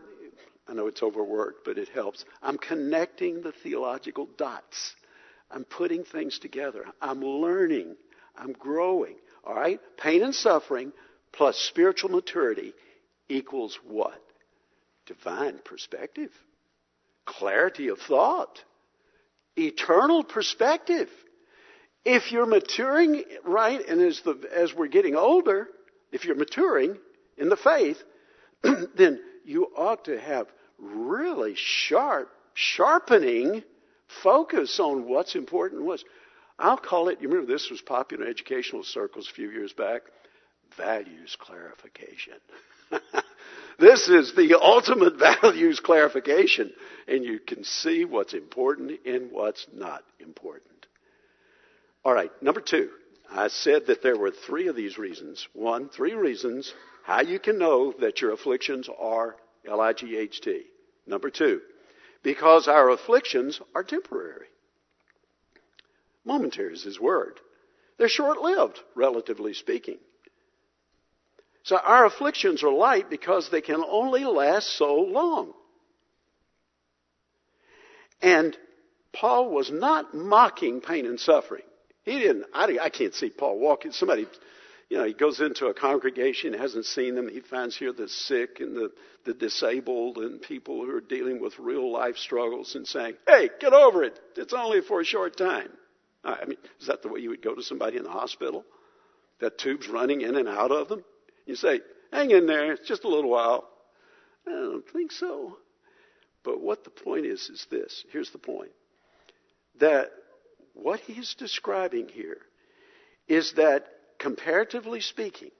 I 0.66 0.74
know 0.74 0.88
it's 0.88 1.04
overworked, 1.04 1.64
but 1.64 1.78
it 1.78 1.88
helps. 1.90 2.24
I'm 2.42 2.58
connecting 2.58 3.42
the 3.42 3.52
theological 3.52 4.28
dots. 4.36 4.96
I'm 5.52 5.62
putting 5.62 6.02
things 6.02 6.40
together. 6.40 6.84
I'm 7.00 7.20
learning. 7.20 7.94
I'm 8.36 8.52
growing. 8.52 9.14
All 9.44 9.54
right? 9.54 9.78
Pain 9.96 10.24
and 10.24 10.34
suffering 10.34 10.92
plus 11.30 11.56
spiritual 11.58 12.10
maturity 12.10 12.72
equals 13.28 13.78
what? 13.86 14.20
Divine 15.06 15.60
perspective, 15.64 16.32
clarity 17.24 17.86
of 17.86 18.00
thought, 18.00 18.64
eternal 19.56 20.24
perspective. 20.24 21.08
If 22.04 22.30
you're 22.30 22.46
maturing 22.46 23.24
right, 23.44 23.80
and 23.86 24.00
as, 24.00 24.20
the, 24.20 24.38
as 24.54 24.72
we're 24.74 24.86
getting 24.86 25.16
older, 25.16 25.68
if 26.12 26.24
you're 26.24 26.36
maturing 26.36 26.96
in 27.36 27.48
the 27.48 27.56
faith, 27.56 28.02
then 28.62 29.20
you 29.44 29.66
ought 29.76 30.04
to 30.04 30.18
have 30.20 30.46
really 30.78 31.54
sharp, 31.56 32.30
sharpening 32.54 33.64
focus 34.22 34.78
on 34.78 35.08
what's 35.08 35.34
important 35.34 35.84
was. 35.84 36.04
I'll 36.58 36.78
call 36.78 37.08
it, 37.08 37.20
you 37.20 37.28
remember 37.28 37.52
this 37.52 37.70
was 37.70 37.82
popular 37.82 38.24
in 38.24 38.30
educational 38.30 38.82
circles 38.82 39.28
a 39.30 39.34
few 39.34 39.50
years 39.50 39.74
back? 39.74 40.02
Values 40.76 41.36
clarification. 41.38 42.34
this 43.78 44.08
is 44.08 44.34
the 44.34 44.58
ultimate 44.60 45.16
values 45.42 45.80
clarification, 45.80 46.72
and 47.06 47.24
you 47.24 47.38
can 47.38 47.64
see 47.64 48.04
what's 48.04 48.34
important 48.34 48.92
and 49.04 49.30
what's 49.30 49.66
not 49.72 50.02
important. 50.20 50.86
All 52.04 52.12
right, 52.12 52.30
number 52.42 52.60
two. 52.60 52.90
I 53.30 53.48
said 53.48 53.86
that 53.88 54.02
there 54.02 54.16
were 54.16 54.30
three 54.30 54.68
of 54.68 54.76
these 54.76 54.98
reasons. 54.98 55.48
One, 55.52 55.88
three 55.88 56.14
reasons 56.14 56.72
how 57.02 57.22
you 57.22 57.40
can 57.40 57.58
know 57.58 57.92
that 58.00 58.20
your 58.20 58.32
afflictions 58.32 58.88
are 59.00 59.36
L 59.66 59.80
I 59.80 59.92
G 59.92 60.16
H 60.16 60.40
T. 60.40 60.62
Number 61.06 61.30
two, 61.30 61.60
because 62.22 62.68
our 62.68 62.90
afflictions 62.90 63.60
are 63.74 63.84
temporary. 63.84 64.46
Momentary 66.24 66.72
is 66.72 66.82
his 66.82 67.00
word. 67.00 67.38
They're 67.98 68.08
short 68.08 68.38
lived, 68.38 68.80
relatively 68.94 69.54
speaking. 69.54 69.98
So 71.66 71.76
our 71.76 72.06
afflictions 72.06 72.62
are 72.62 72.70
light 72.70 73.10
because 73.10 73.50
they 73.50 73.60
can 73.60 73.82
only 73.82 74.24
last 74.24 74.78
so 74.78 74.94
long. 74.94 75.52
And 78.22 78.56
Paul 79.12 79.50
was 79.50 79.68
not 79.72 80.14
mocking 80.14 80.80
pain 80.80 81.06
and 81.06 81.18
suffering. 81.18 81.64
He 82.04 82.20
didn't, 82.20 82.44
I, 82.54 82.78
I 82.80 82.88
can't 82.88 83.14
see 83.14 83.30
Paul 83.30 83.58
walking. 83.58 83.90
Somebody 83.90 84.28
you 84.88 84.98
know, 84.98 85.04
he 85.06 85.12
goes 85.12 85.40
into 85.40 85.66
a 85.66 85.74
congregation, 85.74 86.52
hasn't 86.52 86.84
seen 86.84 87.16
them. 87.16 87.28
He 87.28 87.40
finds 87.40 87.76
here 87.76 87.92
the 87.92 88.08
sick 88.08 88.60
and 88.60 88.76
the, 88.76 88.92
the 89.24 89.34
disabled 89.34 90.18
and 90.18 90.40
people 90.40 90.84
who 90.84 90.94
are 90.94 91.00
dealing 91.00 91.40
with 91.40 91.58
real 91.58 91.90
life 91.90 92.16
struggles 92.16 92.76
and 92.76 92.86
saying, 92.86 93.16
hey, 93.26 93.50
get 93.58 93.72
over 93.72 94.04
it. 94.04 94.16
It's 94.36 94.54
only 94.54 94.82
for 94.82 95.00
a 95.00 95.04
short 95.04 95.36
time. 95.36 95.70
I 96.22 96.44
mean, 96.44 96.58
is 96.80 96.86
that 96.86 97.02
the 97.02 97.08
way 97.08 97.18
you 97.18 97.30
would 97.30 97.42
go 97.42 97.56
to 97.56 97.62
somebody 97.64 97.96
in 97.96 98.04
the 98.04 98.10
hospital? 98.10 98.64
That 99.40 99.58
tube's 99.58 99.88
running 99.88 100.20
in 100.20 100.36
and 100.36 100.48
out 100.48 100.70
of 100.70 100.88
them? 100.88 101.02
You 101.46 101.54
say, 101.54 101.80
hang 102.12 102.30
in 102.30 102.46
there. 102.46 102.72
It's 102.72 102.86
just 102.86 103.04
a 103.04 103.08
little 103.08 103.30
while. 103.30 103.68
I 104.46 104.50
don't 104.50 104.88
think 104.92 105.12
so. 105.12 105.56
But 106.44 106.60
what 106.60 106.84
the 106.84 106.90
point 106.90 107.26
is, 107.26 107.48
is 107.48 107.66
this. 107.70 108.04
Here's 108.12 108.30
the 108.30 108.38
point. 108.38 108.70
That 109.80 110.10
what 110.74 111.00
he's 111.00 111.34
describing 111.34 112.08
here 112.08 112.38
is 113.28 113.52
that 113.54 113.86
comparatively 114.18 115.00
speaking, 115.00 115.50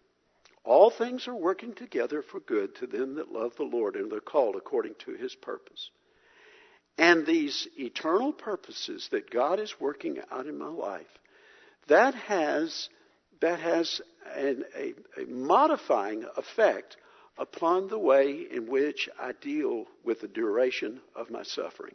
all 0.64 0.91
things 0.91 1.28
are 1.28 1.34
working 1.34 1.74
together 1.74 2.22
for 2.22 2.41
good 2.41 2.74
to 2.76 2.87
them 2.87 3.16
that 3.16 3.32
love 3.32 3.53
the 3.57 3.64
Lord 3.64 3.97
and 3.97 4.12
are 4.12 4.20
called 4.20 4.57
according 4.57 4.95
to 5.07 5.12
his 5.12 5.34
purpose. 5.34 5.91
And 6.99 7.26
these 7.26 7.68
eternal 7.78 8.32
purposes 8.32 9.09
that 9.12 9.30
God 9.30 9.61
is 9.61 9.74
working 9.78 10.18
out 10.30 10.47
in 10.47 10.59
my 10.59 10.68
life, 10.68 11.07
that 11.89 12.14
has, 12.14 12.89
that 13.41 13.61
has 13.61 14.01
an, 14.34 14.64
a, 14.76 14.95
a 15.20 15.26
modifying 15.26 16.24
effect 16.37 16.97
upon 17.39 17.89
the 17.89 17.99
way 17.99 18.47
in 18.51 18.66
which 18.66 19.09
I 19.20 19.32
deal 19.32 19.84
with 20.05 20.20
the 20.20 20.28
duration 20.28 21.01
of 21.14 21.30
my 21.30 21.43
suffering. 21.43 21.95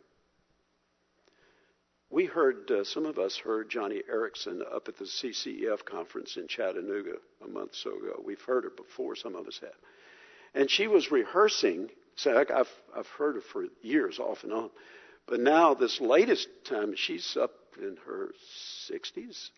We 2.11 2.25
heard, 2.25 2.69
uh, 2.69 2.83
some 2.83 3.05
of 3.05 3.17
us 3.17 3.37
heard 3.37 3.71
Joni 3.71 4.01
Eareckson 4.13 4.61
up 4.61 4.89
at 4.89 4.97
the 4.97 5.05
CCEF 5.05 5.85
conference 5.85 6.35
in 6.35 6.47
Chattanooga 6.47 7.15
a 7.43 7.47
month 7.47 7.71
or 7.71 7.75
so 7.75 7.97
ago. 7.97 8.21
We've 8.23 8.41
heard 8.41 8.65
her 8.65 8.69
before, 8.69 9.15
some 9.15 9.35
of 9.35 9.47
us 9.47 9.59
have. 9.61 9.71
And 10.53 10.69
she 10.69 10.87
was 10.87 11.09
rehearsing, 11.09 11.89
so 12.15 12.37
I've, 12.37 12.69
I've 12.95 13.07
heard 13.07 13.35
her 13.35 13.41
for 13.41 13.65
years 13.81 14.19
off 14.19 14.43
and 14.43 14.51
on, 14.51 14.69
But 15.25 15.39
now, 15.39 15.73
this 15.73 16.01
latest 16.01 16.49
time, 16.65 16.95
she's 16.97 17.37
up 17.37 17.53
in 17.79 17.97
her 18.05 18.33
60s, 18.91 19.49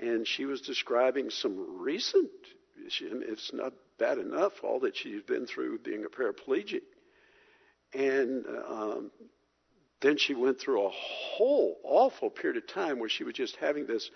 and 0.00 0.26
she 0.26 0.44
was 0.44 0.60
describing 0.60 1.30
some 1.30 1.80
recent, 1.80 2.30
it's 2.76 3.52
not 3.52 3.72
bad 3.98 4.18
enough, 4.18 4.52
all 4.62 4.80
that 4.80 4.96
she's 4.96 5.22
been 5.22 5.46
through 5.46 5.78
being 5.78 6.04
a 6.04 6.08
paraplegic. 6.08 6.82
And 7.92 8.44
um, 8.46 9.10
then 10.00 10.16
she 10.16 10.34
went 10.34 10.60
through 10.60 10.86
a 10.86 10.90
whole 10.90 11.78
awful 11.82 12.30
period 12.30 12.62
of 12.62 12.68
time 12.68 12.98
where 12.98 13.08
she 13.08 13.24
was 13.24 13.34
just 13.34 13.56
having 13.56 13.86
this 13.86 14.10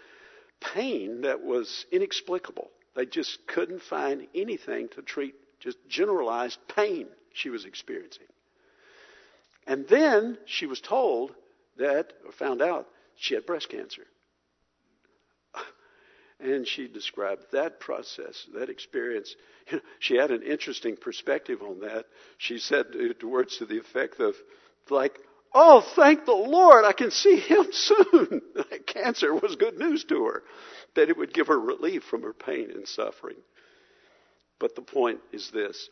pain 0.61 1.22
that 1.22 1.43
was 1.43 1.87
inexplicable. 1.91 2.70
They 2.95 3.07
just 3.07 3.47
couldn't 3.47 3.83
find 3.83 4.28
anything 4.35 4.89
to 4.91 5.03
treat 5.03 5.35
just 5.61 5.78
generalized 5.89 6.59
pain 6.74 7.07
she 7.33 7.51
was 7.51 7.64
experiencing. 7.64 8.26
And 9.66 9.87
then 9.89 10.39
she 10.45 10.66
was 10.66 10.80
told 10.80 11.33
that, 11.78 12.12
or 12.26 12.33
found 12.33 12.61
out, 12.61 12.89
she 13.16 13.35
had 13.35 13.47
breast 13.47 13.68
cancer. 13.68 14.03
And 16.43 16.66
she 16.66 16.88
described 16.88 17.45
that 17.53 17.78
process, 17.80 18.47
that 18.55 18.68
experience. 18.68 19.34
She 20.01 20.16
had 20.16 20.32
an 20.32 20.43
interesting 20.43 20.97
perspective 20.97 21.62
on 21.62 21.80
that. 21.80 22.07
She 22.36 22.59
said 22.59 22.86
words 23.22 23.59
to 23.59 23.64
the 23.64 23.78
effect 23.78 24.18
of, 24.18 24.34
like, 24.90 25.18
oh, 25.55 25.80
thank 25.95 26.24
the 26.24 26.32
Lord, 26.32 26.84
I 26.84 26.93
can 26.93 27.11
see 27.11 27.36
him 27.36 27.66
soon. 27.72 28.43
Cancer 28.86 29.34
was 29.34 29.57
good 29.57 29.78
news 29.78 30.05
to 30.05 30.24
her, 30.26 30.43
that 30.97 31.09
it 31.09 31.16
would 31.16 31.32
give 31.32 31.47
her 31.47 31.59
relief 31.59 32.03
from 32.05 32.22
her 32.22 32.32
pain 32.32 32.70
and 32.70 32.86
suffering. 32.86 33.36
But 34.59 34.74
the 34.74 34.82
point 34.82 35.20
is 35.32 35.51
this 35.51 35.88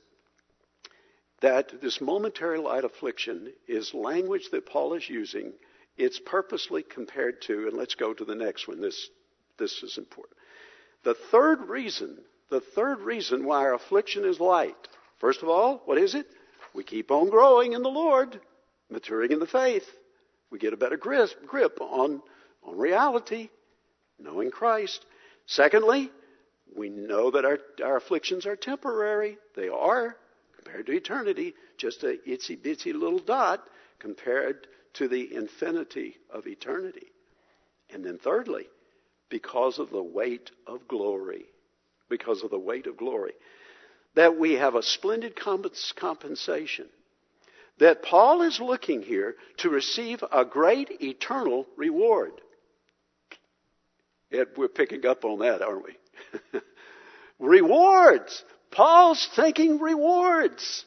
that 1.41 1.81
this 1.81 2.03
momentary 2.03 2.59
light 2.59 2.85
affliction 2.85 3.51
is 3.67 3.95
language 3.95 4.51
that 4.53 4.67
Paul 4.67 4.93
is 4.93 5.09
using. 5.09 5.53
It's 5.97 6.21
purposely 6.21 6.83
compared 6.83 7.41
to, 7.43 7.67
and 7.67 7.77
let's 7.77 7.95
go 7.95 8.13
to 8.13 8.25
the 8.27 8.35
next 8.35 8.69
one. 8.69 8.81
This, 8.81 9.09
this 9.59 9.83
is 9.83 9.97
important. 9.97 10.37
The 11.05 11.15
third 11.15 11.69
reason, 11.69 12.19
the 12.51 12.61
third 12.61 13.01
reason 13.01 13.45
why 13.45 13.61
our 13.61 13.75
affliction 13.75 14.25
is 14.25 14.41
light. 14.41 14.77
First 15.19 15.43
of 15.43 15.49
all, 15.49 15.83
what 15.85 15.99
is 15.99 16.15
it? 16.15 16.27
We 16.75 16.85
keep 16.85 17.11
on 17.11 17.31
growing 17.31 17.73
in 17.73 17.83
the 17.83 17.89
Lord, 17.89 18.41
maturing 18.91 19.33
in 19.33 19.39
the 19.39 19.47
faith. 19.47 19.89
We 20.51 20.59
get 20.59 20.73
a 20.73 20.77
better 20.77 20.97
grip, 20.97 21.31
grip 21.47 21.81
on, 21.81 22.23
on 22.63 22.79
reality, 22.79 23.49
knowing 24.19 24.51
Christ. 24.51 25.05
Secondly, 25.47 26.11
we 26.77 26.89
know 26.89 27.31
that 27.31 27.45
our, 27.45 27.59
our 27.85 27.97
afflictions 27.97 28.47
are 28.47 28.57
temporary. 28.57 29.39
They 29.57 29.69
are 29.69 30.17
compared 30.57 30.87
to 30.87 30.93
eternity, 30.93 31.55
just 31.77 32.03
a 32.03 32.19
itsy 32.27 32.59
bitsy 32.59 32.93
little 32.93 33.19
dot 33.19 33.67
compared 33.99 34.67
to 34.95 35.09
the 35.09 35.35
infinity 35.35 36.17
of 36.31 36.47
eternity. 36.47 37.07
And 37.93 38.05
then 38.05 38.19
thirdly, 38.19 38.67
because 39.31 39.79
of 39.79 39.91
the 39.91 40.03
weight 40.03 40.51
of 40.67 40.87
glory, 40.89 41.47
because 42.09 42.43
of 42.43 42.51
the 42.51 42.59
weight 42.59 42.87
of 42.87 42.97
glory, 42.97 43.33
that 44.15 44.39
we 44.39 44.55
have 44.55 44.75
a 44.75 44.83
splendid 44.83 45.35
compensation. 45.37 46.89
That 47.79 48.03
Paul 48.03 48.43
is 48.43 48.61
looking 48.61 49.01
here 49.01 49.37
to 49.59 49.71
receive 49.71 50.23
a 50.31 50.45
great 50.45 51.01
eternal 51.01 51.67
reward. 51.77 52.33
Ed, 54.31 54.49
we're 54.57 54.69
picking 54.69 55.07
up 55.07 55.25
on 55.25 55.39
that, 55.39 55.63
aren't 55.63 55.85
we? 55.85 56.61
rewards. 57.39 58.45
Paul's 58.71 59.29
thinking 59.35 59.79
rewards. 59.79 60.85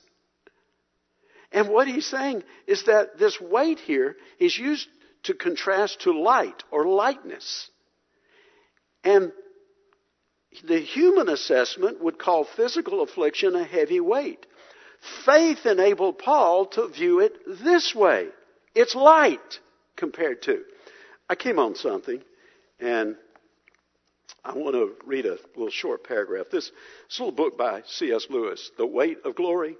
And 1.51 1.69
what 1.69 1.87
he's 1.87 2.05
saying 2.05 2.43
is 2.67 2.85
that 2.85 3.17
this 3.17 3.39
weight 3.39 3.79
here 3.79 4.15
is 4.39 4.57
used 4.57 4.87
to 5.23 5.33
contrast 5.33 6.01
to 6.01 6.11
light 6.11 6.63
or 6.71 6.85
lightness. 6.85 7.69
And 9.03 9.31
the 10.63 10.79
human 10.79 11.29
assessment 11.29 12.03
would 12.03 12.19
call 12.19 12.43
physical 12.43 13.01
affliction 13.01 13.55
a 13.55 13.63
heavy 13.63 13.99
weight. 13.99 14.45
Faith 15.25 15.65
enabled 15.65 16.19
Paul 16.19 16.67
to 16.67 16.87
view 16.87 17.19
it 17.19 17.33
this 17.63 17.93
way. 17.93 18.29
It's 18.73 18.95
light 18.95 19.59
compared 19.95 20.41
to. 20.43 20.63
I 21.29 21.35
came 21.35 21.59
on 21.59 21.75
something 21.75 22.21
and 22.79 23.15
I 24.45 24.53
want 24.53 24.75
to 24.75 24.95
read 25.05 25.25
a 25.25 25.37
little 25.55 25.69
short 25.69 26.03
paragraph. 26.03 26.47
This, 26.51 26.71
this 27.07 27.19
little 27.19 27.33
book 27.33 27.57
by 27.57 27.83
C.S. 27.85 28.27
Lewis, 28.29 28.71
The 28.77 28.85
Weight 28.85 29.19
of 29.23 29.35
Glory, 29.35 29.77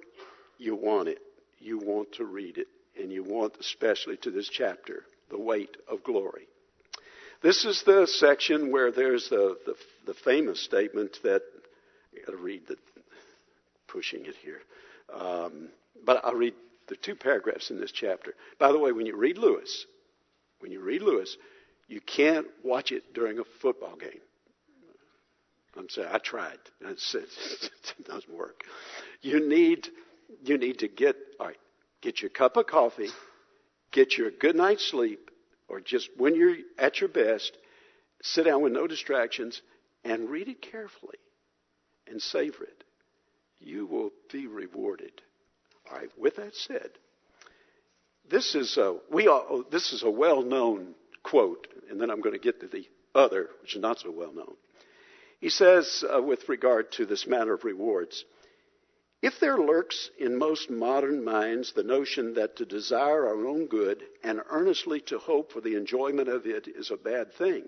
you 0.57 0.75
want 0.75 1.09
it. 1.09 1.19
You 1.59 1.77
want 1.77 2.13
to 2.13 2.25
read 2.25 2.57
it. 2.57 2.67
And 2.99 3.11
you 3.11 3.23
want, 3.23 3.55
especially 3.59 4.17
to 4.17 4.31
this 4.31 4.47
chapter, 4.47 5.03
The 5.29 5.39
Weight 5.39 5.75
of 5.87 6.03
Glory. 6.03 6.47
This 7.43 7.65
is 7.65 7.83
the 7.83 8.07
section 8.07 8.71
where 8.71 8.89
there's 8.91 9.27
the, 9.29 9.57
the, 9.65 9.75
the 10.05 10.13
famous 10.13 10.63
statement 10.63 11.19
that, 11.23 11.41
I 12.15 12.25
gotta 12.25 12.37
read 12.37 12.61
the, 12.67 12.77
pushing 13.87 14.25
it 14.25 14.35
here. 14.41 14.61
Um, 15.13 15.67
but 16.05 16.21
I'll 16.23 16.35
read 16.35 16.53
the 16.87 16.95
two 16.95 17.15
paragraphs 17.15 17.69
in 17.69 17.79
this 17.79 17.91
chapter. 17.91 18.33
By 18.59 18.71
the 18.71 18.79
way, 18.79 18.93
when 18.93 19.05
you 19.05 19.17
read 19.17 19.37
Lewis, 19.37 19.85
when 20.59 20.71
you 20.71 20.81
read 20.81 21.01
Lewis, 21.01 21.35
you 21.89 21.99
can't 21.99 22.47
watch 22.63 22.93
it 22.93 23.13
during 23.13 23.39
a 23.39 23.43
football 23.61 23.97
game. 23.97 24.21
I'm 25.77 25.89
saying 25.89 26.07
I 26.11 26.19
tried. 26.19 26.59
It 26.85 28.05
doesn't 28.05 28.33
work. 28.33 28.63
You 29.21 29.47
need 29.47 29.87
you 30.43 30.57
need 30.57 30.79
to 30.79 30.87
get 30.87 31.15
all 31.39 31.47
right. 31.47 31.57
Get 32.01 32.21
your 32.21 32.29
cup 32.29 32.57
of 32.57 32.67
coffee, 32.67 33.09
get 33.91 34.17
your 34.17 34.31
good 34.31 34.55
night's 34.55 34.89
sleep, 34.89 35.29
or 35.73 35.81
just 35.81 36.09
when 36.17 36.35
you're 36.35 36.55
at 36.77 37.01
your 37.01 37.09
best, 37.09 37.57
sit 38.21 38.45
down 38.45 38.61
with 38.61 38.73
no 38.73 38.85
distractions 38.85 39.59
and 40.03 40.29
read 40.29 40.47
it 40.47 40.61
carefully 40.61 41.17
and 42.07 42.21
savor 42.21 42.63
it. 42.63 42.83
You 43.59 43.87
will 43.87 44.11
be 44.31 44.45
rewarded. 44.45 45.13
All 45.89 45.97
right. 45.97 46.09
With 46.17 46.35
that 46.35 46.55
said, 46.55 46.91
this 48.29 48.53
is 48.53 48.77
a 48.77 48.97
we 49.11 49.27
are, 49.27 49.43
this 49.71 49.93
is 49.93 50.03
a 50.03 50.11
well-known 50.11 50.93
quote, 51.23 51.67
and 51.89 51.99
then 51.99 52.11
I'm 52.11 52.21
going 52.21 52.33
to 52.33 52.39
get 52.39 52.61
to 52.61 52.67
the 52.67 52.85
other, 53.15 53.49
which 53.61 53.75
is 53.75 53.81
not 53.81 53.99
so 53.99 54.11
well 54.11 54.33
known. 54.33 54.53
He 55.39 55.49
says, 55.49 56.05
uh, 56.13 56.21
with 56.21 56.47
regard 56.47 56.91
to 56.93 57.05
this 57.05 57.25
matter 57.25 57.53
of 57.53 57.63
rewards, 57.63 58.23
if 59.23 59.39
there 59.39 59.57
lurks 59.57 60.09
in 60.19 60.37
most 60.37 60.69
modern 60.69 61.23
minds 61.23 61.71
the 61.71 61.83
notion 61.83 62.33
that 62.33 62.57
to 62.57 62.65
desire 62.65 63.25
our 63.25 63.47
own 63.47 63.67
good 63.67 64.03
and 64.21 64.41
earnestly 64.49 64.99
to 64.99 65.17
hope 65.17 65.53
for 65.53 65.61
the 65.61 65.75
enjoyment 65.75 66.27
of 66.27 66.45
it 66.45 66.67
is 66.67 66.91
a 66.91 66.97
bad 66.97 67.33
thing, 67.33 67.63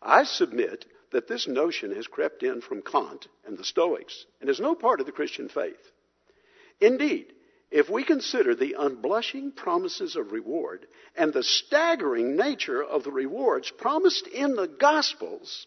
I 0.00 0.22
submit 0.22 0.84
that 1.10 1.26
this 1.26 1.48
notion 1.48 1.92
has 1.96 2.06
crept 2.06 2.44
in 2.44 2.60
from 2.60 2.82
Kant 2.82 3.26
and 3.44 3.58
the 3.58 3.64
Stoics 3.64 4.24
and 4.40 4.48
is 4.48 4.60
no 4.60 4.76
part 4.76 5.00
of 5.00 5.06
the 5.06 5.12
Christian 5.12 5.48
faith. 5.48 5.90
Indeed, 6.80 7.32
if 7.72 7.90
we 7.90 8.04
consider 8.04 8.54
the 8.54 8.76
unblushing 8.78 9.56
promises 9.56 10.14
of 10.14 10.30
reward 10.30 10.86
and 11.16 11.32
the 11.32 11.42
staggering 11.42 12.36
nature 12.36 12.84
of 12.84 13.02
the 13.02 13.10
rewards 13.10 13.72
promised 13.72 14.28
in 14.28 14.54
the 14.54 14.68
Gospels, 14.68 15.66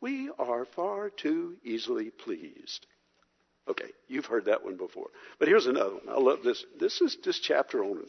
we 0.00 0.30
are 0.38 0.64
far 0.64 1.10
too 1.10 1.56
easily 1.64 2.10
pleased. 2.10 2.86
Okay, 3.68 3.90
you've 4.08 4.26
heard 4.26 4.46
that 4.46 4.64
one 4.64 4.76
before. 4.76 5.08
But 5.38 5.48
here's 5.48 5.66
another 5.66 5.94
one. 5.94 6.08
I 6.08 6.18
love 6.18 6.42
this. 6.42 6.64
This 6.78 7.00
is 7.00 7.16
this 7.24 7.38
chapter 7.38 7.84
on 7.84 8.04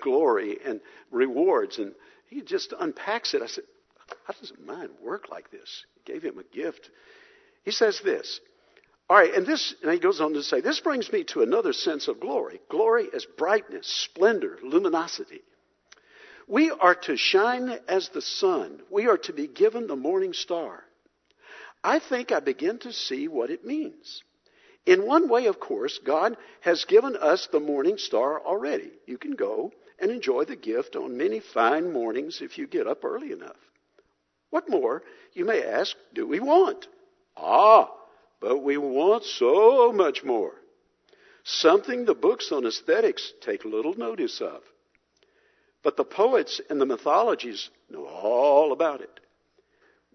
glory 0.00 0.58
and 0.64 0.80
rewards, 1.10 1.78
and 1.78 1.94
he 2.28 2.42
just 2.42 2.72
unpacks 2.78 3.34
it. 3.34 3.42
I 3.42 3.46
said, 3.46 3.64
How 4.24 4.34
does 4.40 4.50
a 4.50 4.60
mind 4.60 4.90
work 5.02 5.28
like 5.30 5.50
this? 5.50 5.84
He 5.94 6.12
gave 6.12 6.22
him 6.22 6.38
a 6.38 6.56
gift. 6.56 6.90
He 7.64 7.70
says 7.70 8.00
this. 8.02 8.40
All 9.10 9.16
right, 9.16 9.32
and 9.32 9.46
this, 9.46 9.74
and 9.82 9.90
he 9.92 9.98
goes 9.98 10.20
on 10.20 10.34
to 10.34 10.42
say, 10.42 10.60
this 10.60 10.80
brings 10.80 11.10
me 11.10 11.24
to 11.24 11.40
another 11.40 11.72
sense 11.72 12.08
of 12.08 12.20
glory. 12.20 12.60
Glory 12.70 13.04
is 13.04 13.26
brightness, 13.38 13.86
splendor, 13.86 14.58
luminosity. 14.62 15.40
We 16.46 16.70
are 16.70 16.94
to 16.94 17.16
shine 17.16 17.78
as 17.88 18.10
the 18.10 18.20
sun. 18.20 18.80
We 18.90 19.06
are 19.06 19.16
to 19.18 19.32
be 19.32 19.46
given 19.46 19.86
the 19.86 19.96
morning 19.96 20.34
star. 20.34 20.84
I 21.82 21.98
think 21.98 22.32
I 22.32 22.40
begin 22.40 22.78
to 22.80 22.92
see 22.92 23.28
what 23.28 23.50
it 23.50 23.64
means. 23.64 24.22
In 24.86 25.06
one 25.06 25.28
way, 25.28 25.46
of 25.46 25.60
course, 25.60 25.98
God 26.04 26.36
has 26.60 26.84
given 26.84 27.16
us 27.16 27.46
the 27.46 27.60
morning 27.60 27.98
star 27.98 28.40
already. 28.40 28.90
You 29.06 29.18
can 29.18 29.32
go 29.32 29.72
and 29.98 30.10
enjoy 30.10 30.44
the 30.44 30.56
gift 30.56 30.96
on 30.96 31.16
many 31.16 31.40
fine 31.40 31.92
mornings 31.92 32.40
if 32.40 32.56
you 32.56 32.66
get 32.66 32.86
up 32.86 33.04
early 33.04 33.32
enough. 33.32 33.56
What 34.50 34.70
more, 34.70 35.02
you 35.34 35.44
may 35.44 35.62
ask, 35.62 35.94
do 36.14 36.26
we 36.26 36.40
want? 36.40 36.88
Ah, 37.36 37.90
but 38.40 38.62
we 38.62 38.78
want 38.78 39.24
so 39.24 39.92
much 39.92 40.24
more. 40.24 40.54
Something 41.44 42.04
the 42.04 42.14
books 42.14 42.50
on 42.52 42.66
aesthetics 42.66 43.32
take 43.40 43.64
little 43.64 43.94
notice 43.94 44.40
of. 44.40 44.62
But 45.82 45.96
the 45.96 46.04
poets 46.04 46.60
and 46.68 46.80
the 46.80 46.86
mythologies 46.86 47.70
know 47.90 48.06
all 48.06 48.72
about 48.72 49.00
it. 49.00 49.20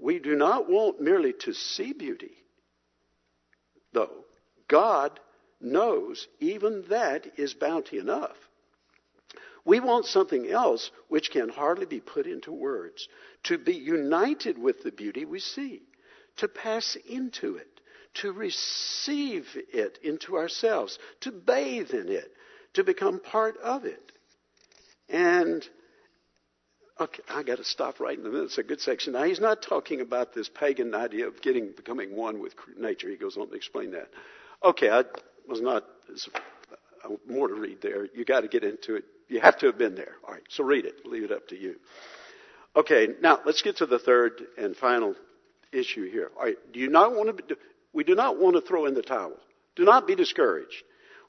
We 0.03 0.19
do 0.19 0.35
not 0.35 0.69
want 0.69 0.99
merely 0.99 1.31
to 1.43 1.53
see 1.53 1.93
beauty, 1.93 2.33
though 3.93 4.25
God 4.67 5.17
knows 5.61 6.27
even 6.41 6.83
that 6.89 7.39
is 7.39 7.53
bounty 7.53 7.99
enough. 7.99 8.35
We 9.63 9.79
want 9.79 10.05
something 10.05 10.49
else 10.49 10.91
which 11.07 11.31
can 11.31 11.47
hardly 11.47 11.85
be 11.85 12.01
put 12.01 12.27
into 12.27 12.51
words. 12.51 13.07
To 13.43 13.57
be 13.57 13.75
united 13.75 14.57
with 14.57 14.83
the 14.83 14.91
beauty 14.91 15.23
we 15.23 15.39
see, 15.39 15.83
to 16.35 16.49
pass 16.49 16.97
into 17.07 17.55
it, 17.55 17.79
to 18.15 18.33
receive 18.33 19.57
it 19.71 19.99
into 20.03 20.35
ourselves, 20.35 20.99
to 21.21 21.31
bathe 21.31 21.91
in 21.91 22.09
it, 22.09 22.35
to 22.73 22.83
become 22.83 23.21
part 23.21 23.55
of 23.59 23.85
it. 23.85 24.11
And 25.07 25.65
okay, 26.99 27.23
I 27.29 27.43
got 27.43 27.57
to 27.57 27.63
stop 27.63 27.99
right 27.99 28.17
in 28.17 28.23
the 28.23 28.29
middle. 28.29 28.45
It's 28.45 28.57
a 28.57 28.63
good 28.63 28.81
section. 28.81 29.13
Now 29.13 29.23
he's 29.23 29.39
not 29.39 29.61
talking 29.61 30.01
about 30.01 30.33
this 30.33 30.49
pagan 30.49 30.93
idea 30.93 31.27
of 31.27 31.41
getting 31.41 31.71
becoming 31.75 32.15
one 32.15 32.39
with 32.39 32.53
nature. 32.77 33.09
He 33.09 33.15
goes 33.15 33.37
on 33.37 33.49
to 33.49 33.55
explain 33.55 33.91
that. 33.91 34.09
Okay, 34.63 34.89
I 34.89 35.03
was 35.47 35.61
not 35.61 35.83
more 37.27 37.47
to 37.47 37.55
read 37.55 37.81
there. 37.81 38.07
You 38.13 38.25
got 38.25 38.41
to 38.41 38.47
get 38.47 38.63
into 38.63 38.95
it. 38.95 39.05
You 39.27 39.39
have 39.41 39.57
to 39.59 39.67
have 39.67 39.77
been 39.77 39.95
there. 39.95 40.13
All 40.27 40.33
right, 40.33 40.43
so 40.49 40.63
read 40.63 40.85
it. 40.85 41.05
Leave 41.05 41.23
it 41.23 41.31
up 41.31 41.47
to 41.49 41.59
you. 41.59 41.75
Okay, 42.75 43.09
now 43.21 43.39
let's 43.45 43.61
get 43.61 43.77
to 43.77 43.85
the 43.85 43.99
third 43.99 44.41
and 44.57 44.75
final 44.75 45.15
issue 45.71 46.09
here. 46.09 46.31
All 46.37 46.43
right, 46.43 46.57
do 46.71 46.79
you 46.79 46.89
not 46.89 47.15
want 47.15 47.35
to? 47.37 47.43
Be, 47.43 47.55
we 47.93 48.03
do 48.03 48.15
not 48.15 48.39
want 48.39 48.55
to 48.55 48.61
throw 48.61 48.85
in 48.85 48.93
the 48.93 49.01
towel. 49.01 49.33
Do 49.75 49.83
not 49.83 50.07
be 50.07 50.15
discouraged 50.15 50.83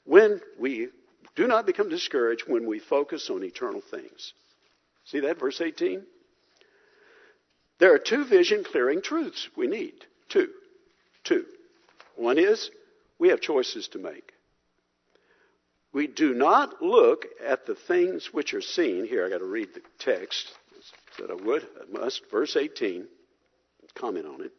when 0.05 0.41
we 0.59 0.89
do 1.35 1.47
not 1.47 1.65
become 1.65 1.89
discouraged 1.89 2.43
when 2.47 2.65
we 2.65 2.79
focus 2.79 3.29
on 3.29 3.43
eternal 3.43 3.81
things. 3.81 4.33
See 5.05 5.21
that 5.21 5.39
verse 5.39 5.61
18. 5.61 6.03
There 7.79 7.93
are 7.93 7.99
two 7.99 8.25
vision 8.25 8.63
clearing 8.63 9.01
truths 9.01 9.49
we 9.55 9.67
need. 9.67 9.93
Two, 10.29 10.49
two. 11.23 11.45
One 12.15 12.37
is 12.37 12.69
we 13.19 13.29
have 13.29 13.41
choices 13.41 13.87
to 13.89 13.99
make. 13.99 14.31
We 15.93 16.07
do 16.07 16.33
not 16.33 16.81
look 16.81 17.25
at 17.45 17.65
the 17.65 17.75
things 17.75 18.29
which 18.33 18.53
are 18.53 18.61
seen. 18.61 19.05
Here, 19.05 19.25
I 19.25 19.29
got 19.29 19.37
to 19.37 19.45
read 19.45 19.69
the 19.73 19.81
text. 19.99 20.51
Said 21.17 21.31
I 21.31 21.35
would, 21.35 21.63
I 21.63 21.99
must. 21.99 22.29
Verse 22.29 22.55
18. 22.55 23.07
Comment 23.93 24.25
on 24.25 24.41
it. 24.41 24.51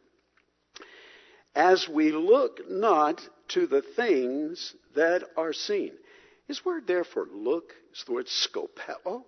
As 1.53 1.87
we 1.87 2.11
look 2.11 2.69
not 2.69 3.21
to 3.49 3.67
the 3.67 3.81
things 3.81 4.73
that 4.95 5.23
are 5.35 5.53
seen. 5.53 5.91
His 6.47 6.63
word 6.65 6.87
there 6.87 7.03
for 7.03 7.27
look 7.31 7.73
is 7.93 8.03
the 8.05 8.13
word 8.13 8.27
skopeo. 8.27 9.23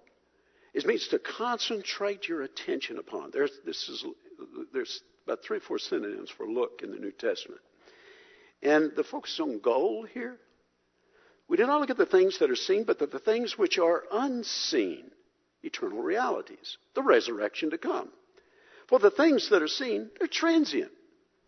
It 0.74 0.86
means 0.86 1.08
to 1.10 1.20
concentrate 1.20 2.28
your 2.28 2.44
attention 2.44 2.98
upon. 2.98 3.32
There's, 3.32 3.52
this 3.66 3.90
is, 3.90 4.06
there's 4.74 5.02
about 5.26 5.44
three 5.44 5.58
or 5.58 5.62
four 5.62 5.80
synonyms 5.80 6.30
for 6.30 6.48
look 6.48 6.82
in 6.84 6.92
the 6.92 6.98
New 6.98 7.12
Testament. 7.12 7.62
And 8.62 8.92
the 8.96 9.04
focus 9.04 9.40
on 9.40 9.60
goal 9.60 10.06
here 10.14 10.38
we 11.50 11.58
do 11.58 11.66
not 11.66 11.82
look 11.82 11.90
at 11.90 11.98
the 11.98 12.06
things 12.06 12.38
that 12.40 12.52
are 12.52 12.56
seen, 12.56 12.84
but 12.84 13.02
at 13.02 13.12
the 13.12 13.20
things 13.20 13.58
which 13.58 13.80
are 13.80 14.04
unseen, 14.12 15.10
eternal 15.64 16.02
realities, 16.02 16.78
the 16.94 17.02
resurrection 17.02 17.72
to 17.72 17.78
come. 17.80 18.10
For 18.88 19.00
the 19.00 19.10
things 19.10 19.50
that 19.50 19.64
are 19.64 19.68
seen, 19.68 20.12
they're 20.20 20.28
transient. 20.28 20.92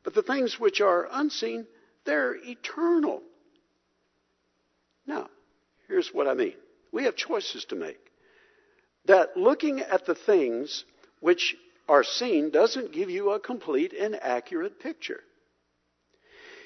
But 0.03 0.15
the 0.15 0.24
things 0.24 0.59
which 0.59 0.82
are 0.82 1.07
unseen, 1.11 1.67
they're 2.03 2.36
eternal. 2.36 3.22
Now, 5.05 5.30
here's 5.88 6.11
what 6.11 6.28
I 6.28 6.34
mean. 6.34 6.55
We 6.91 7.03
have 7.03 7.15
choices 7.15 7.65
to 7.65 7.76
make. 7.76 8.11
That 9.05 9.35
looking 9.35 9.79
at 9.79 10.05
the 10.05 10.15
things 10.15 10.85
which 11.19 11.55
are 11.87 12.03
seen 12.03 12.51
doesn't 12.51 12.93
give 12.93 13.09
you 13.09 13.31
a 13.31 13.39
complete 13.39 13.93
and 13.93 14.15
accurate 14.15 14.79
picture. 14.79 15.21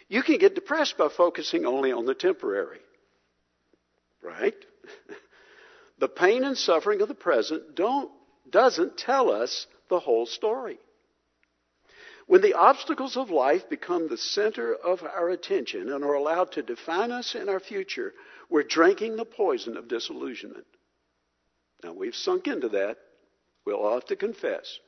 You 0.08 0.22
can 0.22 0.38
get 0.38 0.56
depressed 0.56 0.98
by 0.98 1.10
focusing 1.10 1.66
only 1.66 1.92
on 1.92 2.06
the 2.06 2.14
temporary. 2.14 2.80
Right? 4.22 4.56
the 6.00 6.08
pain 6.08 6.44
and 6.44 6.58
suffering 6.58 7.02
of 7.02 7.08
the 7.08 7.16
present 7.16 7.76
don't, 7.76 8.12
doesn't 8.50 8.98
tell 8.98 9.32
us 9.32 9.66
the 9.90 10.00
whole 10.00 10.26
story. 10.26 10.78
When 12.28 12.42
the 12.42 12.56
obstacles 12.56 13.18
of 13.18 13.30
life 13.30 13.70
become 13.70 14.08
the 14.08 14.18
center 14.18 14.74
of 14.74 15.04
our 15.04 15.30
attention 15.30 15.92
and 15.92 16.04
are 16.04 16.16
allowed 16.16 16.54
to 16.54 16.64
define 16.64 17.12
us 17.12 17.36
in 17.36 17.50
our 17.50 17.60
future, 17.60 18.14
we're 18.50 18.64
drinking 18.64 19.16
the 19.16 19.26
poison 19.26 19.78
of 19.78 19.88
disillusionment. 19.88 20.66
Now, 21.84 21.94
we've 21.94 22.16
sunk 22.16 22.48
into 22.48 22.70
that. 22.70 22.98
We'll 23.66 23.78
all 23.78 23.94
have 23.96 24.06
to 24.06 24.16
confess. 24.16 24.80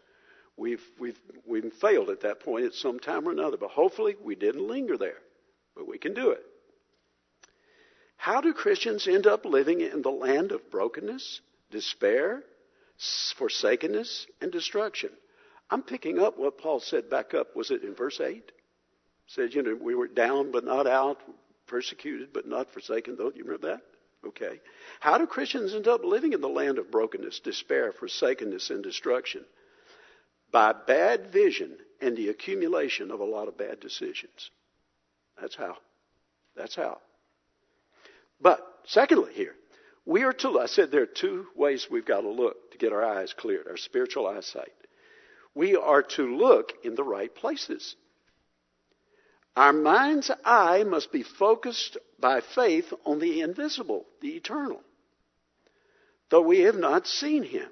We've, 0.55 0.83
we've, 0.99 1.19
we've 1.45 1.71
failed 1.73 2.09
at 2.09 2.21
that 2.21 2.39
point 2.39 2.65
at 2.65 2.73
some 2.73 2.99
time 2.99 3.27
or 3.27 3.31
another, 3.31 3.57
but 3.57 3.69
hopefully 3.69 4.15
we 4.23 4.35
didn't 4.35 4.67
linger 4.67 4.97
there. 4.97 5.19
But 5.75 5.87
we 5.87 5.99
can 5.99 6.13
do 6.13 6.31
it. 6.31 6.43
How 8.17 8.41
do 8.41 8.53
Christians 8.53 9.07
end 9.07 9.27
up 9.27 9.45
living 9.45 9.81
in 9.81 10.01
the 10.01 10.09
land 10.09 10.51
of 10.51 10.71
brokenness, 10.71 11.41
despair, 11.69 12.43
forsakenness, 13.37 14.25
and 14.41 14.51
destruction? 14.51 15.11
I'm 15.69 15.83
picking 15.83 16.19
up 16.19 16.39
what 16.39 16.57
Paul 16.57 16.79
said 16.79 17.09
back 17.09 17.33
up. 17.33 17.55
Was 17.55 17.69
it 17.69 17.83
in 17.83 17.93
verse 17.93 18.19
8? 18.19 18.51
Said, 19.27 19.53
you 19.53 19.61
know, 19.61 19.77
we 19.79 19.93
were 19.93 20.07
down 20.07 20.51
but 20.51 20.63
not 20.63 20.87
out, 20.87 21.21
persecuted 21.67 22.33
but 22.33 22.47
not 22.47 22.71
forsaken. 22.73 23.17
Don't 23.17 23.35
you 23.35 23.43
remember 23.43 23.67
that? 23.67 23.81
Okay. 24.25 24.59
How 24.99 25.17
do 25.17 25.27
Christians 25.27 25.73
end 25.73 25.87
up 25.87 26.03
living 26.03 26.33
in 26.33 26.41
the 26.41 26.49
land 26.49 26.79
of 26.79 26.91
brokenness, 26.91 27.39
despair, 27.39 27.91
forsakenness, 27.91 28.69
and 28.69 28.83
destruction? 28.83 29.45
By 30.51 30.73
bad 30.73 31.31
vision 31.31 31.77
and 32.01 32.15
the 32.15 32.29
accumulation 32.29 33.11
of 33.11 33.19
a 33.19 33.25
lot 33.25 33.47
of 33.47 33.57
bad 33.57 33.79
decisions. 33.79 34.51
That's 35.39 35.55
how. 35.55 35.77
That's 36.55 36.75
how. 36.75 36.99
But, 38.41 38.65
secondly, 38.85 39.33
here, 39.33 39.55
we 40.05 40.23
are 40.23 40.33
to, 40.33 40.59
I 40.59 40.67
said 40.67 40.89
there 40.89 41.03
are 41.03 41.05
two 41.05 41.47
ways 41.55 41.87
we've 41.89 42.05
got 42.05 42.21
to 42.21 42.29
look 42.29 42.71
to 42.71 42.77
get 42.77 42.93
our 42.93 43.03
eyes 43.03 43.33
cleared, 43.33 43.67
our 43.67 43.77
spiritual 43.77 44.27
eyesight. 44.27 44.71
We 45.53 45.75
are 45.75 46.03
to 46.03 46.37
look 46.37 46.73
in 46.83 46.95
the 46.95 47.03
right 47.03 47.33
places. 47.33 47.95
Our 49.57 49.73
mind's 49.73 50.29
eye 50.45 50.83
must 50.83 51.11
be 51.11 51.23
focused 51.23 51.97
by 52.19 52.41
faith 52.53 52.93
on 53.05 53.17
the 53.17 53.41
invisible, 53.41 54.05
the 54.21 54.35
eternal. 54.35 54.81
Though 56.29 56.43
we 56.43 56.59
have 56.59 56.75
not 56.75 57.07
seen 57.07 57.41
him. 57.41 57.67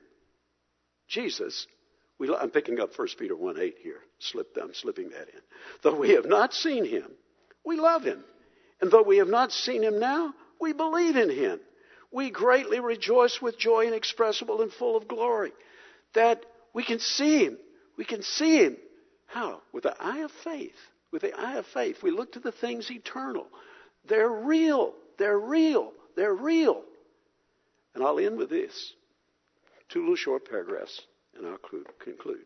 Jesus, 1.07 1.67
we, 2.17 2.35
I'm 2.35 2.49
picking 2.49 2.79
up 2.79 2.97
1 2.97 3.07
Peter 3.19 3.35
1 3.35 3.59
8 3.59 3.75
here. 3.83 3.99
Slipped, 4.17 4.57
I'm 4.57 4.73
slipping 4.73 5.09
that 5.09 5.29
in. 5.29 5.41
Though 5.83 5.99
we 5.99 6.13
have 6.13 6.25
not 6.25 6.55
seen 6.55 6.85
him, 6.85 7.05
we 7.63 7.77
love 7.77 8.03
him. 8.03 8.23
And 8.81 8.89
though 8.89 9.03
we 9.03 9.17
have 9.17 9.27
not 9.27 9.51
seen 9.51 9.83
him 9.83 9.99
now, 9.99 10.33
we 10.59 10.73
believe 10.73 11.15
in 11.15 11.29
him. 11.29 11.59
We 12.11 12.31
greatly 12.31 12.79
rejoice 12.79 13.39
with 13.43 13.59
joy 13.59 13.85
inexpressible 13.85 14.63
and 14.63 14.73
full 14.73 14.97
of 14.97 15.07
glory 15.07 15.51
that 16.15 16.43
we 16.73 16.83
can 16.83 16.97
see 16.97 17.45
him. 17.45 17.59
We 17.95 18.05
can 18.05 18.23
see 18.23 18.63
him. 18.63 18.77
How? 19.27 19.61
With 19.71 19.83
the 19.83 19.95
eye 20.03 20.21
of 20.21 20.31
faith. 20.31 20.73
With 21.15 21.21
the 21.21 21.39
eye 21.39 21.55
of 21.55 21.65
faith. 21.67 22.03
We 22.03 22.11
look 22.11 22.33
to 22.33 22.41
the 22.41 22.51
things 22.51 22.91
eternal. 22.91 23.47
They're 24.03 24.27
real. 24.27 24.91
They're 25.17 25.39
real. 25.39 25.93
They're 26.17 26.33
real. 26.33 26.83
And 27.93 28.03
I'll 28.03 28.19
end 28.19 28.37
with 28.37 28.49
this. 28.49 28.91
Two 29.87 30.01
little 30.01 30.17
short 30.17 30.49
paragraphs, 30.49 30.99
and 31.37 31.47
I'll 31.47 31.57
conclude. 31.99 32.43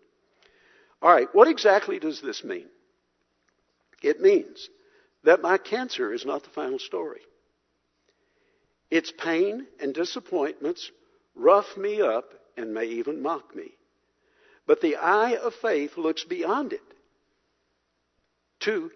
All 1.01 1.11
right, 1.11 1.27
what 1.33 1.47
exactly 1.47 1.97
does 1.97 2.21
this 2.21 2.43
mean? 2.43 2.67
It 4.03 4.21
means 4.21 4.69
that 5.23 5.41
my 5.41 5.57
cancer 5.57 6.13
is 6.13 6.23
not 6.23 6.43
the 6.43 6.51
final 6.51 6.77
story. 6.77 7.21
Its 8.91 9.11
pain 9.11 9.65
and 9.81 9.95
disappointments 9.95 10.91
rough 11.33 11.75
me 11.75 12.03
up 12.03 12.35
and 12.55 12.75
may 12.75 12.85
even 12.85 13.23
mock 13.23 13.55
me. 13.55 13.71
But 14.67 14.79
the 14.79 14.97
eye 14.97 15.37
of 15.37 15.55
faith 15.55 15.97
looks 15.97 16.23
beyond 16.23 16.73
it 16.73 16.83
to 18.61 18.91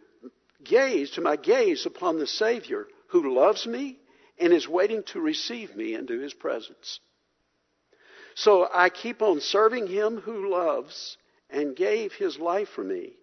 gaze, 0.64 1.12
to 1.12 1.22
my 1.22 1.36
gaze 1.36 1.86
upon 1.86 2.20
the 2.20 2.28
Savior 2.28 2.88
who 3.08 3.36
loves 3.36 3.68
me 3.68 3.98
and 4.40 4.52
is 4.52 4.68
waiting 4.68 5.04
to 5.04 5.20
receive 5.20 5.76
me 5.76 5.94
into 5.94 6.20
his 6.20 6.34
presence. 6.34 7.00
So 8.36 8.68
I 8.74 8.90
keep 8.90 9.22
on 9.22 9.40
serving 9.40 9.88
him 9.88 10.20
who 10.20 10.50
loves 10.50 11.18
and 11.50 11.76
gave 11.76 12.14
his 12.14 12.40
life 12.40 12.70
for 12.70 12.84
me. 12.84 13.14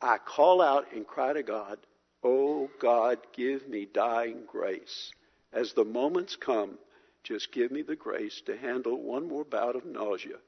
I 0.00 0.18
call 0.18 0.60
out 0.60 0.92
and 0.92 1.06
cry 1.06 1.32
to 1.32 1.42
God, 1.42 1.78
Oh 2.22 2.70
God, 2.80 3.18
give 3.34 3.68
me 3.68 3.86
dying 3.92 4.42
grace 4.46 5.10
as 5.52 5.72
the 5.72 5.84
moments 5.84 6.36
come 6.36 6.78
just 7.22 7.52
give 7.52 7.70
me 7.70 7.82
the 7.82 7.96
grace 7.96 8.42
to 8.46 8.56
handle 8.56 9.00
one 9.00 9.28
more 9.28 9.44
bout 9.44 9.76
of 9.76 9.84
nausea. 9.84 10.38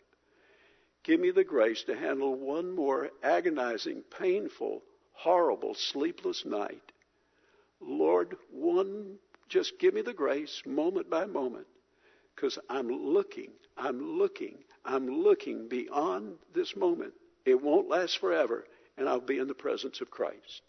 Give 1.04 1.20
me 1.20 1.30
the 1.30 1.44
grace 1.44 1.84
to 1.84 1.94
handle 1.94 2.34
one 2.34 2.74
more 2.74 3.10
agonizing, 3.22 4.02
painful, 4.18 4.82
horrible, 5.12 5.74
sleepless 5.74 6.44
night. 6.44 6.92
Lord, 7.80 8.36
one, 8.50 9.18
just 9.48 9.78
give 9.78 9.92
me 9.92 10.00
the 10.00 10.14
grace 10.14 10.62
moment 10.64 11.10
by 11.10 11.26
moment 11.26 11.66
because 12.34 12.58
I'm 12.70 12.88
looking, 12.88 13.50
I'm 13.76 14.18
looking, 14.18 14.56
I'm 14.84 15.06
looking 15.08 15.68
beyond 15.68 16.36
this 16.54 16.74
moment. 16.74 17.12
It 17.44 17.62
won't 17.62 17.88
last 17.88 18.18
forever, 18.18 18.64
and 18.96 19.06
I'll 19.06 19.20
be 19.20 19.38
in 19.38 19.46
the 19.46 19.54
presence 19.54 20.00
of 20.00 20.10
Christ. 20.10 20.62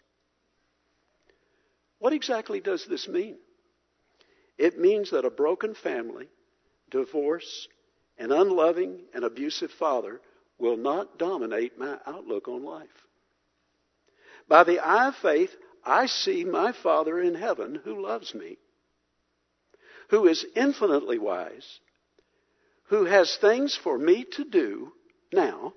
What 1.98 2.12
exactly 2.12 2.60
does 2.60 2.84
this 2.84 3.08
mean? 3.08 3.38
It 4.58 4.78
means 4.78 5.10
that 5.10 5.24
a 5.24 5.30
broken 5.30 5.74
family, 5.74 6.28
divorce, 6.90 7.68
an 8.18 8.32
unloving 8.32 9.00
and 9.14 9.24
abusive 9.24 9.70
father 9.72 10.20
will 10.58 10.76
not 10.76 11.18
dominate 11.18 11.78
my 11.78 11.98
outlook 12.06 12.48
on 12.48 12.64
life. 12.64 12.88
By 14.48 14.64
the 14.64 14.78
eye 14.78 15.08
of 15.08 15.16
faith, 15.16 15.50
I 15.84 16.06
see 16.06 16.44
my 16.44 16.72
Father 16.72 17.20
in 17.20 17.34
heaven 17.34 17.80
who 17.84 18.02
loves 18.02 18.34
me, 18.34 18.58
who 20.10 20.26
is 20.26 20.46
infinitely 20.54 21.18
wise, 21.18 21.80
who 22.84 23.04
has 23.04 23.36
things 23.36 23.76
for 23.76 23.98
me 23.98 24.24
to 24.32 24.44
do 24.44 24.92
now, 25.32 25.74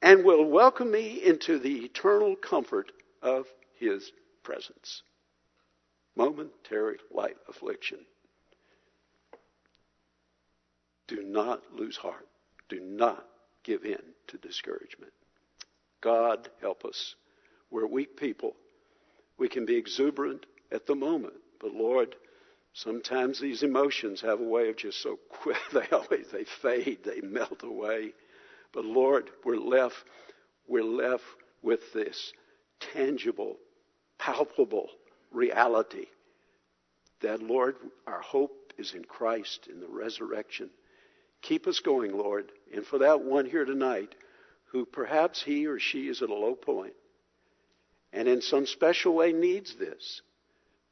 and 0.00 0.24
will 0.24 0.44
welcome 0.44 0.90
me 0.90 1.22
into 1.24 1.58
the 1.58 1.84
eternal 1.84 2.34
comfort 2.36 2.90
of 3.22 3.46
his 3.78 4.10
presence. 4.42 5.02
Momentary 6.16 6.98
light 7.12 7.36
affliction. 7.48 7.98
Do 11.08 11.22
not 11.22 11.62
lose 11.74 11.96
heart. 11.96 12.26
Do 12.68 12.80
not 12.80 13.24
give 13.64 13.84
in 13.84 14.02
to 14.28 14.38
discouragement. 14.38 15.12
God 16.00 16.48
help 16.60 16.84
us. 16.84 17.14
We're 17.70 17.86
weak 17.86 18.16
people. 18.16 18.54
We 19.38 19.48
can 19.48 19.64
be 19.66 19.76
exuberant 19.76 20.46
at 20.70 20.86
the 20.86 20.94
moment, 20.94 21.34
but 21.60 21.72
Lord, 21.72 22.16
sometimes 22.74 23.40
these 23.40 23.62
emotions 23.62 24.20
have 24.20 24.40
a 24.40 24.44
way 24.44 24.68
of 24.68 24.76
just 24.76 25.02
so 25.02 25.18
quick, 25.28 25.56
they 25.72 25.86
always, 25.92 26.26
they 26.32 26.44
fade, 26.44 27.00
they 27.04 27.20
melt 27.20 27.62
away. 27.62 28.12
But 28.72 28.84
Lord, 28.84 29.30
we're 29.44 29.56
left, 29.56 30.04
we're 30.66 30.82
left 30.82 31.24
with 31.62 31.92
this 31.92 32.32
tangible, 32.80 33.56
palpable 34.18 34.88
reality 35.30 36.06
that, 37.20 37.42
Lord, 37.42 37.76
our 38.06 38.20
hope 38.20 38.72
is 38.78 38.94
in 38.94 39.04
Christ, 39.04 39.68
in 39.68 39.80
the 39.80 39.88
resurrection. 39.88 40.70
Keep 41.42 41.66
us 41.66 41.80
going, 41.80 42.16
Lord. 42.16 42.50
And 42.74 42.86
for 42.86 42.98
that 42.98 43.22
one 43.22 43.46
here 43.46 43.64
tonight 43.64 44.14
who 44.70 44.86
perhaps 44.86 45.42
he 45.42 45.66
or 45.66 45.78
she 45.78 46.08
is 46.08 46.22
at 46.22 46.30
a 46.30 46.34
low 46.34 46.54
point 46.54 46.94
and 48.12 48.28
in 48.28 48.42
some 48.42 48.66
special 48.66 49.14
way 49.14 49.32
needs 49.32 49.74
this, 49.76 50.20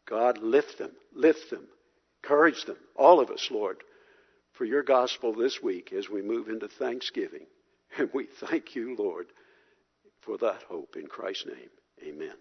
God, 0.07 0.39
lift 0.39 0.79
them, 0.79 0.93
lift 1.15 1.51
them, 1.51 1.67
encourage 2.23 2.65
them, 2.65 2.79
all 2.97 3.21
of 3.21 3.31
us, 3.31 3.49
Lord, 3.51 3.79
for 4.53 4.65
your 4.65 4.83
gospel 4.83 5.35
this 5.35 5.63
week 5.63 5.93
as 5.93 6.09
we 6.09 6.23
move 6.23 6.49
into 6.49 6.69
Thanksgiving. 6.69 7.47
And 7.99 8.09
we 8.15 8.27
thank 8.27 8.77
you, 8.77 8.95
Lord, 8.97 9.27
for 10.21 10.39
that 10.39 10.63
hope 10.69 10.95
in 10.95 11.09
Christ's 11.09 11.47
name. 11.47 11.71
Amen. 12.07 12.37